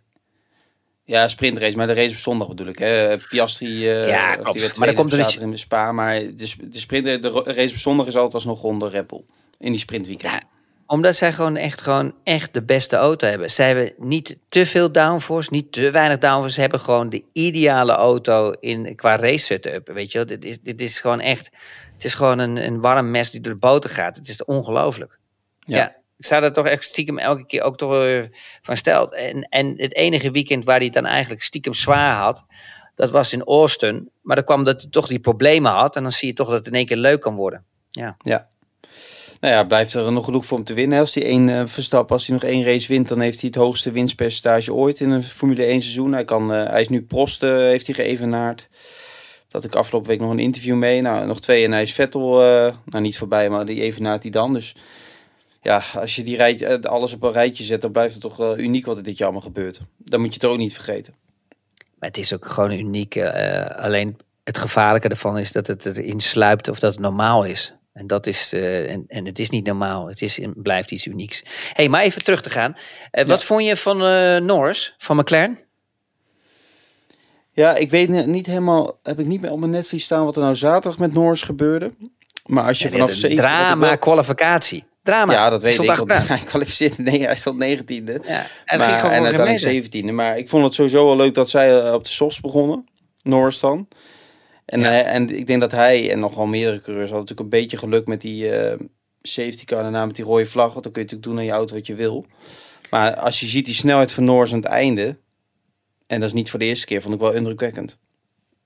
Ja, 1.04 1.28
sprintrace, 1.28 1.76
maar 1.76 1.86
de 1.86 1.92
race 1.92 2.10
op 2.10 2.16
zondag 2.16 2.48
bedoel 2.48 2.66
ik. 2.66 2.78
Hè. 2.78 3.18
Piastri, 3.18 3.66
uh, 3.66 4.08
ja, 4.08 4.36
klopt. 4.36 4.76
maar 4.76 4.86
dan 4.86 4.96
komt 4.96 5.12
er 5.12 5.42
in 5.42 5.50
de 5.50 5.56
Spa. 5.56 5.92
Maar 5.92 6.20
de, 6.20 6.34
de, 6.62 6.78
sprint, 6.78 7.22
de 7.22 7.42
race 7.44 7.72
op 7.72 7.80
zondag 7.80 8.06
is 8.06 8.14
altijd 8.14 8.34
alsnog 8.34 8.60
gewonnen 8.60 8.80
door 8.80 8.90
Red 8.98 9.06
Bull. 9.06 9.24
In 9.58 9.70
die 9.70 9.80
sprintweekend. 9.80 10.32
Ja, 10.32 10.42
omdat 10.88 11.16
zij 11.16 11.32
gewoon 11.32 11.56
echt, 11.56 11.80
gewoon 11.80 12.14
echt 12.24 12.54
de 12.54 12.62
beste 12.62 12.96
auto 12.96 13.26
hebben. 13.26 13.50
Zij 13.50 13.66
hebben 13.66 13.92
niet 13.96 14.36
te 14.48 14.66
veel 14.66 14.92
downforce, 14.92 15.48
niet 15.52 15.72
te 15.72 15.90
weinig 15.90 16.18
downforce. 16.18 16.54
Ze 16.54 16.60
hebben 16.60 16.80
gewoon 16.80 17.08
de 17.08 17.24
ideale 17.32 17.92
auto 17.92 18.50
in, 18.50 18.96
qua 18.96 19.16
race 19.16 19.44
setup. 19.44 19.88
Weet 19.88 20.12
je 20.12 20.18
wel? 20.18 20.26
Dit 20.26 20.44
is, 20.44 20.60
dit 20.60 20.80
is 20.80 21.00
gewoon 21.00 21.20
echt... 21.20 21.50
Het 21.92 22.04
is 22.04 22.14
gewoon 22.14 22.38
een, 22.38 22.56
een 22.56 22.80
warm 22.80 23.10
mes 23.10 23.30
die 23.30 23.40
door 23.40 23.52
de 23.52 23.58
boter 23.58 23.90
gaat. 23.90 24.16
Het 24.16 24.28
is 24.28 24.44
ongelooflijk. 24.44 25.18
Ja. 25.58 25.76
ja. 25.76 25.88
ik 26.16 26.24
sta 26.24 26.42
er 26.42 26.52
toch 26.52 26.66
echt 26.66 26.84
stiekem 26.84 27.18
elke 27.18 27.46
keer 27.46 27.62
ook 27.62 27.76
toch 27.76 28.26
van 28.62 28.76
steld. 28.76 29.14
En, 29.14 29.42
en 29.42 29.74
het 29.76 29.94
enige 29.94 30.30
weekend 30.30 30.64
waar 30.64 30.76
hij 30.76 30.84
het 30.84 30.94
dan 30.94 31.06
eigenlijk 31.06 31.42
stiekem 31.42 31.74
zwaar 31.74 32.12
had... 32.12 32.44
dat 32.94 33.10
was 33.10 33.32
in 33.32 33.44
Austin. 33.44 34.10
Maar 34.22 34.36
dan 34.36 34.44
kwam 34.44 34.64
dat 34.64 34.82
hij 34.82 34.90
toch 34.90 35.06
die 35.06 35.20
problemen 35.20 35.72
had. 35.72 35.96
En 35.96 36.02
dan 36.02 36.12
zie 36.12 36.28
je 36.28 36.34
toch 36.34 36.48
dat 36.48 36.58
het 36.58 36.66
in 36.66 36.74
één 36.74 36.86
keer 36.86 36.96
leuk 36.96 37.20
kan 37.20 37.34
worden. 37.34 37.64
Ja, 37.88 38.16
ja 38.18 38.48
nou 39.40 39.54
ja, 39.54 39.64
blijft 39.64 39.94
er 39.94 40.12
nog 40.12 40.24
genoeg 40.24 40.46
voor 40.46 40.58
om 40.58 40.64
te 40.64 40.74
winnen. 40.74 40.98
Als 40.98 41.14
hij 41.14 41.24
één 41.24 41.48
uh, 41.48 41.62
Verstappen, 41.66 42.14
als 42.14 42.26
hij 42.26 42.36
nog 42.36 42.44
één 42.44 42.64
race 42.64 42.88
wint, 42.88 43.08
dan 43.08 43.20
heeft 43.20 43.40
hij 43.40 43.50
het 43.52 43.58
hoogste 43.58 43.90
winstpercentage 43.90 44.74
ooit 44.74 45.00
in 45.00 45.10
een 45.10 45.22
Formule 45.22 45.64
1 45.64 45.82
seizoen. 45.82 46.12
Hij, 46.12 46.24
kan, 46.24 46.52
uh, 46.52 46.68
hij 46.68 46.80
is 46.80 46.88
nu 46.88 47.02
Prost, 47.02 47.42
uh, 47.42 47.56
heeft 47.56 47.86
hij 47.86 47.94
geëvenaard. 47.94 48.68
Dat 49.48 49.64
ik 49.64 49.74
afgelopen 49.74 50.08
week 50.08 50.20
nog 50.20 50.30
een 50.30 50.38
interview 50.38 50.76
mee. 50.76 51.00
Nou, 51.00 51.26
nog 51.26 51.40
twee 51.40 51.64
en 51.64 51.72
hij 51.72 51.82
is 51.82 51.92
Vettel, 51.92 52.38
nou 52.84 53.00
niet 53.00 53.18
voorbij, 53.18 53.50
maar 53.50 53.66
die 53.66 53.80
evenaart 53.80 54.22
hij 54.22 54.30
dan. 54.32 54.52
Dus 54.52 54.74
ja, 55.60 55.82
als 55.94 56.16
je 56.16 56.22
die 56.22 56.36
rij, 56.36 56.80
alles 56.82 57.14
op 57.14 57.22
een 57.22 57.32
rijtje 57.32 57.64
zet, 57.64 57.80
dan 57.80 57.92
blijft 57.92 58.12
het 58.12 58.22
toch 58.22 58.56
uniek 58.56 58.86
wat 58.86 58.96
er 58.96 59.02
dit 59.02 59.18
jaar 59.18 59.28
allemaal 59.28 59.46
gebeurt. 59.46 59.80
Dan 59.96 60.20
moet 60.20 60.34
je 60.34 60.40
het 60.40 60.50
ook 60.50 60.58
niet 60.58 60.72
vergeten. 60.72 61.14
Maar 61.98 62.08
het 62.08 62.18
is 62.18 62.34
ook 62.34 62.46
gewoon 62.46 62.72
uniek. 62.72 63.16
alleen 63.76 64.16
het 64.44 64.58
gevaarlijke 64.58 65.08
ervan 65.08 65.38
is 65.38 65.52
dat 65.52 65.66
het 65.66 65.84
erin 65.84 66.20
sluipt 66.20 66.68
of 66.68 66.78
dat 66.78 66.92
het 66.92 67.00
normaal 67.00 67.44
is. 67.44 67.77
En 67.98 68.06
dat 68.06 68.26
is, 68.26 68.52
uh, 68.54 68.90
en, 68.90 69.04
en 69.08 69.26
het 69.26 69.38
is 69.38 69.50
niet 69.50 69.66
normaal. 69.66 70.08
Het 70.08 70.22
is, 70.22 70.40
blijft 70.54 70.90
iets 70.90 71.06
unieks. 71.06 71.42
hey, 71.72 71.88
maar 71.88 72.02
even 72.02 72.24
terug 72.24 72.40
te 72.40 72.50
gaan. 72.50 72.76
Uh, 73.12 73.24
wat 73.24 73.44
vond 73.44 73.64
je 73.64 73.76
van 73.76 74.04
uh, 74.04 74.36
Norris, 74.36 74.94
van 74.98 75.16
McLaren? 75.16 75.58
Ja, 77.52 77.74
ik 77.76 77.90
weet 77.90 78.26
niet 78.26 78.46
helemaal, 78.46 78.98
heb 79.02 79.20
ik 79.20 79.26
niet 79.26 79.40
meer 79.40 79.50
op 79.50 79.58
mijn 79.58 79.70
netvlies 79.70 80.04
staan 80.04 80.24
wat 80.24 80.36
er 80.36 80.42
nou 80.42 80.56
zaterdag 80.56 80.98
met 80.98 81.12
Norris 81.12 81.42
gebeurde. 81.42 81.94
Maar 82.44 82.64
als 82.64 82.78
je 82.78 82.84
ja, 82.84 82.90
vanaf 82.90 83.10
7... 83.10 83.36
Drama, 83.36 83.96
kwalificatie. 83.96 84.84
Drama. 85.02 85.32
Ja, 85.32 85.50
dat 85.50 85.62
weet 85.62 85.78
ik. 85.78 86.12
Hij 86.12 86.38
kwalificeerde, 86.38 87.02
nee, 87.02 87.24
hij 87.24 87.36
stond 87.36 87.58
negentiende. 87.58 88.20
Ja, 88.26 88.46
en, 88.64 88.78
maar, 88.78 88.88
en 88.88 89.22
uiteindelijk 89.22 89.58
zeventiende. 89.58 90.12
Maar 90.12 90.38
ik 90.38 90.48
vond 90.48 90.64
het 90.64 90.74
sowieso 90.74 91.06
wel 91.06 91.16
leuk 91.16 91.34
dat 91.34 91.50
zij 91.50 91.92
op 91.92 92.04
de 92.04 92.10
softs 92.10 92.40
begonnen. 92.40 92.88
Norris 93.22 93.60
dan. 93.60 93.88
En, 94.68 94.84
en 95.04 95.36
ik 95.36 95.46
denk 95.46 95.60
dat 95.60 95.72
hij 95.72 96.10
en 96.10 96.18
nog 96.18 96.34
wel 96.34 96.46
meerdere 96.46 96.80
coureurs 96.80 97.10
hadden 97.10 97.28
natuurlijk 97.28 97.54
een 97.54 97.60
beetje 97.60 97.76
geluk 97.76 98.06
met 98.06 98.20
die 98.20 98.44
uh, 98.44 98.72
safety 99.22 99.64
car. 99.64 99.82
Daarna 99.82 100.06
met 100.06 100.16
die 100.16 100.24
rode 100.24 100.46
vlag. 100.46 100.72
Want 100.72 100.82
dan 100.82 100.92
kun 100.92 101.02
je 101.02 101.08
natuurlijk 101.08 101.22
doen 101.22 101.38
aan 101.38 101.44
je 101.44 101.58
auto 101.58 101.74
wat 101.74 101.86
je 101.86 101.94
wil. 101.94 102.26
Maar 102.90 103.16
als 103.16 103.40
je 103.40 103.46
ziet 103.46 103.64
die 103.64 103.74
snelheid 103.74 104.12
van 104.12 104.24
Norris 104.24 104.52
aan 104.52 104.58
het 104.58 104.68
einde. 104.68 105.18
En 106.06 106.20
dat 106.20 106.28
is 106.28 106.34
niet 106.34 106.50
voor 106.50 106.58
de 106.58 106.64
eerste 106.64 106.86
keer. 106.86 107.02
Vond 107.02 107.14
ik 107.14 107.20
wel 107.20 107.32
indrukwekkend. 107.32 107.98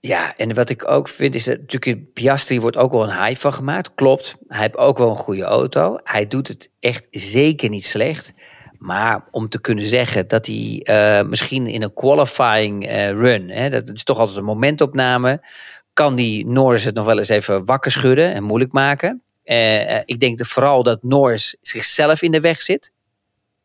Ja, 0.00 0.36
en 0.36 0.54
wat 0.54 0.68
ik 0.68 0.88
ook 0.88 1.08
vind 1.08 1.34
is 1.34 1.44
dat 1.44 1.58
natuurlijk 1.58 2.12
Piastri 2.12 2.60
wordt 2.60 2.76
ook 2.76 2.92
wel 2.92 3.02
een 3.02 3.16
hype 3.16 3.40
van 3.40 3.52
gemaakt. 3.52 3.94
Klopt, 3.94 4.36
hij 4.48 4.60
heeft 4.60 4.76
ook 4.76 4.98
wel 4.98 5.10
een 5.10 5.16
goede 5.16 5.44
auto. 5.44 5.98
Hij 6.04 6.26
doet 6.26 6.48
het 6.48 6.70
echt 6.80 7.06
zeker 7.10 7.68
niet 7.68 7.86
slecht. 7.86 8.32
Maar 8.78 9.28
om 9.30 9.48
te 9.48 9.60
kunnen 9.60 9.84
zeggen 9.84 10.28
dat 10.28 10.46
hij 10.46 10.86
uh, 10.90 11.28
misschien 11.28 11.66
in 11.66 11.82
een 11.82 11.94
qualifying 11.94 12.86
uh, 12.86 13.10
run, 13.10 13.50
hè, 13.50 13.70
dat 13.70 13.90
is 13.90 14.04
toch 14.04 14.18
altijd 14.18 14.38
een 14.38 14.44
momentopname, 14.44 15.40
kan 15.92 16.14
die 16.14 16.46
Norris 16.46 16.84
het 16.84 16.94
nog 16.94 17.04
wel 17.04 17.18
eens 17.18 17.28
even 17.28 17.64
wakker 17.64 17.90
schudden 17.90 18.32
en 18.32 18.42
moeilijk 18.42 18.72
maken. 18.72 19.22
Uh, 19.44 19.96
ik 19.96 20.20
denk 20.20 20.46
vooral 20.46 20.82
dat 20.82 21.02
Norris 21.02 21.56
zichzelf 21.60 22.22
in 22.22 22.30
de 22.30 22.40
weg 22.40 22.62
zit 22.62 22.92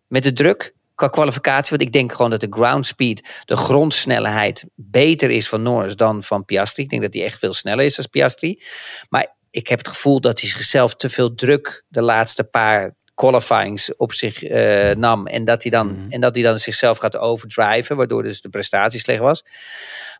met 0.08 0.24
de 0.24 0.34
druk 0.34 0.74
qua 0.96 1.08
kwalificatie. 1.08 1.70
Want 1.70 1.82
ik 1.82 1.94
denk 1.94 2.12
gewoon 2.12 2.32
dat 2.32 2.42
de 2.42 2.48
ground 2.50 2.86
speed, 2.86 3.42
de 3.46 3.58
grondsnelheid, 3.58 4.66
beter 4.76 5.30
is 5.30 5.50
van 5.50 5.62
Norris 5.62 5.96
dan 5.96 6.24
van 6.24 6.46
Piastri. 6.46 6.84
Ik 6.84 6.90
denk 6.90 7.02
dat 7.02 7.13
hij 7.13 7.24
echt 7.24 7.40
veel 7.40 7.54
sneller 7.54 7.86
is 7.86 7.98
als 7.98 8.08
Piastri. 8.08 8.62
Maar 9.10 9.36
ik 9.52 9.68
heb 9.68 9.78
het 9.78 9.88
gevoel 9.88 10.22
dat 10.22 10.40
hij 10.40 10.50
zichzelf 10.50 10.96
te 10.96 11.10
veel 11.10 11.36
druk 11.36 11.84
de 11.88 12.02
laatste 12.02 12.44
paar 12.44 12.96
qualifyings 13.18 13.96
op 13.96 14.14
zich 14.14 14.44
uh, 14.44 14.92
nam. 14.92 15.28
En 15.28 15.46
dat, 15.46 15.62
hij 15.62 15.72
dan, 15.72 15.88
mm. 15.88 16.06
en 16.12 16.22
dat 16.22 16.36
hij 16.36 16.44
dan 16.44 16.58
zichzelf 16.58 16.98
gaat 16.98 17.18
overdriven, 17.18 17.96
waardoor 17.96 18.24
dus 18.24 18.42
de 18.42 18.50
prestatie 18.50 19.00
slecht 19.00 19.20
was. 19.20 19.44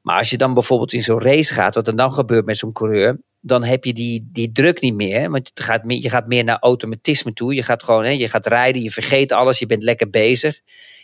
Maar 0.02 0.18
als 0.18 0.30
je 0.30 0.38
dan 0.38 0.54
bijvoorbeeld 0.54 0.94
in 0.94 1.02
zo'n 1.02 1.22
race 1.22 1.54
gaat, 1.54 1.76
wat 1.76 1.88
er 1.88 1.96
dan 1.96 2.12
gebeurt 2.12 2.46
met 2.46 2.58
zo'n 2.58 2.72
coureur, 2.72 3.20
dan 3.40 3.64
heb 3.64 3.84
je 3.84 3.94
die, 3.94 4.30
die 4.32 4.52
druk 4.52 4.82
niet 4.82 4.94
meer. 4.94 5.30
Want 5.30 5.52
je 5.54 5.64
gaat, 5.64 5.84
meer, 5.84 6.02
je 6.02 6.10
gaat 6.10 6.28
meer 6.28 6.44
naar 6.44 6.60
automatisme 6.60 7.34
toe. 7.34 7.56
Je 7.56 7.64
gaat 7.64 7.84
gewoon, 7.84 8.04
hè, 8.04 8.10
je 8.10 8.30
gaat 8.30 8.46
rijden, 8.46 8.82
je 8.82 8.92
vergeet 8.92 9.32
alles, 9.32 9.60
je 9.60 9.66
bent 9.66 9.84
lekker 9.84 10.10
bezig. 10.10 10.60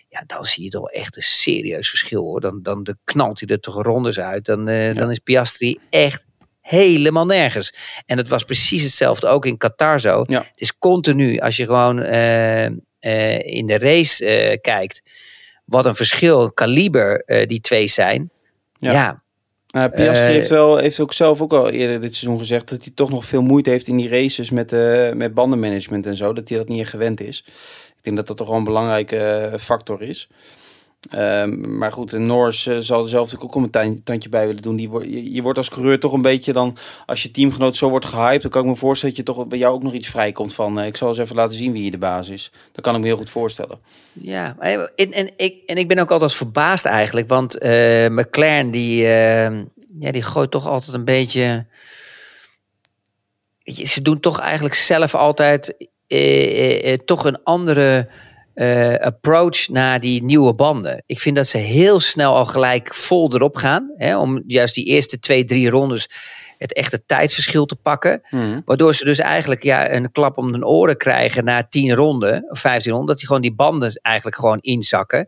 Ja, 0.10 0.24
dan 0.26 0.46
zie 0.46 0.64
je 0.64 0.70
toch 0.70 0.90
echt 0.90 1.16
een 1.16 1.22
serieus 1.22 1.90
verschil 1.90 2.22
hoor. 2.22 2.42
Dan, 2.42 2.60
dan 2.62 2.84
de 2.84 2.98
knalt 3.04 3.40
hij 3.40 3.50
er 3.50 3.60
toch 3.60 3.82
rondes 3.84 4.20
uit. 4.20 4.46
Dan, 4.46 4.70
uh, 4.70 4.96
dan 4.96 5.12
is 5.12 5.20
Piastri 5.20 5.80
echt 5.90 6.26
helemaal 6.64 7.26
nergens. 7.26 7.74
En 8.06 8.18
het 8.18 8.28
was 8.28 8.44
precies 8.44 8.84
hetzelfde 8.84 9.28
ook 9.28 9.46
in 9.46 9.58
Qatar 9.58 10.00
zo. 10.00 10.24
Ja. 10.28 10.40
Het 10.40 10.52
is 10.56 10.78
continu, 10.78 11.40
als 11.40 11.56
je 11.56 11.66
gewoon 11.66 12.00
uh, 12.00 12.66
uh, 12.66 13.40
in 13.40 13.68
de 13.68 13.78
race 13.78 14.26
uh, 14.52 14.58
kijkt, 14.62 15.02
wat 15.66 15.86
een 15.86 15.96
verschil, 15.96 16.52
kaliber 16.52 17.24
die 17.48 17.62
twee 17.62 17.88
zijn. 17.88 18.32
Ja. 18.74 18.92
ja. 18.92 19.22
Uh, 19.76 19.86
Piastri 19.94 20.32
heeft, 20.32 20.50
wel, 20.50 20.78
heeft 20.78 21.00
ook 21.00 21.14
zelf 21.14 21.42
ook 21.42 21.54
al 21.54 21.70
eerder 21.70 22.02
dit 22.02 22.16
seizoen 22.16 22.40
gezegd 22.40 22.70
dat 22.70 22.84
hij 22.84 22.92
toch 22.96 23.10
nog 23.10 23.26
veel 23.26 23.42
moeite 23.42 23.70
heeft 23.70 23.88
in 23.88 23.98
die 23.98 24.10
races 24.10 24.50
met, 24.50 24.72
met 25.14 25.34
bandenmanagement 25.34 26.06
en 26.06 26.16
zo. 26.16 26.34
Dat 26.34 26.50
hij 26.50 26.58
dat 26.58 26.68
niet 26.68 26.88
gewend 26.88 27.22
is. 27.22 27.44
Ik 27.88 28.04
denk 28.04 28.16
dat 28.16 28.28
dat 28.28 28.38
toch 28.38 28.48
wel 28.48 28.58
een 28.58 28.64
belangrijke 28.64 29.54
factor 29.60 30.02
is. 30.02 30.30
Ehm, 31.10 31.78
maar 31.78 31.92
goed, 31.92 32.14
en 32.14 32.26
Norris 32.26 32.66
uh, 32.66 32.78
zal 32.78 33.04
er 33.04 33.10
zelf 33.10 33.36
ook 33.40 33.56
een 33.56 34.04
tandje 34.04 34.30
bij 34.30 34.48
willen 34.48 34.62
doen. 34.62 34.76
Die 34.76 35.34
je, 35.34 35.42
wordt 35.42 35.58
als 35.58 35.70
coureur 35.70 36.00
toch 36.00 36.14
een 36.14 36.22
beetje 36.22 36.54
dan, 36.54 36.78
als 37.06 37.24
je 37.24 37.32
teamgenoot 37.32 37.76
zo 37.76 37.90
wordt 37.90 38.06
gehyped, 38.06 38.42
dan 38.42 38.52
kan 38.52 38.62
ik 38.62 38.70
me 38.70 38.76
voorstellen 38.76 39.16
dat 39.16 39.26
je 39.26 39.34
toch 39.34 39.48
bij 39.48 39.58
jou 39.58 39.74
ook 39.74 39.84
nog 39.84 39.94
iets 39.94 40.08
vrijkomt 40.08 40.54
van, 40.54 40.80
uh, 40.80 40.86
ik 40.86 40.98
zal 40.98 41.08
eens 41.08 41.18
even 41.18 41.36
laten 41.36 41.58
zien 41.58 41.72
wie 41.72 41.82
hier 41.82 41.92
de 41.92 41.98
baas 41.98 42.30
is. 42.30 42.52
Dat 42.72 42.84
kan 42.84 42.96
ik 42.96 43.02
me 43.02 43.08
heel 43.08 43.18
goed 43.18 43.30
voorstellen. 43.30 43.80
Ja, 44.14 44.56
en, 44.60 44.90
en, 44.96 45.32
ik, 45.38 45.56
en 45.66 45.78
ik 45.78 45.88
ben 45.88 46.00
ook 46.00 46.12
altijd 46.12 46.34
verbaasd 46.34 46.86
eigenlijk, 46.86 47.28
want 47.28 47.64
uh, 47.64 48.08
McLaren 48.08 48.72
die, 48.72 49.08
ehm, 49.08 49.64
ja, 50.00 50.12
die 50.12 50.22
gooit 50.22 50.52
toch 50.52 50.68
altijd 50.68 50.94
een 50.94 51.06
beetje, 51.06 51.66
ze 53.64 54.02
doen 54.02 54.20
toch 54.20 54.40
eigenlijk 54.40 54.76
zelf 54.76 55.16
altijd 55.16 55.88
toch 57.06 57.26
een 57.26 57.44
andere 57.44 58.08
uh, 58.56 58.96
approach 58.96 59.68
naar 59.68 60.00
die 60.00 60.24
nieuwe 60.24 60.54
banden. 60.54 61.04
Ik 61.06 61.20
vind 61.20 61.36
dat 61.36 61.48
ze 61.48 61.58
heel 61.58 62.00
snel 62.00 62.36
al 62.36 62.46
gelijk 62.46 62.96
vol 62.96 63.34
erop 63.34 63.56
gaan. 63.56 63.94
Hè, 63.98 64.18
om 64.18 64.44
juist 64.48 64.76
die 64.76 64.86
eerste 64.86 65.20
twee, 65.20 65.46
drie 65.46 65.70
rondes 65.70 66.10
het 66.58 66.74
echte 66.74 67.06
tijdsverschil 67.06 67.66
te 67.66 67.76
pakken. 67.76 68.22
Mm. 68.30 68.62
Waardoor 68.66 68.94
ze 68.94 69.06
dus 69.06 69.20
eigenlijk 69.20 69.64
ja, 69.64 69.92
een 69.92 70.12
klap 70.12 70.38
om 70.38 70.52
hun 70.52 70.66
oren 70.66 70.98
krijgen 70.98 71.44
na 71.44 71.68
tien 71.70 71.94
ronden 71.94 72.46
of 72.50 72.60
vijftien 72.60 72.92
ronden. 72.92 73.10
Dat 73.10 73.18
die 73.18 73.28
gewoon 73.28 73.42
die 73.42 73.56
banden 73.56 74.00
eigenlijk 74.02 74.38
gewoon 74.38 74.60
inzakken. 74.60 75.28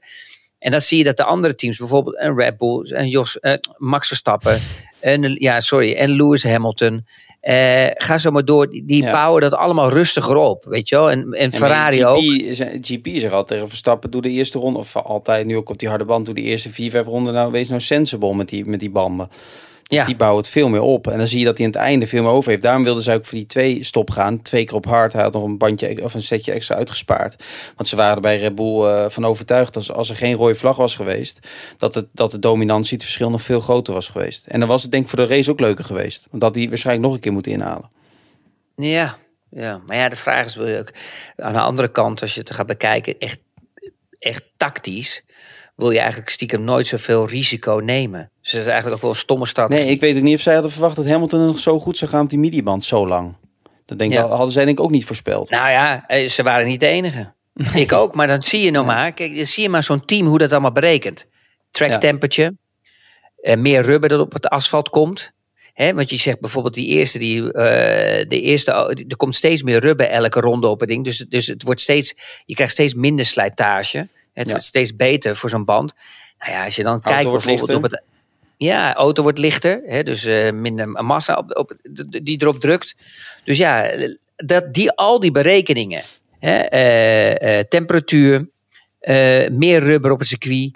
En 0.59 0.71
dan 0.71 0.81
zie 0.81 0.97
je 0.97 1.03
dat 1.03 1.17
de 1.17 1.23
andere 1.23 1.55
teams, 1.55 1.77
bijvoorbeeld 1.77 2.19
een 2.19 2.37
Red 2.37 2.57
Bull, 2.57 2.83
en 2.91 3.07
Jos, 3.07 3.37
uh, 3.41 3.53
Max 3.77 4.07
Verstappen, 4.07 4.61
en, 4.99 5.35
ja, 5.39 5.59
sorry, 5.59 5.93
en 5.93 6.09
Lewis 6.09 6.43
Hamilton. 6.43 7.05
Uh, 7.49 7.85
ga 7.93 8.17
zo 8.17 8.31
maar 8.31 8.45
door. 8.45 8.69
Die, 8.69 8.85
die 8.85 9.03
bouwen 9.03 9.41
dat 9.41 9.53
allemaal 9.53 9.89
rustiger 9.89 10.35
op, 10.35 10.63
weet 10.63 10.89
je 10.89 10.95
wel. 10.95 11.11
En, 11.11 11.31
en 11.31 11.51
Ferrari 11.51 11.97
GP, 11.97 12.05
ook. 12.05 12.21
GP 12.81 13.07
zegt 13.07 13.33
altijd 13.33 13.47
tegen 13.47 13.67
Verstappen, 13.67 14.11
doe 14.11 14.21
de 14.21 14.29
eerste 14.29 14.59
ronde, 14.59 14.79
of 14.79 14.95
altijd 14.95 15.45
nu 15.45 15.57
ook 15.57 15.69
op 15.69 15.77
die 15.79 15.89
harde 15.89 16.05
band, 16.05 16.25
doe 16.25 16.35
de 16.35 16.41
eerste 16.41 16.69
vier, 16.69 16.91
vijf 16.91 17.05
ronden, 17.05 17.33
nou 17.33 17.51
wees 17.51 17.69
nou 17.69 17.81
sensible 17.81 18.35
met 18.35 18.49
die, 18.49 18.65
met 18.65 18.79
die 18.79 18.89
banden. 18.89 19.29
Dus 19.87 19.97
ja. 19.97 20.05
die 20.05 20.15
bouwen 20.15 20.41
het 20.41 20.51
veel 20.51 20.69
meer 20.69 20.81
op. 20.81 21.07
En 21.07 21.17
dan 21.17 21.27
zie 21.27 21.39
je 21.39 21.45
dat 21.45 21.57
hij 21.57 21.65
aan 21.65 21.71
het 21.71 21.81
einde 21.81 22.07
veel 22.07 22.23
meer 22.23 22.31
over 22.31 22.49
heeft. 22.49 22.63
Daarom 22.63 22.83
wilden 22.83 23.03
ze 23.03 23.13
ook 23.13 23.25
voor 23.25 23.37
die 23.37 23.47
twee 23.47 23.83
stop 23.83 24.11
gaan. 24.11 24.41
Twee 24.41 24.63
keer 24.63 24.75
op 24.75 24.85
hard. 24.85 25.13
Hij 25.13 25.21
had 25.21 25.33
nog 25.33 25.43
een 25.43 25.57
bandje 25.57 26.03
of 26.03 26.13
een 26.13 26.21
setje 26.21 26.51
extra 26.51 26.75
uitgespaard. 26.75 27.43
Want 27.75 27.89
ze 27.89 27.95
waren 27.95 28.15
er 28.15 28.21
bij 28.21 28.37
Red 28.37 28.55
Bull 28.55 28.83
uh, 28.83 29.05
van 29.09 29.25
overtuigd 29.25 29.73
dat 29.73 29.91
als 29.91 30.09
er 30.09 30.15
geen 30.15 30.35
rode 30.35 30.55
vlag 30.55 30.77
was 30.77 30.95
geweest, 30.95 31.39
dat, 31.77 31.95
het, 31.95 32.05
dat 32.11 32.31
de 32.31 32.39
dominantie, 32.39 32.93
het 32.93 33.03
verschil 33.03 33.29
nog 33.29 33.41
veel 33.41 33.59
groter 33.59 33.93
was 33.93 34.07
geweest. 34.07 34.45
En 34.45 34.59
dan 34.59 34.67
was 34.67 34.81
het 34.81 34.91
denk 34.91 35.03
ik 35.03 35.09
voor 35.09 35.19
de 35.19 35.35
race 35.35 35.51
ook 35.51 35.59
leuker 35.59 35.83
geweest. 35.83 36.27
Want 36.29 36.41
dat 36.41 36.55
hij 36.55 36.69
waarschijnlijk 36.69 37.05
nog 37.05 37.15
een 37.15 37.21
keer 37.21 37.33
moet 37.33 37.47
inhalen. 37.47 37.89
Ja, 38.75 39.17
ja, 39.49 39.81
maar 39.85 39.97
ja, 39.97 40.09
de 40.09 40.15
vraag 40.15 40.45
is, 40.45 40.55
wil 40.55 40.67
je 40.67 40.79
ook 40.79 40.93
aan 41.35 41.53
de 41.53 41.59
andere 41.59 41.91
kant, 41.91 42.21
als 42.21 42.33
je 42.33 42.39
het 42.39 42.51
gaat 42.51 42.65
bekijken, 42.65 43.19
echt, 43.19 43.39
echt 44.19 44.43
tactisch 44.57 45.23
wil 45.75 45.91
je 45.91 45.99
eigenlijk 45.99 46.29
stiekem 46.29 46.63
nooit 46.63 46.87
zoveel 46.87 47.27
risico 47.27 47.81
nemen. 47.83 48.31
Dus 48.41 48.51
dat 48.51 48.61
is 48.61 48.67
eigenlijk 48.67 48.95
ook 48.95 49.01
wel 49.01 49.11
een 49.11 49.17
stomme 49.17 49.45
strategie. 49.45 49.83
Nee, 49.83 49.93
ik 49.93 50.01
weet 50.01 50.15
ook 50.15 50.23
niet 50.23 50.35
of 50.35 50.41
zij 50.41 50.53
hadden 50.53 50.71
verwacht 50.71 50.95
dat 50.95 51.05
Hamilton 51.05 51.45
nog 51.45 51.59
zo 51.59 51.79
goed 51.79 51.97
zou 51.97 52.11
gaan 52.11 52.23
op 52.23 52.29
die 52.29 52.39
midiband 52.39 52.83
zo 52.83 53.07
lang. 53.07 53.35
Dat 53.85 53.99
denk 53.99 54.13
ik, 54.13 54.19
hadden 54.19 54.51
zij 54.51 54.65
denk 54.65 54.77
ik 54.77 54.83
ook 54.83 54.91
niet 54.91 55.05
voorspeld. 55.05 55.49
Nou 55.49 55.69
ja, 55.69 56.07
eh, 56.07 56.27
ze 56.27 56.43
waren 56.43 56.67
niet 56.67 56.79
de 56.79 56.87
enige. 56.87 57.33
ik 57.73 57.93
ook, 57.93 58.15
maar 58.15 58.27
dan 58.27 58.43
zie 58.43 58.61
je 58.61 58.71
nou 58.71 58.85
maar, 58.85 59.13
kijk, 59.13 59.35
dan 59.35 59.45
zie 59.45 59.63
je 59.63 59.69
maar 59.69 59.83
zo'n 59.83 60.05
team 60.05 60.27
hoe 60.27 60.37
dat 60.37 60.51
allemaal 60.51 60.71
berekent. 60.71 61.25
Track 61.71 61.99
temperature, 61.99 62.57
uh, 63.41 63.55
meer 63.55 63.81
rubber 63.81 64.09
dat 64.09 64.19
op 64.19 64.33
het 64.33 64.47
asfalt 64.47 64.89
komt. 64.89 65.33
He, 65.73 65.93
want 65.93 66.09
je 66.09 66.17
zegt 66.17 66.39
bijvoorbeeld 66.39 66.73
die 66.73 66.87
eerste, 66.87 67.19
die, 67.19 67.41
uh, 67.41 67.51
de 68.27 68.41
eerste, 68.41 68.71
er 69.07 69.17
komt 69.17 69.35
steeds 69.35 69.63
meer 69.63 69.79
rubber 69.79 70.07
elke 70.07 70.39
ronde 70.39 70.67
op 70.67 70.79
het 70.79 70.89
ding. 70.89 71.03
Dus, 71.03 71.17
dus 71.17 71.47
het 71.47 71.63
wordt 71.63 71.81
steeds, 71.81 72.13
je 72.45 72.53
krijgt 72.53 72.73
steeds 72.73 72.93
minder 72.93 73.25
slijtage. 73.25 74.07
Het 74.35 74.45
ja. 74.45 74.51
wordt 74.51 74.65
steeds 74.65 74.95
beter 74.95 75.35
voor 75.35 75.49
zo'n 75.49 75.65
band. 75.65 75.93
Nou 76.39 76.51
ja, 76.51 76.63
als 76.63 76.75
je 76.75 76.83
dan 76.83 76.91
auto 76.91 77.09
kijkt 77.09 77.29
bijvoorbeeld 77.31 77.67
lichter. 77.67 77.75
op 77.75 77.83
het. 77.83 78.01
Ja, 78.57 78.95
auto 78.95 79.23
wordt 79.23 79.37
lichter, 79.37 79.81
hè, 79.85 80.03
dus 80.03 80.25
uh, 80.25 80.51
minder 80.51 80.87
massa 80.87 81.35
op, 81.35 81.57
op, 81.57 81.77
die 82.23 82.41
erop 82.41 82.59
drukt. 82.59 82.95
Dus 83.43 83.57
ja, 83.57 83.91
dat, 84.35 84.73
die, 84.73 84.91
al 84.91 85.19
die 85.19 85.31
berekeningen, 85.31 86.01
hè, 86.39 86.73
uh, 86.73 87.57
uh, 87.57 87.63
temperatuur, 87.69 88.49
meer 89.51 89.79
rubber 89.79 90.11
op 90.11 90.19
het 90.19 90.27
circuit, 90.27 90.71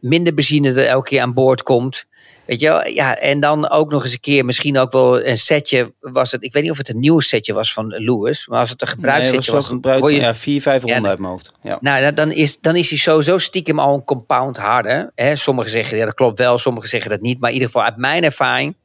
minder 0.00 0.34
benzine 0.34 0.72
dat 0.72 0.84
elke 0.84 1.08
keer 1.08 1.20
aan 1.20 1.34
boord 1.34 1.62
komt. 1.62 2.06
Weet 2.48 2.60
je 2.60 2.68
wel? 2.68 2.86
Ja, 2.86 3.16
en 3.16 3.40
dan 3.40 3.70
ook 3.70 3.90
nog 3.90 4.04
eens 4.04 4.12
een 4.12 4.20
keer, 4.20 4.44
misschien 4.44 4.78
ook 4.78 4.92
wel 4.92 5.24
een 5.24 5.38
setje 5.38 5.94
was 6.00 6.32
het. 6.32 6.44
Ik 6.44 6.52
weet 6.52 6.62
niet 6.62 6.72
of 6.72 6.78
het 6.78 6.88
een 6.88 6.98
nieuw 6.98 7.20
setje 7.20 7.52
was 7.52 7.72
van 7.72 7.86
Lewis, 7.86 8.46
maar 8.46 8.60
als 8.60 8.70
het 8.70 8.82
een 8.82 8.88
gebruikssetje 8.88 9.52
nee, 9.52 9.80
was. 9.80 10.10
Je, 10.10 10.20
ja, 10.20 10.34
vier, 10.34 10.62
vijf 10.62 10.82
ronden 10.82 11.02
ja, 11.02 11.08
uit 11.08 11.18
mijn 11.18 11.30
hoofd. 11.30 11.52
Ja. 11.62 11.78
Nou, 11.80 12.12
dan 12.12 12.32
is, 12.32 12.60
dan 12.60 12.76
is 12.76 12.88
hij 12.88 12.98
sowieso 12.98 13.38
stiekem 13.38 13.78
al 13.78 13.94
een 13.94 14.04
compound 14.04 14.56
harder. 14.56 15.10
Hè? 15.14 15.36
Sommigen 15.36 15.70
zeggen 15.70 15.96
ja, 15.96 16.04
dat 16.04 16.14
klopt 16.14 16.38
wel, 16.38 16.58
sommigen 16.58 16.88
zeggen 16.88 17.10
dat 17.10 17.20
niet. 17.20 17.40
Maar 17.40 17.48
in 17.48 17.54
ieder 17.54 17.70
geval, 17.70 17.86
uit 17.86 17.96
mijn 17.96 18.24
ervaring, 18.24 18.76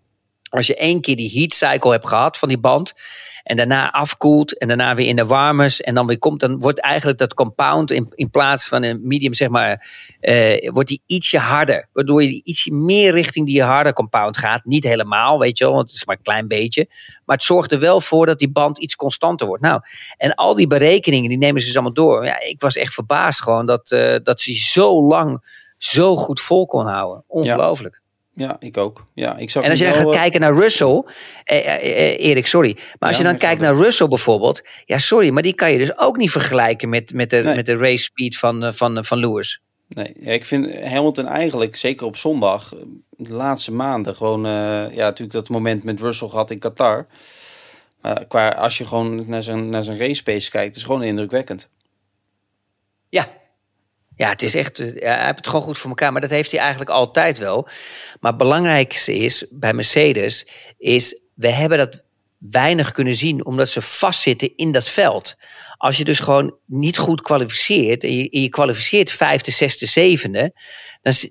als 0.50 0.68
je 0.68 0.76
één 0.76 1.02
keer 1.02 1.16
die 1.16 1.32
heat 1.34 1.54
cycle 1.54 1.92
hebt 1.92 2.08
gehad 2.08 2.38
van 2.38 2.48
die 2.48 2.60
band. 2.60 2.94
En 3.44 3.58
daarna 3.58 3.92
afkoelt 3.92 4.58
en 4.58 4.68
daarna 4.68 4.96
weer 4.96 5.08
in 5.08 5.16
de 5.16 5.26
warmers. 5.26 5.82
En 5.82 5.96
dan 5.96 6.08
weer 6.08 6.20
komt, 6.20 6.40
dan 6.40 6.60
wordt 6.60 6.80
eigenlijk 6.80 7.20
dat 7.20 7.34
compound 7.34 7.92
in, 7.92 8.08
in 8.16 8.30
plaats 8.30 8.68
van 8.68 8.84
een 8.84 9.00
medium, 9.04 9.34
zeg 9.34 9.50
maar, 9.50 9.88
uh, 10.22 10.72
wordt 10.72 10.90
die 10.90 11.02
ietsje 11.06 11.38
harder. 11.38 11.88
Waardoor 11.94 12.24
je 12.24 12.42
ietsje 12.44 12.74
meer 12.74 13.12
richting 13.12 13.46
die 13.46 13.64
harde 13.64 13.94
compound 13.94 14.38
gaat. 14.38 14.66
Niet 14.66 14.84
helemaal, 14.84 15.40
weet 15.40 15.58
je 15.58 15.64
wel, 15.64 15.74
want 15.74 15.88
het 15.88 15.96
is 15.96 16.06
maar 16.06 16.16
een 16.16 16.24
klein 16.24 16.48
beetje. 16.48 16.88
Maar 17.26 17.36
het 17.36 17.46
zorgt 17.46 17.72
er 17.72 17.80
wel 17.80 18.02
voor 18.02 18.26
dat 18.26 18.40
die 18.40 18.52
band 18.52 18.78
iets 18.78 18.96
constanter 18.96 19.48
wordt. 19.48 19.64
Nou, 19.64 19.82
en 20.18 20.36
al 20.36 20.56
die 20.56 20.68
berekeningen, 20.68 21.30
die 21.30 21.38
nemen 21.38 21.62
ze 21.62 21.66
dus 21.68 21.76
allemaal 21.76 21.94
door. 21.94 22.26
Ja, 22.26 22.40
ik 22.40 22.62
was 22.62 22.76
echt 22.76 22.94
verbaasd 22.94 23.42
gewoon 23.42 23.66
dat, 23.66 23.92
uh, 23.92 24.16
dat 24.24 24.42
ze 24.42 24.54
zo 24.54 25.04
lang 25.04 25.62
zo 25.78 26.16
goed 26.16 26.42
vol 26.42 26.66
kon 26.66 26.86
houden. 26.86 27.24
Ongelooflijk. 27.28 27.94
Ja. 27.94 28.02
Ja, 28.36 28.56
ik 28.60 28.78
ook. 28.78 29.06
Ja, 29.14 29.38
ik 29.38 29.50
zag 29.50 29.64
en 29.64 29.70
als 29.70 29.80
je 29.80 29.86
dan 29.86 29.94
gaat 29.94 30.16
kijken 30.16 30.40
naar 30.40 30.54
Russell, 30.54 31.04
eh, 31.44 31.76
eh, 31.76 32.20
Erik, 32.20 32.48
sorry. 32.48 32.76
Maar 33.00 33.10
als 33.10 33.18
ja, 33.18 33.24
je 33.24 33.30
dan 33.30 33.38
kijkt 33.38 33.62
naar 33.62 33.76
Russell 33.76 34.08
bijvoorbeeld, 34.08 34.62
ja, 34.86 34.98
sorry, 35.00 35.30
maar 35.30 35.44
die 35.44 35.54
kan 35.54 35.72
je 35.72 35.78
dus 35.78 35.98
ook 35.98 36.18
niet 36.18 36.32
vergelijken 36.32 36.90
met, 36.90 37.14
met, 37.14 37.30
de, 37.30 37.38
nee. 37.38 37.56
met 37.56 37.66
de 37.66 37.78
race 37.78 38.04
speed 38.04 38.38
van, 38.38 38.74
van, 38.74 39.06
van 39.06 39.18
Lewis. 39.18 39.62
Nee, 39.88 40.14
ik 40.14 40.46
vind 40.46 40.84
Hamilton 40.84 41.26
eigenlijk, 41.26 41.76
zeker 41.76 42.06
op 42.06 42.18
zondag, 42.18 42.74
de 43.10 43.34
laatste 43.34 43.72
maanden, 43.72 44.16
gewoon, 44.16 44.46
uh, 44.46 44.52
ja, 44.92 45.04
natuurlijk 45.04 45.32
dat 45.32 45.50
moment 45.50 45.84
met 45.84 46.00
Russell 46.00 46.28
gehad 46.28 46.52
in 46.52 46.60
Qatar. 46.60 47.08
Maar 48.02 48.26
qua, 48.26 48.50
als 48.50 48.78
je 48.78 48.86
gewoon 48.86 49.24
naar 49.28 49.44
zijn, 49.44 49.70
naar 49.70 49.84
zijn 49.84 49.98
race 49.98 50.24
pace 50.24 50.50
kijkt, 50.50 50.76
is 50.76 50.84
gewoon 50.84 51.04
indrukwekkend. 51.04 51.70
Ja, 53.10 53.28
ja, 54.16 54.30
het 54.30 54.42
is 54.42 54.56
echt, 54.56 54.78
ja, 54.78 55.16
hij 55.16 55.26
heeft 55.26 55.38
het 55.38 55.48
gewoon 55.48 55.62
goed 55.62 55.78
voor 55.78 55.90
elkaar, 55.90 56.12
maar 56.12 56.22
dat 56.22 56.30
heeft 56.30 56.52
hij 56.52 56.60
eigenlijk 56.60 56.90
altijd 56.90 57.38
wel. 57.38 57.68
Maar 58.20 58.32
het 58.32 58.42
belangrijkste 58.42 59.14
is 59.14 59.46
bij 59.50 59.74
Mercedes, 59.74 60.48
is 60.78 61.20
we 61.34 61.50
hebben 61.50 61.78
dat 61.78 62.04
weinig 62.38 62.92
kunnen 62.92 63.16
zien, 63.16 63.46
omdat 63.46 63.70
ze 63.70 63.82
vastzitten 63.82 64.56
in 64.56 64.72
dat 64.72 64.90
veld. 64.90 65.36
Als 65.78 65.98
je 65.98 66.04
dus 66.04 66.20
gewoon 66.20 66.56
niet 66.66 66.98
goed 66.98 67.22
kwalificeert 67.22 68.04
en 68.04 68.16
je, 68.16 68.42
je 68.42 68.50
kwalificeert 68.50 69.12
vijfde, 69.12 69.52
zesde, 69.52 69.86
zevende, 69.86 70.54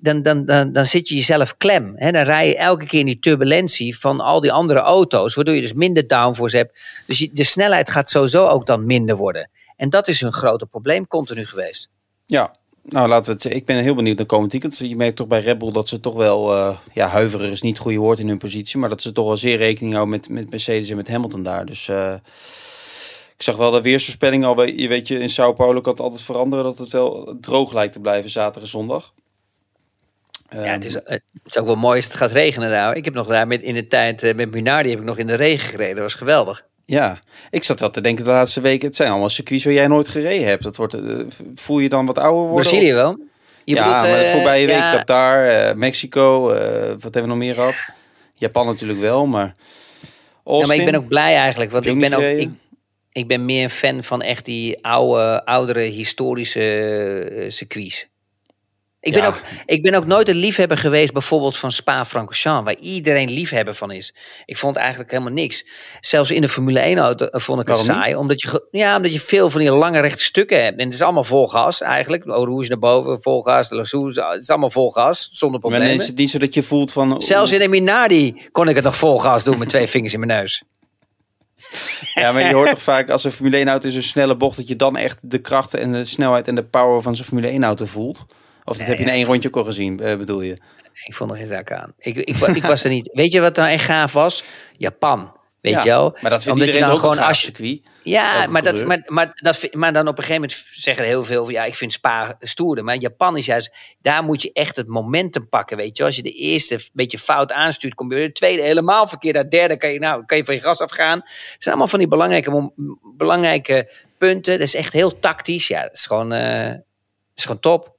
dan, 0.01 0.21
dan, 0.21 0.45
dan, 0.45 0.71
dan, 0.71 0.85
zit 0.85 1.07
je 1.07 1.15
jezelf 1.15 1.57
klem. 1.57 1.93
Hè? 1.95 2.11
Dan 2.11 2.23
rij 2.23 2.47
je 2.47 2.57
elke 2.57 2.85
keer 2.85 2.99
in 2.99 3.05
die 3.05 3.19
turbulentie 3.19 3.97
van 3.97 4.19
al 4.19 4.41
die 4.41 4.51
andere 4.51 4.79
auto's, 4.79 5.35
waardoor 5.35 5.55
je 5.55 5.61
dus 5.61 5.73
minder 5.73 6.07
downforce 6.07 6.57
hebt. 6.57 6.79
Dus 7.07 7.29
de 7.31 7.43
snelheid 7.43 7.89
gaat 7.89 8.09
sowieso 8.09 8.47
ook 8.47 8.65
dan 8.65 8.85
minder 8.85 9.15
worden. 9.15 9.49
En 9.75 9.89
dat 9.89 10.07
is 10.07 10.21
een 10.21 10.33
grote 10.33 10.65
probleem 10.65 11.07
continu 11.07 11.45
geweest. 11.45 11.89
Ja, 12.25 12.55
nou, 12.83 13.07
laten 13.07 13.37
we 13.37 13.43
het. 13.43 13.55
Ik 13.55 13.65
ben 13.65 13.83
heel 13.83 13.95
benieuwd 13.95 14.17
naar 14.17 14.25
komend 14.25 14.51
weekend. 14.51 14.77
Je 14.77 14.95
merkt 14.95 15.15
toch 15.15 15.27
bij 15.27 15.39
Red 15.39 15.57
Bull 15.57 15.71
dat 15.71 15.87
ze 15.87 15.99
toch 15.99 16.15
wel. 16.15 16.55
Uh, 16.55 16.77
ja, 16.93 17.07
huiverig 17.07 17.51
is 17.51 17.61
niet 17.61 17.73
het 17.73 17.83
goede 17.83 17.97
woord 17.97 18.19
in 18.19 18.27
hun 18.27 18.37
positie. 18.37 18.79
Maar 18.79 18.89
dat 18.89 19.01
ze 19.01 19.11
toch 19.11 19.25
wel 19.25 19.37
zeer 19.37 19.57
rekening 19.57 19.93
houden 19.93 20.13
met, 20.19 20.29
met 20.29 20.49
Mercedes 20.49 20.89
en 20.89 20.95
met 20.95 21.07
Hamilton 21.07 21.43
daar. 21.43 21.65
Dus. 21.65 21.87
Uh, 21.87 22.13
ik 23.35 23.41
zag 23.49 23.57
wel 23.57 23.71
de 23.71 23.81
weersvoorspelling 23.81 24.45
al. 24.45 24.63
Je 24.63 24.87
weet 24.87 25.07
je, 25.07 25.19
in 25.19 25.29
Sao 25.29 25.53
Paulo 25.53 25.81
kan 25.81 25.91
het 25.91 26.01
altijd 26.01 26.21
veranderen. 26.21 26.65
Dat 26.65 26.77
het 26.77 26.89
wel 26.89 27.37
droog 27.41 27.73
lijkt 27.73 27.93
te 27.93 27.99
blijven 27.99 28.29
zaterdag 28.29 28.63
en 28.63 28.69
zondag. 28.69 29.13
Ja, 30.49 30.59
het 30.59 30.85
is, 30.85 30.93
het 30.93 31.21
is 31.45 31.57
ook 31.57 31.65
wel 31.65 31.75
mooi 31.75 31.95
als 31.95 32.05
het 32.05 32.13
gaat 32.13 32.31
regenen 32.31 32.69
daar. 32.69 32.95
Ik 32.95 33.05
heb 33.05 33.13
nog 33.13 33.27
daar 33.27 33.47
met, 33.47 33.61
in 33.61 33.73
de 33.73 33.87
tijd 33.87 34.35
met 34.35 34.51
Minardi 34.51 34.89
heb 34.89 34.99
ik 34.99 35.05
nog 35.05 35.17
in 35.17 35.27
de 35.27 35.35
regen 35.35 35.69
gereden. 35.69 35.95
Dat 35.95 36.03
was 36.03 36.13
geweldig. 36.13 36.65
Ja, 36.85 37.19
ik 37.51 37.63
zat 37.63 37.79
wel 37.79 37.89
te 37.89 38.01
denken 38.01 38.25
de 38.25 38.31
laatste 38.31 38.61
weken. 38.61 38.87
Het 38.87 38.95
zijn 38.95 39.09
allemaal 39.09 39.29
circuits 39.29 39.63
waar 39.63 39.73
jij 39.73 39.87
nooit 39.87 40.09
gereden 40.09 40.47
hebt. 40.47 40.63
Dat 40.63 40.75
wordt, 40.75 40.95
uh, 40.95 41.19
voel 41.55 41.79
je 41.79 41.89
dan 41.89 42.05
wat 42.05 42.17
ouder 42.17 42.41
worden? 42.41 42.69
Brazilië 42.69 42.93
wel. 42.93 43.17
Je 43.63 43.75
ja, 43.75 43.83
bedoelt, 43.83 44.11
maar 44.11 44.19
de 44.19 44.31
voorbije 44.31 44.65
week 44.65 44.75
ja. 44.75 44.95
Qatar, 44.95 45.45
uh, 45.45 45.73
Mexico, 45.73 46.47
wat 46.99 47.03
hebben 47.03 47.21
we 47.21 47.27
nog 47.27 47.37
meer 47.37 47.53
gehad? 47.53 47.83
Japan 48.33 48.65
natuurlijk 48.65 48.99
wel, 48.99 49.25
maar... 49.25 49.55
Austin, 50.43 50.61
ja, 50.61 50.67
maar 50.67 50.85
ik 50.85 50.91
ben 50.91 51.01
ook 51.01 51.07
blij 51.07 51.35
eigenlijk, 51.35 51.71
want 51.71 51.85
ik 51.85 51.99
ben 51.99 52.13
ook... 52.13 52.21
Ik, 52.21 52.49
ik, 53.11 53.27
ben 53.27 53.45
meer 53.45 53.63
een 53.63 53.69
fan 53.69 54.03
van 54.03 54.21
echt 54.21 54.45
die 54.45 54.83
oude, 54.83 55.45
oudere 55.45 55.79
historische 55.79 57.45
circuits. 57.47 58.07
Ik 59.03 59.13
ben, 59.13 59.25
ook, 59.25 59.41
ik 59.65 59.81
ben 59.81 59.93
ook 59.93 60.05
nooit 60.05 60.29
een 60.29 60.35
liefhebber 60.35 60.77
geweest, 60.77 61.13
bijvoorbeeld 61.13 61.57
van 61.57 61.71
Spa-Francorchamps, 61.71 62.63
waar 62.63 62.75
iedereen 62.79 63.29
liefhebber 63.31 63.73
van 63.73 63.91
is. 63.91 64.13
Ik 64.45 64.57
vond 64.57 64.75
eigenlijk 64.75 65.11
helemaal 65.11 65.33
niks. 65.33 65.65
Zelfs 66.01 66.31
in 66.31 66.41
de 66.41 66.49
Formule 66.49 66.95
1-auto 66.95 67.27
vond 67.31 67.61
ik 67.61 67.67
het 67.67 67.77
Waarom 67.77 67.95
niet? 67.95 68.03
saai, 68.03 68.15
omdat 68.15 68.41
je, 68.41 68.67
ja, 68.71 68.95
omdat 68.95 69.13
je 69.13 69.19
veel 69.19 69.49
van 69.49 69.59
die 69.59 69.71
lange 69.71 69.99
rechte 69.99 70.23
stukken 70.23 70.63
hebt. 70.63 70.79
En 70.79 70.85
het 70.85 70.93
is 70.93 71.01
allemaal 71.01 71.23
vol 71.23 71.47
gas 71.47 71.81
eigenlijk. 71.81 72.23
Rouge 72.25 72.69
naar 72.69 72.79
boven, 72.79 73.21
vol 73.21 73.41
gas. 73.41 73.69
De 73.69 73.75
La 73.75 73.83
Souze, 73.83 74.25
het 74.25 74.41
is 74.41 74.49
allemaal 74.49 74.69
vol 74.69 74.91
gas, 74.91 75.29
zonder 75.31 75.59
Maar 75.61 75.69
problemen. 75.69 76.01
is 76.01 76.07
het 76.07 76.17
niet 76.17 76.29
zo 76.29 76.37
dat 76.37 76.53
je 76.53 76.63
voelt 76.63 76.91
van... 76.91 77.21
Zelfs 77.21 77.51
in 77.51 77.61
een 77.61 77.69
Minardi 77.69 78.47
kon 78.51 78.69
ik 78.69 78.75
het 78.75 78.83
nog 78.83 78.95
vol 78.97 79.19
gas 79.19 79.43
doen 79.43 79.57
met 79.57 79.69
twee 79.69 79.87
vingers 79.87 80.13
in 80.13 80.19
mijn 80.19 80.39
neus. 80.39 80.63
Ja, 82.13 82.31
maar 82.31 82.47
je 82.47 82.53
hoort 82.53 82.69
toch 82.69 82.81
vaak 82.81 83.09
als 83.09 83.23
een 83.23 83.31
Formule 83.31 83.57
1 83.57 83.67
auto 83.67 83.87
is 83.87 83.95
een 83.95 84.03
snelle 84.03 84.35
bocht... 84.35 84.57
dat 84.57 84.67
je 84.67 84.75
dan 84.75 84.97
echt 84.97 85.17
de 85.21 85.37
kracht 85.37 85.73
en 85.73 85.91
de 85.91 86.05
snelheid 86.05 86.47
en 86.47 86.55
de 86.55 86.63
power 86.63 87.01
van 87.01 87.15
zo'n 87.15 87.25
Formule 87.25 87.47
1 87.47 87.63
auto 87.63 87.85
voelt? 87.85 88.25
Of 88.63 88.77
dat 88.77 88.87
heb 88.87 88.97
je 88.97 89.03
in 89.03 89.09
één 89.09 89.25
rondje 89.25 89.53
ook 89.53 89.65
gezien, 89.65 89.99
eh, 89.99 90.17
bedoel 90.17 90.41
je? 90.41 90.57
Ik 91.05 91.13
vond 91.13 91.31
er 91.31 91.37
geen 91.37 91.47
zaak 91.47 91.71
aan. 91.71 91.93
Ik, 91.97 92.15
ik, 92.15 92.37
ik 92.37 92.63
was 92.63 92.83
er 92.83 92.89
niet. 92.89 93.09
Weet 93.13 93.31
je 93.31 93.41
wat 93.41 93.55
nou 93.55 93.69
echt 93.69 93.85
gaaf 93.85 94.13
was? 94.13 94.43
Japan. 94.77 95.41
Weet 95.63 95.73
Ja, 95.73 95.83
je 95.83 95.89
wel? 95.89 96.17
Maar 96.21 96.31
dat 96.31 96.47
Omdat 96.47 96.73
je 96.73 96.79
dan 96.79 96.97
gewoon 96.97 97.17
als 97.17 97.39
circuit. 97.39 97.81
Ja, 98.01 98.47
maar, 98.47 98.63
dat, 98.63 98.85
maar, 98.85 99.03
maar, 99.05 99.31
dat, 99.35 99.67
maar 99.71 99.93
dan 99.93 100.07
op 100.07 100.17
een 100.17 100.23
gegeven 100.23 100.41
moment 100.41 100.65
zeggen 100.71 101.05
heel 101.05 101.23
veel 101.23 101.43
van 101.43 101.53
ja, 101.53 101.65
ik 101.65 101.75
vind 101.75 101.93
Spa 101.93 102.37
stoerder. 102.39 102.83
Maar 102.83 102.95
Japan 102.95 103.37
is 103.37 103.45
juist, 103.45 103.71
daar 104.01 104.23
moet 104.23 104.41
je 104.41 104.51
echt 104.53 104.75
het 104.75 104.87
momentum 104.87 105.49
pakken. 105.49 105.77
Weet 105.77 105.97
je, 105.97 106.03
als 106.03 106.15
je 106.15 106.23
de 106.23 106.31
eerste 106.31 106.73
een 106.73 106.81
beetje 106.93 107.17
fout 107.17 107.51
aanstuurt, 107.51 107.93
kom 107.93 108.09
je 108.09 108.15
weer 108.15 108.27
de 108.27 108.33
tweede 108.33 108.61
helemaal 108.61 109.07
verkeerd. 109.07 109.35
Dat 109.35 109.51
derde 109.51 109.77
kan 109.77 109.89
je, 109.89 109.99
nou, 109.99 110.25
kan 110.25 110.37
je 110.37 110.45
van 110.45 110.53
je 110.53 110.61
gas 110.61 110.79
afgaan. 110.79 111.17
Het 111.17 111.55
zijn 111.57 111.65
allemaal 111.65 111.87
van 111.87 111.99
die 111.99 112.07
belangrijke, 112.07 112.71
belangrijke 113.17 113.91
punten. 114.17 114.59
Dat 114.59 114.67
is 114.67 114.75
echt 114.75 114.93
heel 114.93 115.19
tactisch. 115.19 115.67
Ja, 115.67 115.81
dat 115.81 115.93
is 115.93 116.05
gewoon, 116.05 116.33
eh, 116.33 116.67
dat 116.67 116.81
is 117.35 117.43
gewoon 117.43 117.59
top. 117.59 117.92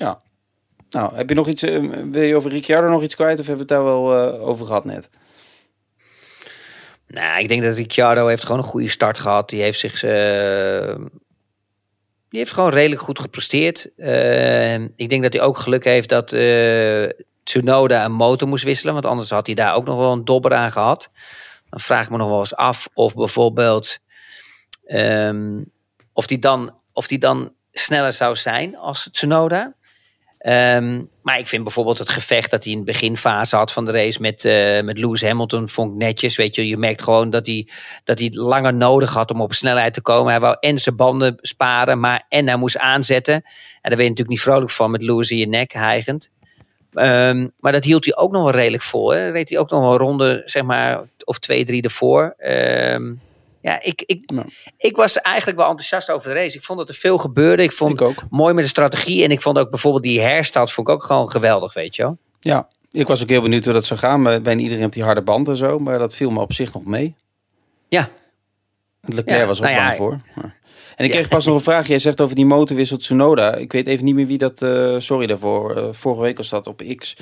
Ja. 0.00 0.20
Nou, 0.90 1.14
heb 1.14 1.28
je 1.28 1.34
nog 1.34 1.48
iets... 1.48 1.62
eh, 1.62 1.82
wil 2.10 2.22
je 2.22 2.36
over 2.36 2.50
Ricciardo 2.50 2.88
nog 2.88 3.02
iets 3.02 3.14
kwijt? 3.14 3.40
Of 3.40 3.46
hebben 3.46 3.66
we 3.66 3.74
het 3.74 3.82
daar 3.82 3.92
wel 3.92 4.32
eh, 4.34 4.48
over 4.48 4.66
gehad 4.66 4.84
net? 4.84 5.10
Nou, 7.06 7.40
ik 7.40 7.48
denk 7.48 7.62
dat 7.62 7.76
Ricciardo 7.76 8.26
heeft 8.26 8.42
gewoon 8.44 8.58
een 8.58 8.64
goede 8.64 8.88
start 8.88 9.18
gehad. 9.18 9.48
Die 9.48 9.62
heeft 9.62 9.78
zich. 9.78 10.02
eh, 10.02 10.94
die 12.28 12.38
heeft 12.38 12.52
gewoon 12.52 12.70
redelijk 12.70 13.00
goed 13.00 13.18
gepresteerd. 13.18 13.84
Ik 14.96 15.08
denk 15.08 15.22
dat 15.22 15.32
hij 15.32 15.42
ook 15.42 15.58
geluk 15.58 15.84
heeft 15.84 16.08
dat 16.08 16.28
Tsunoda 17.44 18.04
een 18.04 18.12
motor 18.12 18.48
moest 18.48 18.64
wisselen. 18.64 18.94
Want 18.94 19.06
anders 19.06 19.30
had 19.30 19.46
hij 19.46 19.54
daar 19.54 19.74
ook 19.74 19.84
nog 19.84 19.98
wel 19.98 20.12
een 20.12 20.24
dobber 20.24 20.54
aan 20.54 20.72
gehad. 20.72 21.10
Dan 21.70 21.80
vraag 21.80 22.04
ik 22.04 22.10
me 22.10 22.16
nog 22.16 22.28
wel 22.28 22.38
eens 22.38 22.54
af 22.56 22.88
of 22.94 23.14
bijvoorbeeld. 23.14 23.98
ehm, 24.86 25.62
of 26.12 26.26
die 26.26 26.38
dan, 26.38 26.76
of 26.92 27.06
die 27.06 27.18
dan 27.18 27.54
sneller 27.72 28.12
zou 28.12 28.36
zijn 28.36 28.76
als 28.76 29.08
Tsunoda. 29.12 29.74
Ehm, 30.40 31.02
maar 31.22 31.38
ik 31.38 31.46
vind 31.46 31.62
bijvoorbeeld 31.62 31.98
het 31.98 32.08
gevecht 32.08 32.50
dat 32.50 32.64
hij 32.64 32.72
in 32.72 32.78
de 32.78 32.84
beginfase 32.84 33.56
had 33.56 33.72
van 33.72 33.84
de 33.84 33.92
race 33.92 34.20
met, 34.20 34.44
eh, 34.44 34.80
met 34.82 34.98
Lewis 34.98 35.22
Hamilton, 35.22 35.68
vond 35.68 35.92
ik 35.92 35.98
netjes. 35.98 36.36
Weet 36.36 36.54
je, 36.54 36.68
je 36.68 36.76
merkt 36.76 37.02
gewoon 37.02 37.30
dat 37.30 37.46
hij, 37.46 37.68
dat 38.04 38.18
hij 38.18 38.30
langer 38.32 38.74
nodig 38.74 39.12
had 39.12 39.30
om 39.30 39.40
op 39.40 39.54
snelheid 39.54 39.94
te 39.94 40.02
komen. 40.02 40.30
Hij 40.30 40.40
wou 40.40 40.56
en 40.60 40.78
zijn 40.78 40.96
banden 40.96 41.36
sparen, 41.40 42.00
maar 42.00 42.26
en 42.28 42.46
hij 42.46 42.56
moest 42.56 42.78
aanzetten. 42.78 43.34
En 43.34 43.42
daar 43.82 43.96
ben 43.96 44.02
je 44.02 44.08
natuurlijk 44.08 44.28
niet 44.28 44.40
vrolijk 44.40 44.70
van 44.70 44.90
met 44.90 45.02
Lewis 45.02 45.30
in 45.30 45.36
je 45.36 45.48
nek 45.48 45.72
hijgend. 45.72 46.30
Ehm, 46.94 47.48
maar 47.58 47.72
dat 47.72 47.84
hield 47.84 48.04
hij 48.04 48.16
ook 48.16 48.32
nog 48.32 48.42
wel 48.42 48.52
redelijk 48.52 48.82
vol. 48.82 49.10
Hè. 49.10 49.24
Dan 49.24 49.32
reed 49.32 49.48
hij 49.48 49.58
ook 49.58 49.70
nog 49.70 49.80
wel 49.80 49.92
een 49.92 49.98
ronde, 49.98 50.42
zeg 50.44 50.62
maar, 50.62 51.00
of 51.24 51.38
twee, 51.38 51.64
drie 51.64 51.82
ervoor. 51.82 52.34
Ehm, 52.38 53.12
ja, 53.60 53.82
ik, 53.82 54.02
ik, 54.06 54.22
Ja. 54.34 54.44
ik 54.76 54.96
was 54.96 55.20
eigenlijk 55.20 55.56
wel 55.58 55.66
enthousiast 55.68 56.10
over 56.10 56.28
de 56.28 56.34
race. 56.40 56.56
Ik 56.56 56.62
vond 56.64 56.78
dat 56.78 56.88
er 56.88 56.94
veel 56.94 57.18
gebeurde. 57.18 57.62
Ik 57.62 57.72
vond 57.72 57.92
Ik 58.00 58.06
ook. 58.06 58.22
mooi 58.30 58.54
met 58.54 58.62
de 58.64 58.70
strategie. 58.70 59.24
En 59.24 59.30
ik 59.30 59.40
vond 59.40 59.58
ook 59.58 59.70
bijvoorbeeld 59.70 60.02
die 60.02 60.20
herstart 60.20 60.72
vond 60.72 60.88
ik 60.88 60.94
ook 60.94 61.04
gewoon 61.04 61.30
geweldig, 61.30 61.74
weet 61.74 61.96
je 61.96 62.02
wel. 62.02 62.18
Ja, 62.40 62.68
ik 62.90 63.06
was 63.06 63.22
ook 63.22 63.28
heel 63.28 63.42
benieuwd 63.42 63.64
hoe 63.64 63.72
dat 63.74 63.84
zou 63.84 64.00
gaan. 64.00 64.22
Bijna 64.22 64.54
iedereen 64.60 64.80
heeft 64.80 64.92
die 64.92 65.04
harde 65.04 65.22
band 65.22 65.48
en 65.48 65.56
zo. 65.56 65.78
Maar 65.78 65.98
dat 65.98 66.14
viel 66.16 66.30
me 66.30 66.40
op 66.40 66.52
zich 66.52 66.72
nog 66.72 66.84
mee. 66.84 67.14
Ja, 67.88 68.08
Leclerc 69.02 69.40
Ja, 69.40 69.46
was 69.46 69.58
ook 69.58 69.64
nou 69.64 69.76
ja, 69.76 69.84
bang 69.84 69.96
voor. 69.96 70.16
Maar- 70.34 70.58
En 71.00 71.06
ik 71.06 71.12
kreeg 71.12 71.28
pas 71.28 71.46
nog 71.46 71.54
een 71.54 71.60
vraag. 71.60 71.86
Jij 71.88 71.98
zegt 71.98 72.20
over 72.20 72.34
die 72.36 72.44
motorwissel 72.46 72.96
Tsunoda. 72.96 73.54
Ik 73.54 73.72
weet 73.72 73.86
even 73.86 74.04
niet 74.04 74.14
meer 74.14 74.26
wie 74.26 74.38
dat... 74.38 74.62
eh, 74.62 74.94
sorry 74.98 75.26
daarvoor. 75.26 75.76
Eh, 75.76 75.84
vorige 75.90 76.20
week 76.22 76.36
was 76.36 76.48
dat 76.48 76.66
op 76.66 76.82
X. 76.96 77.14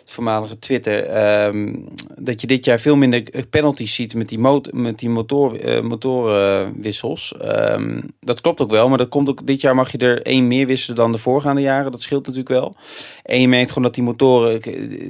Het 0.00 0.10
voormalige 0.10 0.58
Twitter. 0.58 1.04
ehm, 1.04 1.74
dat 2.18 2.40
je 2.40 2.46
dit 2.46 2.64
jaar 2.64 2.80
veel 2.80 2.96
minder 2.96 3.22
penalties 3.50 3.94
ziet 3.94 4.14
met 4.14 4.28
die, 4.28 4.38
mot 4.38 4.72
met 4.72 4.98
die 4.98 5.08
motor, 5.08 5.56
motorwissels. 5.84 7.34
Ehm, 7.40 8.00
dat 8.20 8.40
klopt 8.40 8.60
ook 8.60 8.70
wel. 8.70 8.88
Maar 8.88 8.98
dat 8.98 9.08
komt 9.08 9.28
ook, 9.28 9.46
dit 9.46 9.60
jaar 9.60 9.74
mag 9.74 9.92
je 9.92 9.98
er 9.98 10.22
één 10.22 10.46
meer 10.46 10.66
wisselen 10.66 10.96
dan 10.96 11.12
de 11.12 11.18
voorgaande 11.18 11.60
jaren. 11.60 11.92
Dat 11.92 12.02
scheelt 12.02 12.22
natuurlijk 12.26 12.60
wel. 12.60 12.74
En 13.22 13.40
je 13.40 13.48
merkt 13.48 13.68
gewoon 13.68 13.84
dat 13.84 13.94
die 13.94 14.04
motoren... 14.04 14.60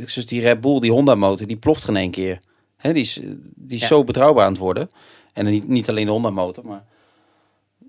Zoals 0.06 0.28
die 0.28 0.40
Red 0.40 0.60
Bull, 0.60 0.80
die 0.80 0.90
Honda 0.92 1.14
motor, 1.14 1.46
die 1.46 1.56
ploft 1.56 1.84
geen 1.84 1.96
één 1.96 2.10
keer. 2.10 2.40
Die 2.82 2.94
is, 2.94 3.20
die 3.54 3.76
is 3.76 3.80
Ja. 3.80 3.86
zo 3.86 4.04
betrouwbaar 4.04 4.44
aan 4.44 4.52
het 4.52 4.60
worden. 4.60 4.90
En 5.32 5.44
niet, 5.46 5.68
niet 5.68 5.88
alleen 5.88 6.04
de 6.06 6.10
Honda 6.12 6.30
motor, 6.30 6.66
maar... 6.66 6.84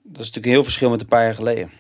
Dat 0.10 0.22
is 0.22 0.32
natuurlijk 0.32 0.46
een 0.46 0.52
heel 0.52 0.64
verschil 0.64 0.90
met 0.90 1.02
een 1.02 1.08
paar 1.08 1.24
jaar 1.24 1.36
geleden. 1.36 1.72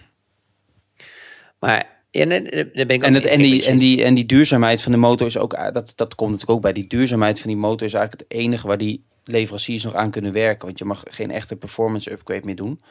maar 1.59 1.95
ja, 2.11 2.23
nee, 2.23 2.41
daar 2.41 2.86
ben 2.86 2.89
ik 2.89 3.01
ook 3.01 3.07
En, 3.07 3.13
het, 3.13 3.25
en, 3.25 3.41
die, 3.41 3.65
en, 3.65 3.78
die, 3.78 4.03
en 4.03 4.13
die 4.13 4.25
duurzaamheid 4.25 4.82
van 4.82 4.91
de 4.91 4.97
motor 4.97 5.28
is 5.28 5.38
ook, 5.38 5.73
dat, 5.73 5.93
dat 5.95 6.15
komt 6.15 6.32
natuurlijk 6.32 6.57
ook 6.57 6.61
bij. 6.61 6.73
Die 6.73 6.88
duurzaamheid 6.88 7.39
van 7.39 7.49
die 7.49 7.59
motor 7.59 7.88
is 7.88 7.93
eigenlijk 7.93 8.30
het 8.30 8.39
enige 8.39 8.67
waar 8.67 8.78
die 8.78 9.03
leveranciers 9.23 9.84
nog 9.84 9.93
aan 9.93 10.11
kunnen 10.11 10.34
werken. 10.34 10.65
Want 10.65 10.78
je 10.78 10.86
mag 10.86 11.03
geen 11.09 11.32
echte 11.32 11.55
performance 11.55 12.11
upgrade 12.11 12.45
meer 12.45 12.55
doen. 12.55 12.82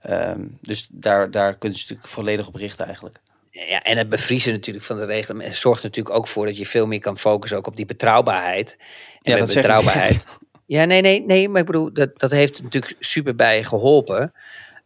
Ehm, 0.00 0.46
dus 0.60 0.88
daar, 0.90 1.30
daar 1.30 1.58
kunnen 1.58 1.78
ze 1.78 1.84
natuurlijk 1.84 2.08
volledig 2.08 2.46
op 2.46 2.54
richten 2.54 2.84
eigenlijk. 2.84 3.20
Ja, 3.50 3.82
en 3.82 3.98
het 3.98 4.08
bevriezen 4.08 4.52
natuurlijk 4.52 4.84
van 4.84 4.96
de 4.96 5.04
reglement 5.04 5.54
zorgt 5.54 5.82
natuurlijk 5.82 6.16
ook 6.16 6.28
voor 6.28 6.46
dat 6.46 6.56
je 6.56 6.66
veel 6.66 6.86
meer 6.86 7.00
kan 7.00 7.18
focussen 7.18 7.58
ook 7.58 7.66
op 7.66 7.76
die 7.76 7.86
betrouwbaarheid. 7.86 8.76
En 9.22 9.32
Ja, 9.32 9.38
dat 9.38 9.54
betrouwbaarheid. 9.54 10.24
Ja, 10.66 10.84
nee, 10.84 11.00
nee, 11.00 11.24
nee, 11.26 11.48
maar 11.48 11.60
ik 11.60 11.66
bedoel, 11.66 11.92
dat, 11.92 12.18
dat 12.18 12.30
heeft 12.30 12.62
natuurlijk 12.62 12.96
super 13.00 13.34
bij 13.34 13.64
geholpen. 13.64 14.32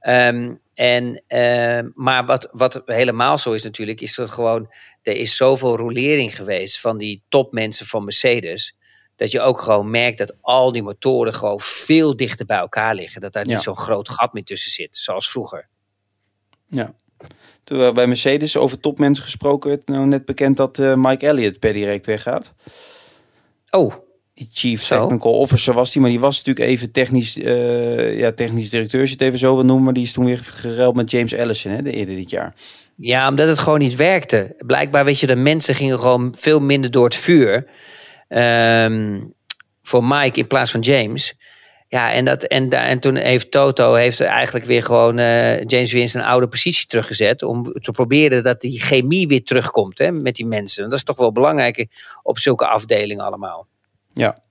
Ehm, 0.01 0.55
en, 0.75 1.23
ehm, 1.27 1.89
maar 1.95 2.27
wat, 2.27 2.49
wat 2.53 2.83
helemaal 2.85 3.39
zo 3.39 3.53
is 3.53 3.63
natuurlijk, 3.63 4.01
is 4.01 4.15
dat 4.15 4.31
gewoon, 4.31 4.73
er 5.03 5.17
is 5.17 5.37
zoveel 5.37 5.77
rolering 5.77 6.37
geweest 6.37 6.81
van 6.81 6.99
die 6.99 7.23
topmensen 7.29 7.87
van 7.87 8.05
Mercedes. 8.05 8.75
Dat 9.17 9.31
je 9.31 9.41
ook 9.41 9.61
gewoon 9.61 9.91
merkt 9.91 10.19
dat 10.19 10.37
al 10.41 10.73
die 10.73 10.83
motoren 10.83 11.35
gewoon 11.35 11.61
veel 11.61 12.17
dichter 12.17 12.47
bij 12.47 12.59
elkaar 12.59 12.95
liggen. 12.95 13.21
Dat 13.21 13.33
daar 13.33 13.47
Ja. 13.49 13.55
niet 13.55 13.63
zo'n 13.63 13.77
groot 13.77 14.09
gat 14.09 14.33
meer 14.33 14.45
tussen 14.45 14.71
zit, 14.71 14.97
zoals 14.97 15.31
vroeger. 15.31 15.69
Ja. 16.69 16.95
Toen 17.65 17.79
we 17.79 17.93
bij 17.93 18.07
Mercedes 18.07 18.57
over 18.57 18.81
topmensen 18.81 19.25
gesproken 19.25 19.69
werd 19.71 19.87
nou 19.89 20.07
net 20.07 20.25
bekend 20.25 20.57
dat 20.57 20.79
eh, 20.79 20.95
Mike 20.95 21.27
Elliott 21.27 21.59
per 21.59 21.73
direct 21.73 22.07
weggaat. 22.07 22.55
Oh, 23.71 23.95
Die 24.41 24.49
chief 24.53 24.83
Zo. 24.83 25.01
technical 25.01 25.33
officer 25.33 25.75
was 25.75 25.93
die, 25.93 26.01
maar 26.01 26.11
die 26.11 26.21
was 26.21 26.37
natuurlijk 26.37 26.67
even 26.67 26.93
technisch, 26.93 27.39
eh, 27.39 28.19
ja, 28.19 28.33
technisch 28.33 28.71
directeur, 28.71 29.01
als 29.01 29.11
je 29.11 29.17
het 29.17 29.25
even 29.25 29.39
zo 29.39 29.55
wil 29.55 29.65
noemen. 29.65 29.85
Maar 29.85 29.93
die 29.93 30.03
is 30.03 30.13
toen 30.13 30.25
weer 30.25 30.39
geruild 30.39 30.95
met 30.95 31.11
James 31.11 31.37
Allison, 31.37 31.73
hè, 31.73 31.83
de, 31.83 31.93
eerder 31.93 32.15
dit 32.15 32.31
jaar. 32.31 32.55
Ja, 32.97 33.29
omdat 33.29 33.49
het 33.49 33.59
gewoon 33.59 33.79
niet 33.79 33.97
werkte. 33.97 34.55
Blijkbaar, 34.59 35.05
weet 35.05 35.21
je, 35.21 35.27
de 35.27 35.37
mensen 35.37 35.75
gingen 35.75 35.99
gewoon 35.99 36.35
veel 36.39 36.61
minder 36.61 36.91
door 36.91 37.05
het 37.05 37.15
vuur. 37.15 37.67
Ehm, 38.29 39.21
voor 39.83 40.05
Mike 40.05 40.39
in 40.39 40.47
plaats 40.47 40.71
van 40.71 40.81
James. 40.81 41.35
Ja, 41.89 42.13
en, 42.13 42.25
dat, 42.25 42.43
en, 42.43 42.71
en 42.71 43.01
toen 43.01 43.17
heeft 43.17 43.51
Toto 43.51 43.95
heeft 43.95 44.21
eigenlijk 44.21 44.65
weer 44.65 44.83
gewoon 44.83 45.19
eh, 45.19 45.65
James 45.65 45.93
weer 45.93 46.03
in 46.03 46.09
zijn 46.09 46.25
oude 46.25 46.49
positie 46.49 46.87
teruggezet. 46.87 47.43
Om 47.43 47.73
te 47.73 47.91
proberen 47.91 48.43
dat 48.43 48.61
die 48.61 48.81
chemie 48.81 49.29
weer 49.29 49.45
terugkomt 49.45 49.99
hè, 49.99 50.13
met 50.13 50.35
die 50.35 50.47
mensen. 50.47 50.85
Dat 50.85 50.99
is 50.99 51.05
toch 51.05 51.17
wel 51.17 51.33
belangrijk 51.33 51.87
op 52.23 52.39
zulke 52.39 52.67
afdelingen 52.67 53.25
allemaal. 53.25 53.69
Ja. 54.15 54.43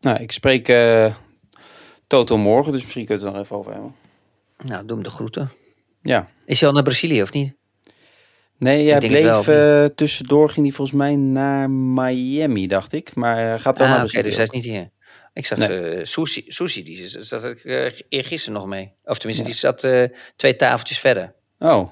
Nou, 0.00 0.22
ik 0.22 0.32
spreek 0.32 0.68
eh, 0.68 1.14
Toto 2.06 2.36
morgen, 2.36 2.72
dus 2.72 2.82
misschien 2.82 3.04
kun 3.04 3.14
je 3.14 3.20
het 3.20 3.30
er 3.30 3.36
nog 3.36 3.44
even 3.44 3.56
over 3.56 3.72
hebben. 3.72 3.94
Nou, 4.64 4.86
doe 4.86 4.94
hem 4.94 5.04
de 5.04 5.10
groeten. 5.10 5.50
Ja. 6.02 6.28
Is 6.44 6.58
hij 6.60 6.68
al 6.68 6.74
naar 6.74 6.84
Brazilië 6.84 7.22
of 7.22 7.32
niet? 7.32 7.54
Nee, 8.58 8.90
hij 8.90 8.98
bleef 8.98 9.44
wel, 9.44 9.84
eh, 9.84 9.90
tussendoor, 9.94 10.50
ging 10.50 10.66
hij 10.66 10.74
volgens 10.74 10.96
mij 10.98 11.16
naar 11.16 11.70
Miami, 11.70 12.66
dacht 12.66 12.92
ik. 12.92 13.14
Maar 13.14 13.36
hij 13.36 13.58
gaat 13.58 13.78
wel 13.78 13.86
Ah, 13.86 13.92
naar 13.92 14.02
oké, 14.02 14.10
Brazilië. 14.12 14.28
dus 14.28 14.36
hij 14.36 14.44
is 14.44 14.50
niet 14.50 14.64
hier. 14.74 14.90
Ik 15.32 15.46
zag 15.46 15.58
Nee. 15.58 15.80
eh, 15.90 16.04
Sushi, 16.04 16.44
Sushi, 16.48 16.82
die 16.84 17.08
zat 17.08 17.44
ik 17.44 17.64
uh, 17.64 17.90
eergisteren 18.08 18.58
nog 18.58 18.66
mee. 18.68 18.92
Of 19.04 19.18
tenminste, 19.18 19.44
Ja. 19.44 19.50
die 19.50 19.58
zat 19.58 19.84
eh, 19.84 20.04
twee 20.36 20.56
tafeltjes 20.56 20.98
verder. 20.98 21.34
Oh, 21.58 21.90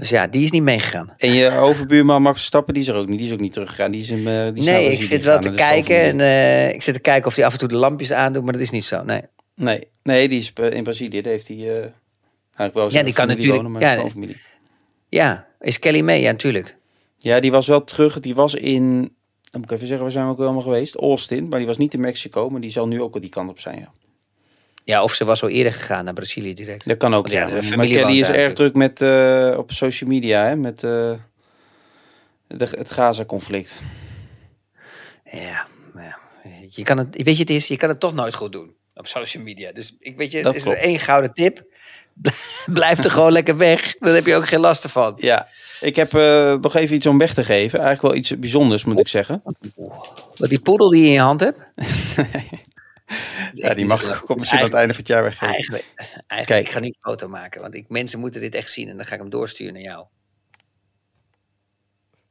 Dus 0.00 0.08
ja, 0.08 0.26
die 0.26 0.42
is 0.42 0.50
niet 0.50 0.62
meegegaan. 0.62 1.12
en 1.16 1.32
je 1.32 1.50
overbuurman 1.50 2.22
Max 2.22 2.44
Stappen, 2.44 2.74
die 2.74 2.82
is 2.82 2.88
er 2.88 2.94
ook 2.94 3.08
niet. 3.08 3.18
Die 3.18 3.26
is 3.26 3.32
ook 3.32 3.40
niet 3.40 3.52
teruggegaan. 3.52 3.90
Die 3.90 4.00
is 4.00 4.10
in, 4.10 4.18
eh, 4.18 4.24
die 4.24 4.32
nee, 4.32 4.52
Brazilië 4.52 4.92
ik 4.92 5.02
zit 5.02 5.24
wel 5.24 5.38
te 5.38 5.50
kijken. 5.50 6.00
En, 6.00 6.20
eh, 6.20 6.68
ik 6.74 6.82
zit 6.82 6.94
te 6.94 7.00
kijken 7.00 7.26
of 7.26 7.34
hij 7.34 7.44
af 7.44 7.52
en 7.52 7.58
toe 7.58 7.68
de 7.68 7.74
lampjes 7.74 8.12
aandoet, 8.12 8.42
maar 8.44 8.52
dat 8.52 8.62
is 8.62 8.70
niet 8.70 8.84
zo. 8.84 9.02
Nee. 9.04 9.22
Nee, 9.54 9.86
nee, 10.02 10.28
die 10.28 10.38
is 10.38 10.52
eh, 10.54 10.70
in 10.70 10.82
Brazilië. 10.82 11.20
Daar 11.20 11.32
heeft 11.32 11.48
hij 11.48 11.56
eh, 11.56 11.64
eigenlijk 11.72 12.74
wel 12.74 12.84
Ja, 12.84 12.90
zijn 12.90 13.04
die 13.04 13.14
kan 13.14 13.26
natuurlijk- 13.26 13.56
wonen, 13.56 13.72
maar 13.72 13.82
ja, 13.82 14.08
familie. 14.08 14.36
Ja, 15.08 15.46
is 15.60 15.78
Kelly 15.78 16.00
mee? 16.00 16.20
Ja, 16.20 16.30
natuurlijk. 16.30 16.76
Ja, 17.18 17.40
die 17.40 17.50
was 17.50 17.66
wel 17.66 17.84
terug. 17.84 18.20
Die 18.20 18.34
was 18.34 18.54
in, 18.54 18.98
dan 19.50 19.60
moet 19.60 19.64
ik 19.64 19.70
even 19.70 19.86
zeggen, 19.86 20.02
waar 20.04 20.12
zijn 20.12 20.24
we 20.26 20.30
ook 20.30 20.38
allemaal 20.40 20.62
geweest? 20.62 20.94
Austin, 20.94 21.48
maar 21.48 21.58
die 21.58 21.68
was 21.68 21.78
niet 21.78 21.94
in 21.94 22.00
Mexico, 22.00 22.50
maar 22.50 22.60
die 22.60 22.70
zal 22.70 22.86
nu 22.88 23.02
ook 23.02 23.12
wel 23.12 23.22
die 23.22 23.30
kant 23.30 23.50
op 23.50 23.58
zijn, 23.60 23.78
ja. 23.78 23.92
Ja, 24.84 25.02
of 25.02 25.14
ze 25.14 25.24
was 25.24 25.42
al 25.42 25.48
eerder 25.48 25.72
gegaan 25.72 26.04
naar 26.04 26.14
Brazilië 26.14 26.54
direct. 26.54 26.88
Dat 26.88 26.96
kan 26.96 27.14
ook, 27.14 27.22
Want 27.22 27.32
ja, 27.32 27.56
ja. 27.56 27.60
de 27.60 27.76
Maar 27.76 27.86
Kelly 27.86 28.20
is 28.20 28.28
erg 28.28 28.52
druk 28.52 28.74
met, 28.74 29.02
eh, 29.02 29.54
op 29.56 29.72
social 29.72 30.10
media, 30.10 30.44
hè, 30.44 30.56
met 30.56 30.84
eh, 30.84 31.12
de, 32.46 32.68
het 32.70 32.90
Gaza-conflict. 32.90 33.80
Ja, 35.32 35.66
ja, 35.94 36.18
je 36.68 36.82
kan 36.82 36.98
het, 36.98 37.22
weet 37.22 37.36
je, 37.36 37.42
het 37.42 37.50
is, 37.50 37.68
je 37.68 37.76
kan 37.76 37.88
het 37.88 38.00
toch 38.00 38.14
nooit 38.14 38.34
goed 38.34 38.52
doen 38.52 38.74
op 38.94 39.06
social 39.06 39.42
media. 39.42 39.72
Dus 39.72 39.96
ik 39.98 40.16
weet 40.16 40.32
je, 40.32 40.42
Dat 40.42 40.54
is 40.54 40.60
er 40.62 40.66
klopt. 40.66 40.84
één 40.84 40.98
gouden 40.98 41.32
tip. 41.34 41.64
Blijf 42.66 43.04
er 43.04 43.10
gewoon 43.10 43.32
lekker 43.32 43.56
weg. 43.56 43.94
Dan 43.98 44.14
heb 44.14 44.26
je 44.26 44.34
ook 44.34 44.48
geen 44.48 44.60
last 44.60 44.84
ervan. 44.84 45.14
Ja, 45.16 45.48
ik 45.80 45.96
heb 45.96 46.14
eh, 46.14 46.54
nog 46.54 46.76
even 46.76 46.96
iets 46.96 47.06
om 47.06 47.18
weg 47.18 47.34
te 47.34 47.44
geven. 47.44 47.78
Eigenlijk 47.78 48.02
wel 48.02 48.14
iets 48.14 48.38
bijzonders, 48.38 48.84
moet 48.84 48.98
ik 48.98 49.08
zeggen. 49.08 49.42
Wat 50.36 50.48
die 50.48 50.60
poedel 50.60 50.88
die 50.88 51.00
je 51.00 51.06
in 51.06 51.12
je 51.12 51.20
hand 51.20 51.40
hebt. 51.40 51.58
Ja, 53.52 53.74
die 53.74 53.84
mag 53.86 54.22
ik 54.28 54.36
misschien 54.36 54.58
aan 54.58 54.64
het 54.64 54.74
einde 54.74 54.92
van 54.94 55.02
het 55.02 55.08
jaar 55.12 55.22
weggeven. 55.22 55.54
Eigenlijk, 55.54 55.84
eigenlijk 55.96 56.46
Kijk. 56.46 56.66
ik 56.66 56.72
ga 56.72 56.78
niet 56.80 56.94
een 56.94 57.10
foto 57.10 57.28
maken, 57.28 57.60
want 57.60 57.74
ik, 57.74 57.88
mensen 57.88 58.18
moeten 58.20 58.40
dit 58.40 58.54
echt 58.54 58.70
zien 58.72 58.88
en 58.88 58.96
dan 58.96 59.06
ga 59.06 59.14
ik 59.14 59.20
hem 59.20 59.30
doorsturen 59.30 59.72
naar 59.72 59.82
jou. 59.82 60.06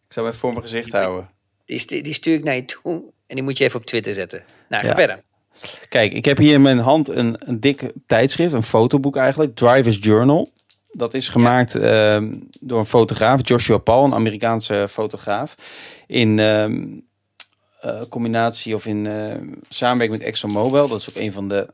Ik 0.08 0.14
zou 0.16 0.26
hem 0.26 0.36
even 0.36 0.40
voor 0.40 0.50
mijn 0.52 0.64
gezicht 0.64 0.92
houden. 0.92 1.30
Die, 1.66 2.02
die 2.02 2.14
stuur 2.14 2.34
ik 2.34 2.44
naar 2.44 2.56
je 2.56 2.66
toe 2.66 3.04
en 3.28 3.36
die 3.36 3.44
moet 3.44 3.58
je 3.58 3.64
even 3.64 3.80
op 3.80 3.86
Twitter 3.86 4.14
zetten. 4.14 4.44
Nou, 4.70 4.84
ga 4.84 4.90
Ja. 4.90 4.96
verder. 4.96 5.24
Kijk, 5.90 6.14
ik 6.14 6.26
heb 6.26 6.38
hier 6.38 6.54
in 6.54 6.62
mijn 6.62 6.80
hand 6.80 7.10
een, 7.10 7.36
een 7.50 7.60
dik 7.60 7.92
tijdschrift, 8.06 8.54
een 8.54 8.64
fotoboek 8.64 9.16
eigenlijk, 9.16 9.56
Driver's 9.56 9.98
Journal. 10.02 10.52
Dat 10.92 11.14
is 11.14 11.30
gemaakt 11.30 11.76
ehm, 11.76 12.36
door 12.60 12.80
een 12.80 12.86
fotograaf, 12.86 13.40
Joshua 13.48 13.78
Paul, 13.78 14.06
een 14.06 14.14
Amerikaanse 14.14 14.88
fotograaf. 14.90 15.56
In 16.08 16.40
ehm, 16.40 16.88
eh, 17.80 18.02
combinatie 18.10 18.76
of 18.76 18.86
in 18.86 19.08
eh, 19.08 19.36
samenwerking 19.70 20.20
met 20.20 20.28
ExxonMobil. 20.28 20.88
Dat 20.88 21.00
is 21.00 21.10
ook 21.10 21.16
een 21.16 21.32
van 21.32 21.48
de 21.48 21.68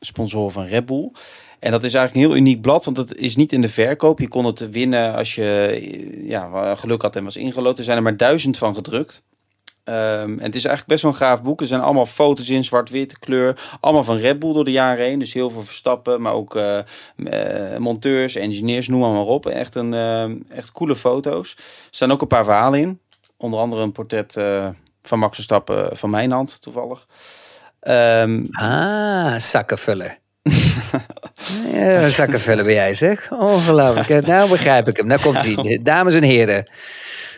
sponsoren 0.00 0.52
van 0.52 0.66
Red 0.66 0.86
Bull. 0.86 1.10
En 1.58 1.70
dat 1.70 1.84
is 1.84 1.94
eigenlijk 1.94 2.14
een 2.14 2.32
heel 2.32 2.40
uniek 2.40 2.60
blad, 2.60 2.84
want 2.84 2.96
het 2.96 3.14
is 3.14 3.36
niet 3.36 3.52
in 3.52 3.60
de 3.60 3.68
verkoop. 3.68 4.18
Je 4.18 4.28
kon 4.28 4.44
het 4.44 4.70
winnen 4.70 5.14
als 5.14 5.34
je 5.34 5.78
eh, 5.80 6.28
ja, 6.28 6.74
geluk 6.74 7.02
had 7.02 7.16
en 7.16 7.24
was 7.24 7.36
ingeloten. 7.36 7.78
Er 7.78 7.84
zijn 7.84 7.96
er 7.96 8.02
maar 8.02 8.16
duizend 8.16 8.58
van 8.58 8.74
gedrukt. 8.74 9.24
Ehm, 9.84 10.30
en 10.38 10.44
het 10.44 10.54
is 10.54 10.64
eigenlijk 10.64 10.86
best 10.86 11.02
wel 11.02 11.10
een 11.10 11.16
gaaf 11.16 11.42
boek. 11.42 11.60
Er 11.60 11.66
zijn 11.66 11.80
allemaal 11.80 12.06
foto's 12.06 12.50
in 12.50 12.64
zwart-wit 12.64 13.18
kleur. 13.18 13.76
Allemaal 13.80 14.04
van 14.04 14.16
Red 14.16 14.38
Bull 14.38 14.52
door 14.52 14.64
de 14.64 14.70
jaren 14.70 15.04
heen. 15.04 15.18
Dus 15.18 15.32
heel 15.32 15.50
veel 15.50 15.64
verstappen, 15.64 16.20
maar 16.20 16.32
ook 16.32 16.60
monteurs, 17.78 18.34
engineers, 18.34 18.88
noem 18.88 19.00
maar, 19.00 19.20
op. 19.20 19.46
Echt, 19.46 19.74
een, 19.74 19.94
echt 20.48 20.72
coole 20.72 20.96
foto's. 20.96 21.54
Er 21.56 21.62
staan 21.90 22.12
ook 22.12 22.20
een 22.20 22.26
paar 22.26 22.44
verhalen 22.44 22.80
in. 22.80 23.00
Onder 23.36 23.60
andere 23.60 23.82
een 23.82 23.92
portret 23.92 24.36
van 25.02 25.18
Max 25.18 25.34
Verstappen 25.34 25.96
van 25.96 26.10
mijn 26.10 26.30
hand, 26.30 26.62
toevallig. 26.62 27.06
Ehm, 27.80 28.44
Ah, 28.50 29.34
zakkenvuller. 29.38 30.18
ja, 31.72 32.08
zakkenvuller 32.08 32.64
ben 32.64 32.74
jij 32.74 32.94
zeg. 32.94 33.32
Ongelooflijk. 33.32 34.26
Nou 34.26 34.48
begrijp 34.48 34.88
ik 34.88 34.96
hem. 34.96 35.06
Nou 35.06 35.20
komt 35.20 35.42
hij. 35.42 35.78
Dames 35.82 36.14
en 36.14 36.22
heren. 36.22 36.70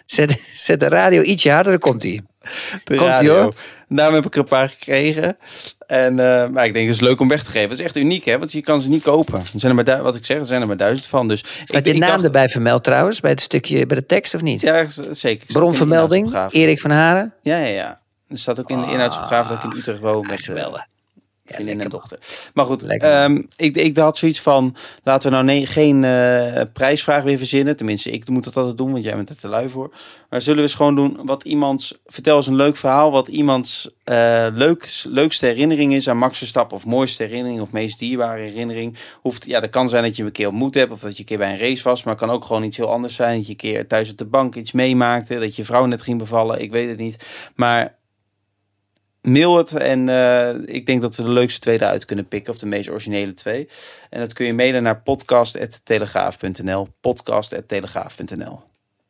Zet, 0.06 0.40
zet 0.54 0.80
de 0.80 0.88
radio 0.88 1.22
ietsje 1.22 1.50
harder, 1.50 1.72
dan 1.72 1.80
komt 1.80 2.02
hij. 2.02 2.20
De 2.84 2.94
Komt-ie, 2.96 3.06
radio. 3.06 3.40
hoor. 3.42 3.54
Daarom 3.88 4.14
heb 4.14 4.26
ik 4.26 4.32
er 4.34 4.38
een 4.40 4.44
paar 4.48 4.68
gekregen. 4.68 5.36
En, 5.86 6.18
eh, 6.18 6.48
maar 6.48 6.66
ik 6.66 6.72
denk, 6.72 6.86
het 6.86 6.94
is 6.94 7.00
leuk 7.00 7.20
om 7.20 7.28
weg 7.28 7.44
te 7.44 7.50
geven. 7.50 7.68
Het 7.70 7.78
is 7.78 7.84
echt 7.84 7.96
uniek, 7.96 8.24
hè? 8.24 8.38
Want 8.38 8.52
je 8.52 8.60
kan 8.60 8.80
ze 8.80 8.88
niet 8.88 9.02
kopen. 9.02 9.34
Er 9.38 9.46
zijn 9.54 9.78
er 9.78 9.84
maar, 9.84 10.02
wat 10.02 10.14
ik 10.14 10.24
zeg, 10.26 10.38
er 10.38 10.46
zijn 10.46 10.60
er 10.60 10.66
maar 10.66 10.76
duizend 10.76 11.06
van. 11.08 11.28
Dus 11.28 11.44
Staat 11.64 11.86
je 11.86 11.92
naam 11.98 12.10
dacht- 12.10 12.24
erbij 12.24 12.48
vermeld 12.48 12.84
trouwens, 12.84 13.20
bij 13.20 13.30
het 13.30 13.40
stukje, 13.40 13.86
bij 13.86 13.96
de 13.96 14.06
tekst 14.06 14.34
of 14.34 14.42
niet? 14.42 14.60
Ja, 14.60 14.86
zeker. 15.10 15.46
Bronvermelding. 15.46 16.48
Erik 16.50 16.80
van 16.80 16.90
Haren. 16.90 17.32
Ja, 17.42 17.58
ja, 17.58 17.66
ja. 17.66 18.00
Er 18.28 18.38
staat 18.38 18.60
ook 18.60 18.70
in 18.70 18.80
de 18.80 18.90
inhoudsopgave 18.90 19.48
dat 19.48 19.64
ik 19.64 19.70
in 19.70 19.78
Utrecht 19.78 19.98
woon 20.00 20.26
met 20.26 20.48
eh 20.48 20.54
geweldig. 21.44 21.66
vriendin 21.66 21.80
en 21.80 21.90
dochter. 21.90 22.18
Maar 22.54 22.64
goed, 22.64 22.84
ehm, 22.84 23.42
ik, 23.56 23.76
ik 23.76 23.96
had 23.96 24.18
zoiets 24.18 24.40
van, 24.40 24.76
laten 25.02 25.28
we 25.28 25.34
nou 25.34 25.46
nee, 25.46 25.66
geen 25.66 26.04
eh, 26.04 26.62
prijsvraag 26.72 27.22
weer 27.22 27.38
verzinnen. 27.38 27.76
Tenminste, 27.76 28.10
ik 28.10 28.28
moet 28.28 28.44
dat 28.44 28.56
altijd 28.56 28.78
doen, 28.78 28.92
want 28.92 29.04
jij 29.04 29.14
bent 29.14 29.28
er 29.28 29.36
te 29.36 29.48
lui 29.48 29.68
voor. 29.68 29.94
Maar 30.30 30.40
zullen 30.40 30.58
we 30.58 30.62
eens 30.62 30.74
gewoon 30.74 30.94
doen 30.94 31.18
wat 31.22 31.44
iemands, 31.44 32.00
vertel 32.06 32.36
eens 32.36 32.46
een 32.46 32.56
leuk 32.56 32.76
verhaal, 32.76 33.10
wat 33.10 33.28
iemands 33.28 33.90
eh, 34.04 34.46
leuk, 34.52 35.02
leukste 35.08 35.46
herinnering 35.46 35.94
is 35.94 36.08
aan 36.08 36.18
Max 36.18 36.38
Verstappen. 36.38 36.76
Of 36.76 36.84
mooiste 36.84 37.22
herinnering, 37.22 37.60
of 37.60 37.70
meest 37.70 37.98
dierbare 37.98 38.40
herinnering. 38.40 38.96
Hoeft, 39.20 39.44
ja, 39.46 39.60
dat 39.60 39.70
kan 39.70 39.88
zijn 39.88 40.02
dat 40.02 40.10
je 40.10 40.16
hem 40.16 40.26
een 40.26 40.32
keer 40.32 40.48
ontmoet 40.48 40.74
hebt, 40.74 40.92
of 40.92 41.00
dat 41.00 41.12
je 41.12 41.18
een 41.18 41.24
keer 41.24 41.38
bij 41.38 41.52
een 41.52 41.58
race 41.58 41.82
was. 41.82 42.02
Maar 42.02 42.14
het 42.14 42.22
kan 42.22 42.34
ook 42.34 42.44
gewoon 42.44 42.62
iets 42.62 42.76
heel 42.76 42.90
anders 42.90 43.14
zijn. 43.14 43.36
Dat 43.36 43.46
je 43.46 43.50
een 43.50 43.56
keer 43.56 43.86
thuis 43.86 44.10
op 44.10 44.16
de 44.16 44.24
bank 44.24 44.54
iets 44.54 44.72
meemaakte, 44.72 45.38
dat 45.38 45.56
je 45.56 45.64
vrouw 45.64 45.86
net 45.86 46.02
ging 46.02 46.18
bevallen, 46.18 46.60
ik 46.60 46.70
weet 46.70 46.88
het 46.88 46.98
niet. 46.98 47.26
Maar 47.54 47.96
mail 49.24 49.56
het 49.56 49.72
en 49.74 50.08
eh, 50.08 50.54
ik 50.74 50.86
denk 50.86 51.02
dat 51.02 51.16
we 51.16 51.22
de 51.22 51.28
leukste 51.30 51.60
twee 51.60 51.74
eruit 51.74 52.04
kunnen 52.04 52.28
pikken. 52.28 52.52
Of 52.52 52.58
de 52.58 52.66
meest 52.66 52.88
originele 52.90 53.34
twee. 53.34 53.68
En 54.10 54.20
dat 54.20 54.32
kun 54.32 54.46
je 54.46 54.54
mailen 54.54 54.82
naar 54.82 55.00
podcast.telegraaf.nl. 55.02 56.88
Podcast.telegraaf.nl 57.00 58.60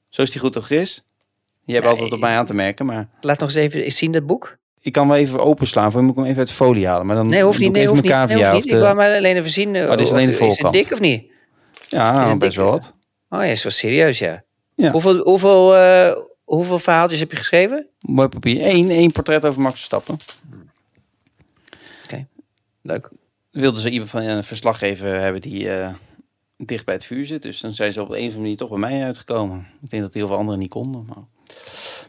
Zo 0.09 0.23
is 0.23 0.31
die 0.31 0.41
goed 0.41 0.53
toch, 0.53 0.65
Chris? 0.67 1.05
Je 1.65 1.73
hebt 1.73 1.85
Nee. 1.85 1.95
altijd 1.95 2.13
op 2.13 2.21
mij 2.21 2.37
aan 2.37 2.47
te 2.47 2.55
merken, 2.55 2.87
maar 2.87 3.09
Laat 3.21 3.39
nog 3.39 3.49
eens 3.49 3.59
even 3.59 3.93
zien 3.93 4.13
dat 4.13 4.27
boek. 4.27 4.57
ik 4.81 4.93
kan 4.93 5.09
wel 5.09 5.17
even 5.17 5.41
openslaan. 5.41 5.93
Voor 5.93 6.03
moet 6.03 6.11
ik 6.11 6.17
hem 6.17 6.25
even 6.27 6.39
uit 6.39 6.49
de 6.49 6.55
folie 6.55 6.87
halen. 6.87 7.07
Maar 7.07 7.17
dan 7.17 7.27
Nee, 7.27 7.43
hoeft 7.43 7.59
niet. 7.59 7.73
Nee, 7.73 7.87
hoeft 7.87 8.03
niet. 8.03 8.11
Nee, 8.13 8.41
of 8.41 8.53
niet. 8.53 8.65
Ik 8.65 8.71
de- 8.71 8.79
wou 8.79 8.95
maar 8.95 9.17
alleen 9.17 9.37
even 9.37 9.51
zien. 9.51 9.75
eh, 9.75 9.91
dit 9.91 9.99
is 9.99 10.05
of- 10.07 10.11
alleen 10.13 10.31
de 10.31 10.39
Is 10.47 10.59
het 10.59 10.73
dik 10.73 10.93
of 10.93 11.01
niet? 11.01 11.25
Ja, 11.89 12.23
Is 12.23 12.29
het 12.29 12.39
best 12.39 12.57
wel 12.57 12.65
dik? 12.73 12.75
wat. 12.81 12.93
Oh 13.29 13.47
ja, 13.47 13.51
is 13.53 13.63
wel 13.63 13.73
serieus, 13.73 14.19
ja. 14.19 14.43
Ja. 14.75 14.91
Hoeveel, 14.91 15.17
hoeveel, 15.17 15.77
eh, 15.77 16.17
hoeveel 16.55 16.79
verhaaltjes 16.79 17.21
heb 17.21 17.31
je 17.31 17.37
geschreven? 17.37 17.87
Mooi 18.01 18.29
papier. 18.29 18.67
Eén, 18.67 18.91
één 18.91 19.13
portret 19.13 19.45
over 19.45 19.61
Max 19.61 19.75
Verstappen. 19.75 20.17
Leuk. 22.87 23.09
Wilden 23.51 23.81
ze 23.81 23.91
iemand 23.91 24.11
van 24.11 24.23
een 24.23 24.45
verslaggever 24.45 25.21
hebben 25.21 25.41
die 25.41 25.71
eh, 25.71 25.95
dicht 26.57 26.85
bij 26.85 26.95
het 26.95 27.05
vuur 27.05 27.27
zit. 27.27 27.43
Dus 27.43 27.61
dan 27.61 27.73
zijn 27.73 27.93
ze 27.93 28.03
op 28.03 28.09
een 28.09 28.15
of 28.15 28.21
andere 28.21 28.41
manier 28.41 28.57
toch 28.57 28.69
bij 28.69 28.79
mij 28.79 29.05
uitgekomen. 29.05 29.67
Ik 29.83 29.91
denk 29.91 30.03
dat 30.03 30.15
heel 30.15 30.27
veel 30.27 30.37
anderen 30.37 30.61
niet 30.61 30.71
konden. 30.71 31.05
Maar, 31.09 31.25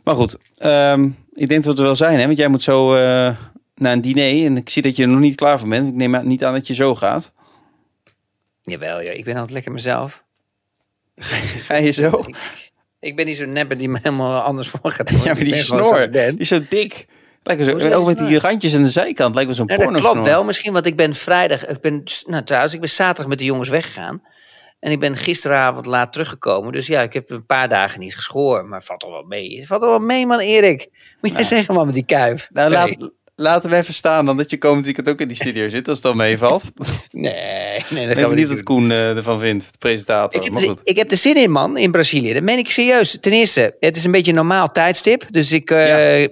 maar 0.04 0.16
goed, 0.16 0.38
ehm, 0.58 1.10
ik 1.34 1.48
denk 1.48 1.64
dat 1.64 1.74
we 1.74 1.80
er 1.80 1.86
wel 1.86 1.96
zijn. 1.96 2.20
Hè? 2.20 2.26
Want 2.26 2.38
jij 2.38 2.48
moet 2.48 2.62
zo 2.62 2.96
eh, 2.96 3.38
naar 3.76 3.94
een 3.94 4.02
diner. 4.02 4.46
En 4.46 4.58
ik 4.58 4.70
zie 4.70 4.82
dat 4.82 4.96
je 4.96 5.04
er 5.04 5.10
nog 5.10 5.20
niet 5.20 5.36
klaar 5.36 5.60
voor 5.60 5.70
bent. 5.70 5.88
Ik 5.88 5.94
neem 5.94 6.28
niet 6.28 6.44
aan 6.44 6.54
dat 6.54 6.68
je 6.68 6.74
zo 6.74 6.96
gaat. 6.96 7.32
Jawel, 8.62 9.02
ja. 9.02 9.12
Ik 9.12 9.24
ben 9.24 9.34
altijd 9.34 9.54
lekker 9.54 9.72
mezelf. 9.72 10.24
Ga 11.68 11.76
je 11.76 11.92
zo? 11.92 12.24
Ik, 12.28 12.65
ik 13.06 13.16
ben 13.16 13.26
niet 13.26 13.38
zo'n 13.38 13.52
nepper 13.52 13.78
die 13.78 13.90
me 13.90 14.00
helemaal 14.02 14.42
anders 14.42 14.68
voor 14.68 14.92
gaat 14.92 15.08
doen. 15.08 15.20
Ja, 15.24 15.34
maar 15.34 15.44
die 15.44 15.56
snor, 15.56 16.12
die 16.12 16.38
is 16.38 16.48
zo 16.48 16.60
dik. 16.70 17.06
Lijkt 17.44 17.64
zo, 17.64 17.94
ook 17.94 18.06
met 18.06 18.18
die 18.18 18.40
randjes 18.40 18.76
aan 18.76 18.82
de 18.82 18.90
zijkant. 18.90 19.36
Lijkt 19.36 19.50
wel 19.50 19.58
zo'n 19.58 19.68
dat 19.68 19.78
porno 19.78 20.00
klopt 20.00 20.24
wel. 20.24 20.44
Misschien, 20.44 20.74
want 20.74 20.86
ik 20.86 20.96
ben 20.96 21.14
vrijdag... 21.14 21.68
Ik 21.68 21.82
ben, 21.82 22.04
nou, 22.28 22.44
trouwens, 22.44 22.74
ik 22.74 22.80
ben 22.80 22.90
zaterdag 22.90 23.28
met 23.28 23.40
de 23.40 23.46
jongens 23.46 23.70
weggegaan. 23.70 24.22
En 24.80 24.92
ik 24.92 25.00
ben 25.00 25.16
gisteravond 25.16 25.86
laat 25.86 26.12
teruggekomen. 26.12 26.72
Dus 26.72 26.88
ja, 26.88 27.02
ik 27.02 27.14
heb 27.14 27.30
een 27.30 27.46
paar 27.46 27.70
dagen 27.70 28.00
niet 28.00 28.16
geschoren. 28.16 28.68
Maar 28.68 28.84
valt 28.84 29.00
toch 29.00 29.10
wel 29.10 29.24
mee. 29.24 29.64
Valt 29.68 29.82
toch 29.82 29.90
wel 29.90 30.00
mee, 30.00 30.26
man, 30.26 30.40
Erik. 30.40 30.90
Moet 31.22 31.32
jij 31.32 31.44
zeggen, 31.44 31.74
man, 31.74 31.86
met 31.86 31.96
die 31.96 32.06
kuif. 32.06 32.50
Nou, 32.52 32.70
nee. 32.70 32.98
laat, 32.98 33.12
laten 33.36 33.70
we 33.70 33.76
even 33.76 33.94
staan 33.94 34.26
dan 34.26 34.38
dat 34.38 34.50
je 34.50 34.58
komend 34.58 34.86
weekend 34.86 35.10
ook 35.10 35.20
in 35.20 35.28
die 35.28 35.38
studio 35.38 35.68
zit. 35.68 35.88
Als 35.88 35.98
het 35.98 36.06
dan 36.06 36.18
meevalt. 36.18 36.64
nee, 37.12 37.34
nee, 37.90 38.08
dat 38.08 38.12
Ik 38.18 38.22
gaan 38.22 38.30
we 38.30 38.36
niet 38.36 38.38
niet 38.38 38.48
wat. 38.50 38.64
Koen 38.64 38.92
eh, 38.92 39.18
ervan 39.18 39.40
vindt, 39.40 39.72
de 39.72 39.78
presentator. 39.78 40.40
Ik 40.40 40.44
heb, 40.44 40.54
maar 40.54 40.62
de- 40.62 40.68
goed. 40.68 40.82
ik 40.84 40.98
heb 40.98 41.12
er 41.12 41.18
zin 41.18 41.36
in, 41.38 41.52
man, 41.52 41.78
in 41.78 41.92
Brazilië. 41.92 42.34
Dat 42.34 42.44
meen 42.44 42.58
ik 42.58 42.72
serieus. 42.72 43.18
Ten 43.20 43.32
eerste, 43.32 43.76
het 43.80 43.96
is 43.96 44.04
een 44.04 44.12
beetje 44.12 44.32
een 44.32 44.38
normaal 44.38 44.72
tijdstip. 44.72 45.26
Dus 45.32 45.52
ik, 45.52 45.72
eh, 45.72 45.88
Ja. 45.88 46.28
ik 46.28 46.32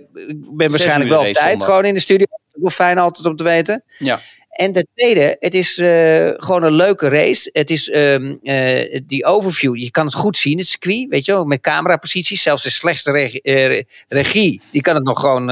ben 0.54 0.70
waarschijnlijk 0.70 1.10
wel 1.10 1.20
op 1.20 1.26
tijd 1.34 1.50
zondag. 1.50 1.68
gewoon 1.68 1.86
in 1.86 1.94
de 1.94 2.00
studio. 2.00 2.26
Wel 2.52 2.70
fijn 2.70 2.98
altijd 2.98 3.26
om 3.28 3.36
te 3.36 3.44
weten. 3.44 3.84
Ja. 3.98 4.20
En 4.50 4.72
ten 4.72 4.88
tweede, 4.96 5.36
het 5.40 5.54
is 5.56 5.78
eh, 5.78 6.30
gewoon 6.34 6.64
een 6.64 6.74
leuke 6.76 7.08
race. 7.10 7.50
Het 7.54 7.70
is 7.72 7.90
ehm, 7.90 8.36
eh, 8.44 9.00
die 9.06 9.26
overview. 9.26 9.76
Je 9.76 9.92
kan 9.92 10.06
het 10.06 10.16
goed 10.16 10.38
zien, 10.38 10.58
het 10.58 10.68
circuit. 10.68 11.06
Weet 11.10 11.26
je 11.26 11.32
wel, 11.32 11.44
met 11.46 11.62
cameraposities. 11.62 12.42
Zelfs 12.42 12.64
de 12.64 12.70
slechtste 12.70 13.12
regi- 13.12 13.84
regie, 14.10 14.62
die 14.72 14.82
kan 14.82 14.96
het 14.96 15.04
nog 15.04 15.20
gewoon 15.20 15.50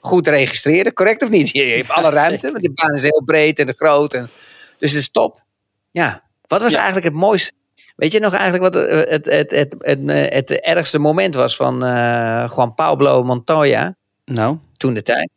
goed 0.00 0.26
registreren. 0.28 0.92
Correct 0.92 1.22
of 1.22 1.28
niet? 1.30 1.48
Je 1.56 1.62
hebt 1.62 1.90
alle 1.90 2.10
ruimte, 2.10 2.50
want 2.50 2.62
die 2.62 2.72
baan 2.74 2.94
is 2.94 3.02
heel 3.02 3.22
breed 3.24 3.58
en 3.58 3.74
groot. 3.76 4.14
En, 4.14 4.30
dus 4.78 4.90
het 4.90 5.00
is 5.00 5.10
top. 5.10 5.42
Ja, 5.90 6.22
wat 6.46 6.60
was 6.60 6.70
Ja. 6.72 6.76
eigenlijk 6.76 7.06
het 7.06 7.14
mooiste? 7.16 7.52
Weet 7.96 8.12
je 8.12 8.20
nog 8.20 8.32
eigenlijk 8.34 8.62
wat 8.62 8.74
het, 8.88 9.08
het, 9.10 9.26
het, 9.26 9.50
het, 9.50 9.74
het, 9.78 10.08
eh, 10.08 10.34
het 10.36 10.50
ergste 10.50 10.98
moment 10.98 11.34
was 11.34 11.56
van 11.56 11.84
eh 11.84 12.50
Juan 12.56 12.74
Pablo 12.74 13.22
Montoya 13.24 13.96
Nou, 14.24 14.58
toen 14.76 14.94
de 14.94 15.02
tijd? 15.02 15.30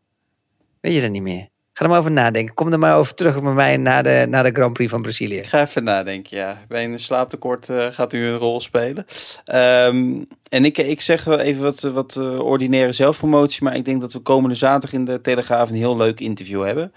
Weet 0.81 0.95
je 0.95 1.01
dat 1.01 1.09
niet 1.09 1.21
meer? 1.21 1.47
Ga 1.81 1.87
er 1.87 1.93
maar 1.93 2.03
over 2.05 2.15
nadenken. 2.15 2.53
Kom 2.53 2.71
er 2.71 2.79
maar 2.79 2.95
over 2.95 3.13
terug 3.13 3.41
met 3.41 3.53
mij 3.53 3.77
naar 3.77 4.03
de, 4.03 4.25
naar 4.29 4.43
de 4.43 4.51
Grand 4.53 4.73
Prix 4.73 4.91
van 4.91 5.01
Brazilië. 5.01 5.37
ik 5.37 5.45
ga 5.45 5.61
even 5.61 5.83
nadenken. 5.83 6.37
Ja, 6.37 6.61
bij 6.67 6.83
een 6.83 6.99
slaaptekort 6.99 7.69
eh, 7.69 7.87
gaat 7.91 8.13
u 8.13 8.25
een 8.25 8.37
rol 8.37 8.61
spelen. 8.61 9.05
Ehm, 9.45 10.23
en 10.49 10.65
ik, 10.65 10.77
ik 10.77 11.01
zeg 11.01 11.23
wel 11.23 11.39
even 11.39 11.63
wat, 11.63 11.79
wat 11.79 12.15
eh, 12.15 12.39
ordinaire 12.39 12.91
zelfpromotie. 12.91 13.63
Maar 13.63 13.75
ik 13.75 13.85
denk 13.85 14.01
dat 14.01 14.13
we 14.13 14.19
komende 14.19 14.55
zaterdag 14.55 14.93
in 14.93 15.05
de 15.05 15.21
Telegraaf 15.21 15.69
een 15.69 15.75
heel 15.75 15.97
leuk 15.97 16.19
interview 16.19 16.63
hebben. 16.65 16.91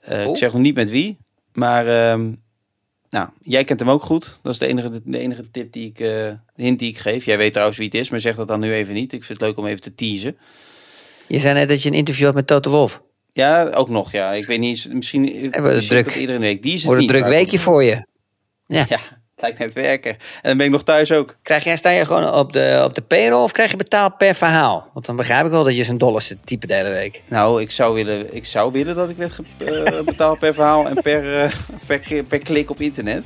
Eh, 0.00 0.26
Oh. 0.26 0.30
Ik 0.30 0.36
zeg 0.36 0.52
nog 0.52 0.62
niet 0.62 0.74
met 0.74 0.90
wie. 0.90 1.18
Maar 1.52 1.86
ehm, 1.86 2.32
nou, 3.10 3.28
jij 3.42 3.64
kent 3.64 3.80
hem 3.80 3.90
ook 3.90 4.02
goed. 4.02 4.38
Dat 4.42 4.52
is 4.52 4.58
de 4.58 4.66
enige, 4.66 5.00
de 5.04 5.18
enige 5.18 5.50
tip 5.50 5.72
die 5.72 5.86
ik, 5.86 5.96
de 5.96 6.38
hint 6.56 6.78
die 6.78 6.88
ik 6.90 6.98
geef. 6.98 7.24
Jij 7.24 7.38
weet 7.38 7.52
trouwens 7.52 7.78
wie 7.78 7.88
het 7.88 7.96
is, 7.96 8.10
maar 8.10 8.20
zeg 8.20 8.36
dat 8.36 8.48
dan 8.48 8.60
nu 8.60 8.72
even 8.72 8.94
niet. 8.94 9.12
Ik 9.12 9.24
vind 9.24 9.38
het 9.38 9.48
leuk 9.48 9.58
om 9.58 9.66
even 9.66 9.80
te 9.80 9.94
teasen. 9.94 10.36
Je 11.26 11.38
zei 11.38 11.54
net 11.54 11.68
dat 11.68 11.82
je 11.82 11.88
een 11.88 11.94
interview 11.94 12.26
had 12.26 12.34
met 12.34 12.46
Toto 12.46 12.70
Wolf. 12.70 13.02
Ja, 13.32 13.68
ook 13.70 13.88
nog. 13.88 14.12
Ja, 14.12 14.32
ik 14.32 14.46
weet 14.46 14.58
niet. 14.58 14.88
Misschien 14.92 15.24
Hebben 15.50 15.70
we 15.70 15.76
misschien 15.76 16.02
druk. 16.02 16.14
iedere 16.14 16.38
week. 16.38 16.62
Die 16.62 16.72
is 16.72 16.78
het 16.78 16.86
Wordt 16.86 17.02
een 17.02 17.08
druk 17.08 17.24
weekje 17.26 17.58
voor 17.58 17.84
je. 17.84 18.06
Ja. 18.66 18.86
Ja, 18.88 18.98
lijkt 19.42 19.58
net 19.58 19.72
werken. 19.72 20.10
En 20.10 20.18
dan 20.42 20.56
ben 20.56 20.66
ik 20.66 20.72
nog 20.72 20.82
thuis 20.82 21.12
ook. 21.12 21.36
Krijg 21.42 21.64
jij, 21.64 21.76
sta 21.76 21.90
je 21.90 22.06
gewoon 22.06 22.32
op 22.32 22.52
de, 22.52 22.82
op 22.84 22.94
de 22.94 23.02
payroll 23.02 23.42
of 23.42 23.52
krijg 23.52 23.70
je 23.70 23.76
betaald 23.76 24.16
per 24.16 24.34
verhaal? 24.34 24.90
Want 24.92 25.06
dan 25.06 25.16
begrijp 25.16 25.44
ik 25.44 25.50
wel 25.50 25.64
dat 25.64 25.76
je 25.76 25.84
zo'n 25.84 25.98
dollar 25.98 26.22
zit 26.22 26.38
type 26.44 26.66
de 26.66 26.74
hele 26.74 26.88
week. 26.90 27.22
Nou, 27.28 27.60
ik 27.62 27.70
zou 27.70 27.94
willen, 27.94 28.34
ik 28.34 28.44
zou 28.46 28.72
willen 28.72 28.94
dat 28.94 29.08
ik 29.08 29.16
werd 29.16 29.38
eh, 29.58 30.00
betaald 30.04 30.38
per 30.38 30.54
verhaal 30.54 30.88
en 30.88 31.02
per, 31.02 31.42
eh, 31.42 31.50
per, 31.86 32.24
per 32.28 32.38
klik 32.38 32.70
op 32.70 32.80
internet. 32.80 33.24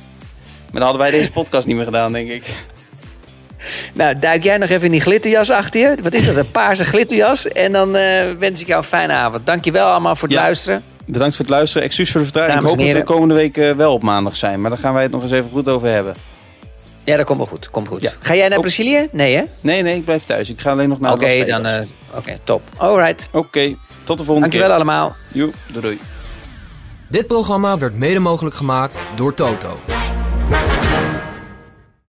Maar 0.71 0.83
dan 0.83 0.91
hadden 0.91 1.01
wij 1.01 1.11
deze 1.11 1.31
podcast 1.31 1.67
niet 1.67 1.75
meer 1.75 1.85
gedaan, 1.85 2.11
denk 2.11 2.29
ik. 2.29 2.43
Nou, 3.93 4.19
duik 4.19 4.43
jij 4.43 4.57
nog 4.57 4.69
even 4.69 4.85
in 4.85 4.91
die 4.91 5.01
glitterjas 5.01 5.49
achter 5.51 5.81
je. 5.81 5.95
Wat 6.01 6.13
is 6.13 6.25
dat, 6.25 6.35
een 6.35 6.51
paarse 6.51 6.85
glitterjas? 6.85 7.47
En 7.47 7.71
dan 7.71 7.95
eh, 7.95 8.31
wens 8.39 8.61
ik 8.61 8.67
jou 8.67 8.79
een 8.79 8.87
fijne 8.87 9.13
avond. 9.13 9.45
Dankjewel 9.45 9.87
allemaal 9.87 10.15
voor 10.15 10.27
het 10.27 10.37
Ja. 10.37 10.43
luisteren. 10.43 10.83
Bedankt 11.05 11.35
voor 11.35 11.45
het 11.45 11.53
luisteren. 11.53 11.87
Excuus 11.87 12.11
voor 12.11 12.19
de 12.21 12.25
vertraging. 12.25 12.59
Ik 12.61 12.67
hoop 12.67 12.77
dat 12.77 12.91
we 12.91 13.03
komende 13.03 13.33
week 13.33 13.57
eh, 13.57 13.71
wel 13.71 13.93
op 13.93 14.03
maandag 14.03 14.35
zijn. 14.35 14.61
Maar 14.61 14.69
daar 14.69 14.79
gaan 14.79 14.93
wij 14.93 15.03
het 15.03 15.11
nog 15.11 15.21
eens 15.21 15.31
even 15.31 15.49
goed 15.51 15.67
over 15.67 15.87
hebben. 15.87 16.15
Ja, 17.03 17.17
dat 17.17 17.25
komt 17.25 17.37
wel 17.37 17.47
goed. 17.47 17.69
Komt 17.69 17.87
goed. 17.87 18.01
Ja. 18.01 18.11
Ga 18.19 18.35
jij 18.35 18.47
naar 18.47 18.59
Brazilië? 18.59 19.07
Nee, 19.11 19.35
hè? 19.35 19.43
Nee, 19.61 19.81
nee, 19.81 19.95
ik 19.95 20.05
blijf 20.05 20.23
thuis. 20.23 20.49
Ik 20.49 20.59
ga 20.59 20.71
alleen 20.71 20.89
nog 20.89 20.99
naar 20.99 21.13
Oké, 21.13 21.45
dan... 21.45 21.65
eh, 21.65 21.81
Oké, 22.15 22.37
top. 22.43 22.61
Alright. 22.77 23.27
Oké, 23.31 23.75
tot 24.03 24.17
de 24.17 24.23
volgende 24.23 24.39
Dankjewel 24.39 24.67
keer. 24.67 24.75
allemaal. 24.75 25.15
Joep, 25.31 25.53
doei 25.67 25.81
doei. 25.81 25.99
Dit 27.09 27.27
programma 27.27 27.77
werd 27.77 27.95
mede 27.97 28.19
mogelijk 28.19 28.55
gemaakt 28.55 28.99
door 29.15 29.33
Toto. 29.33 29.79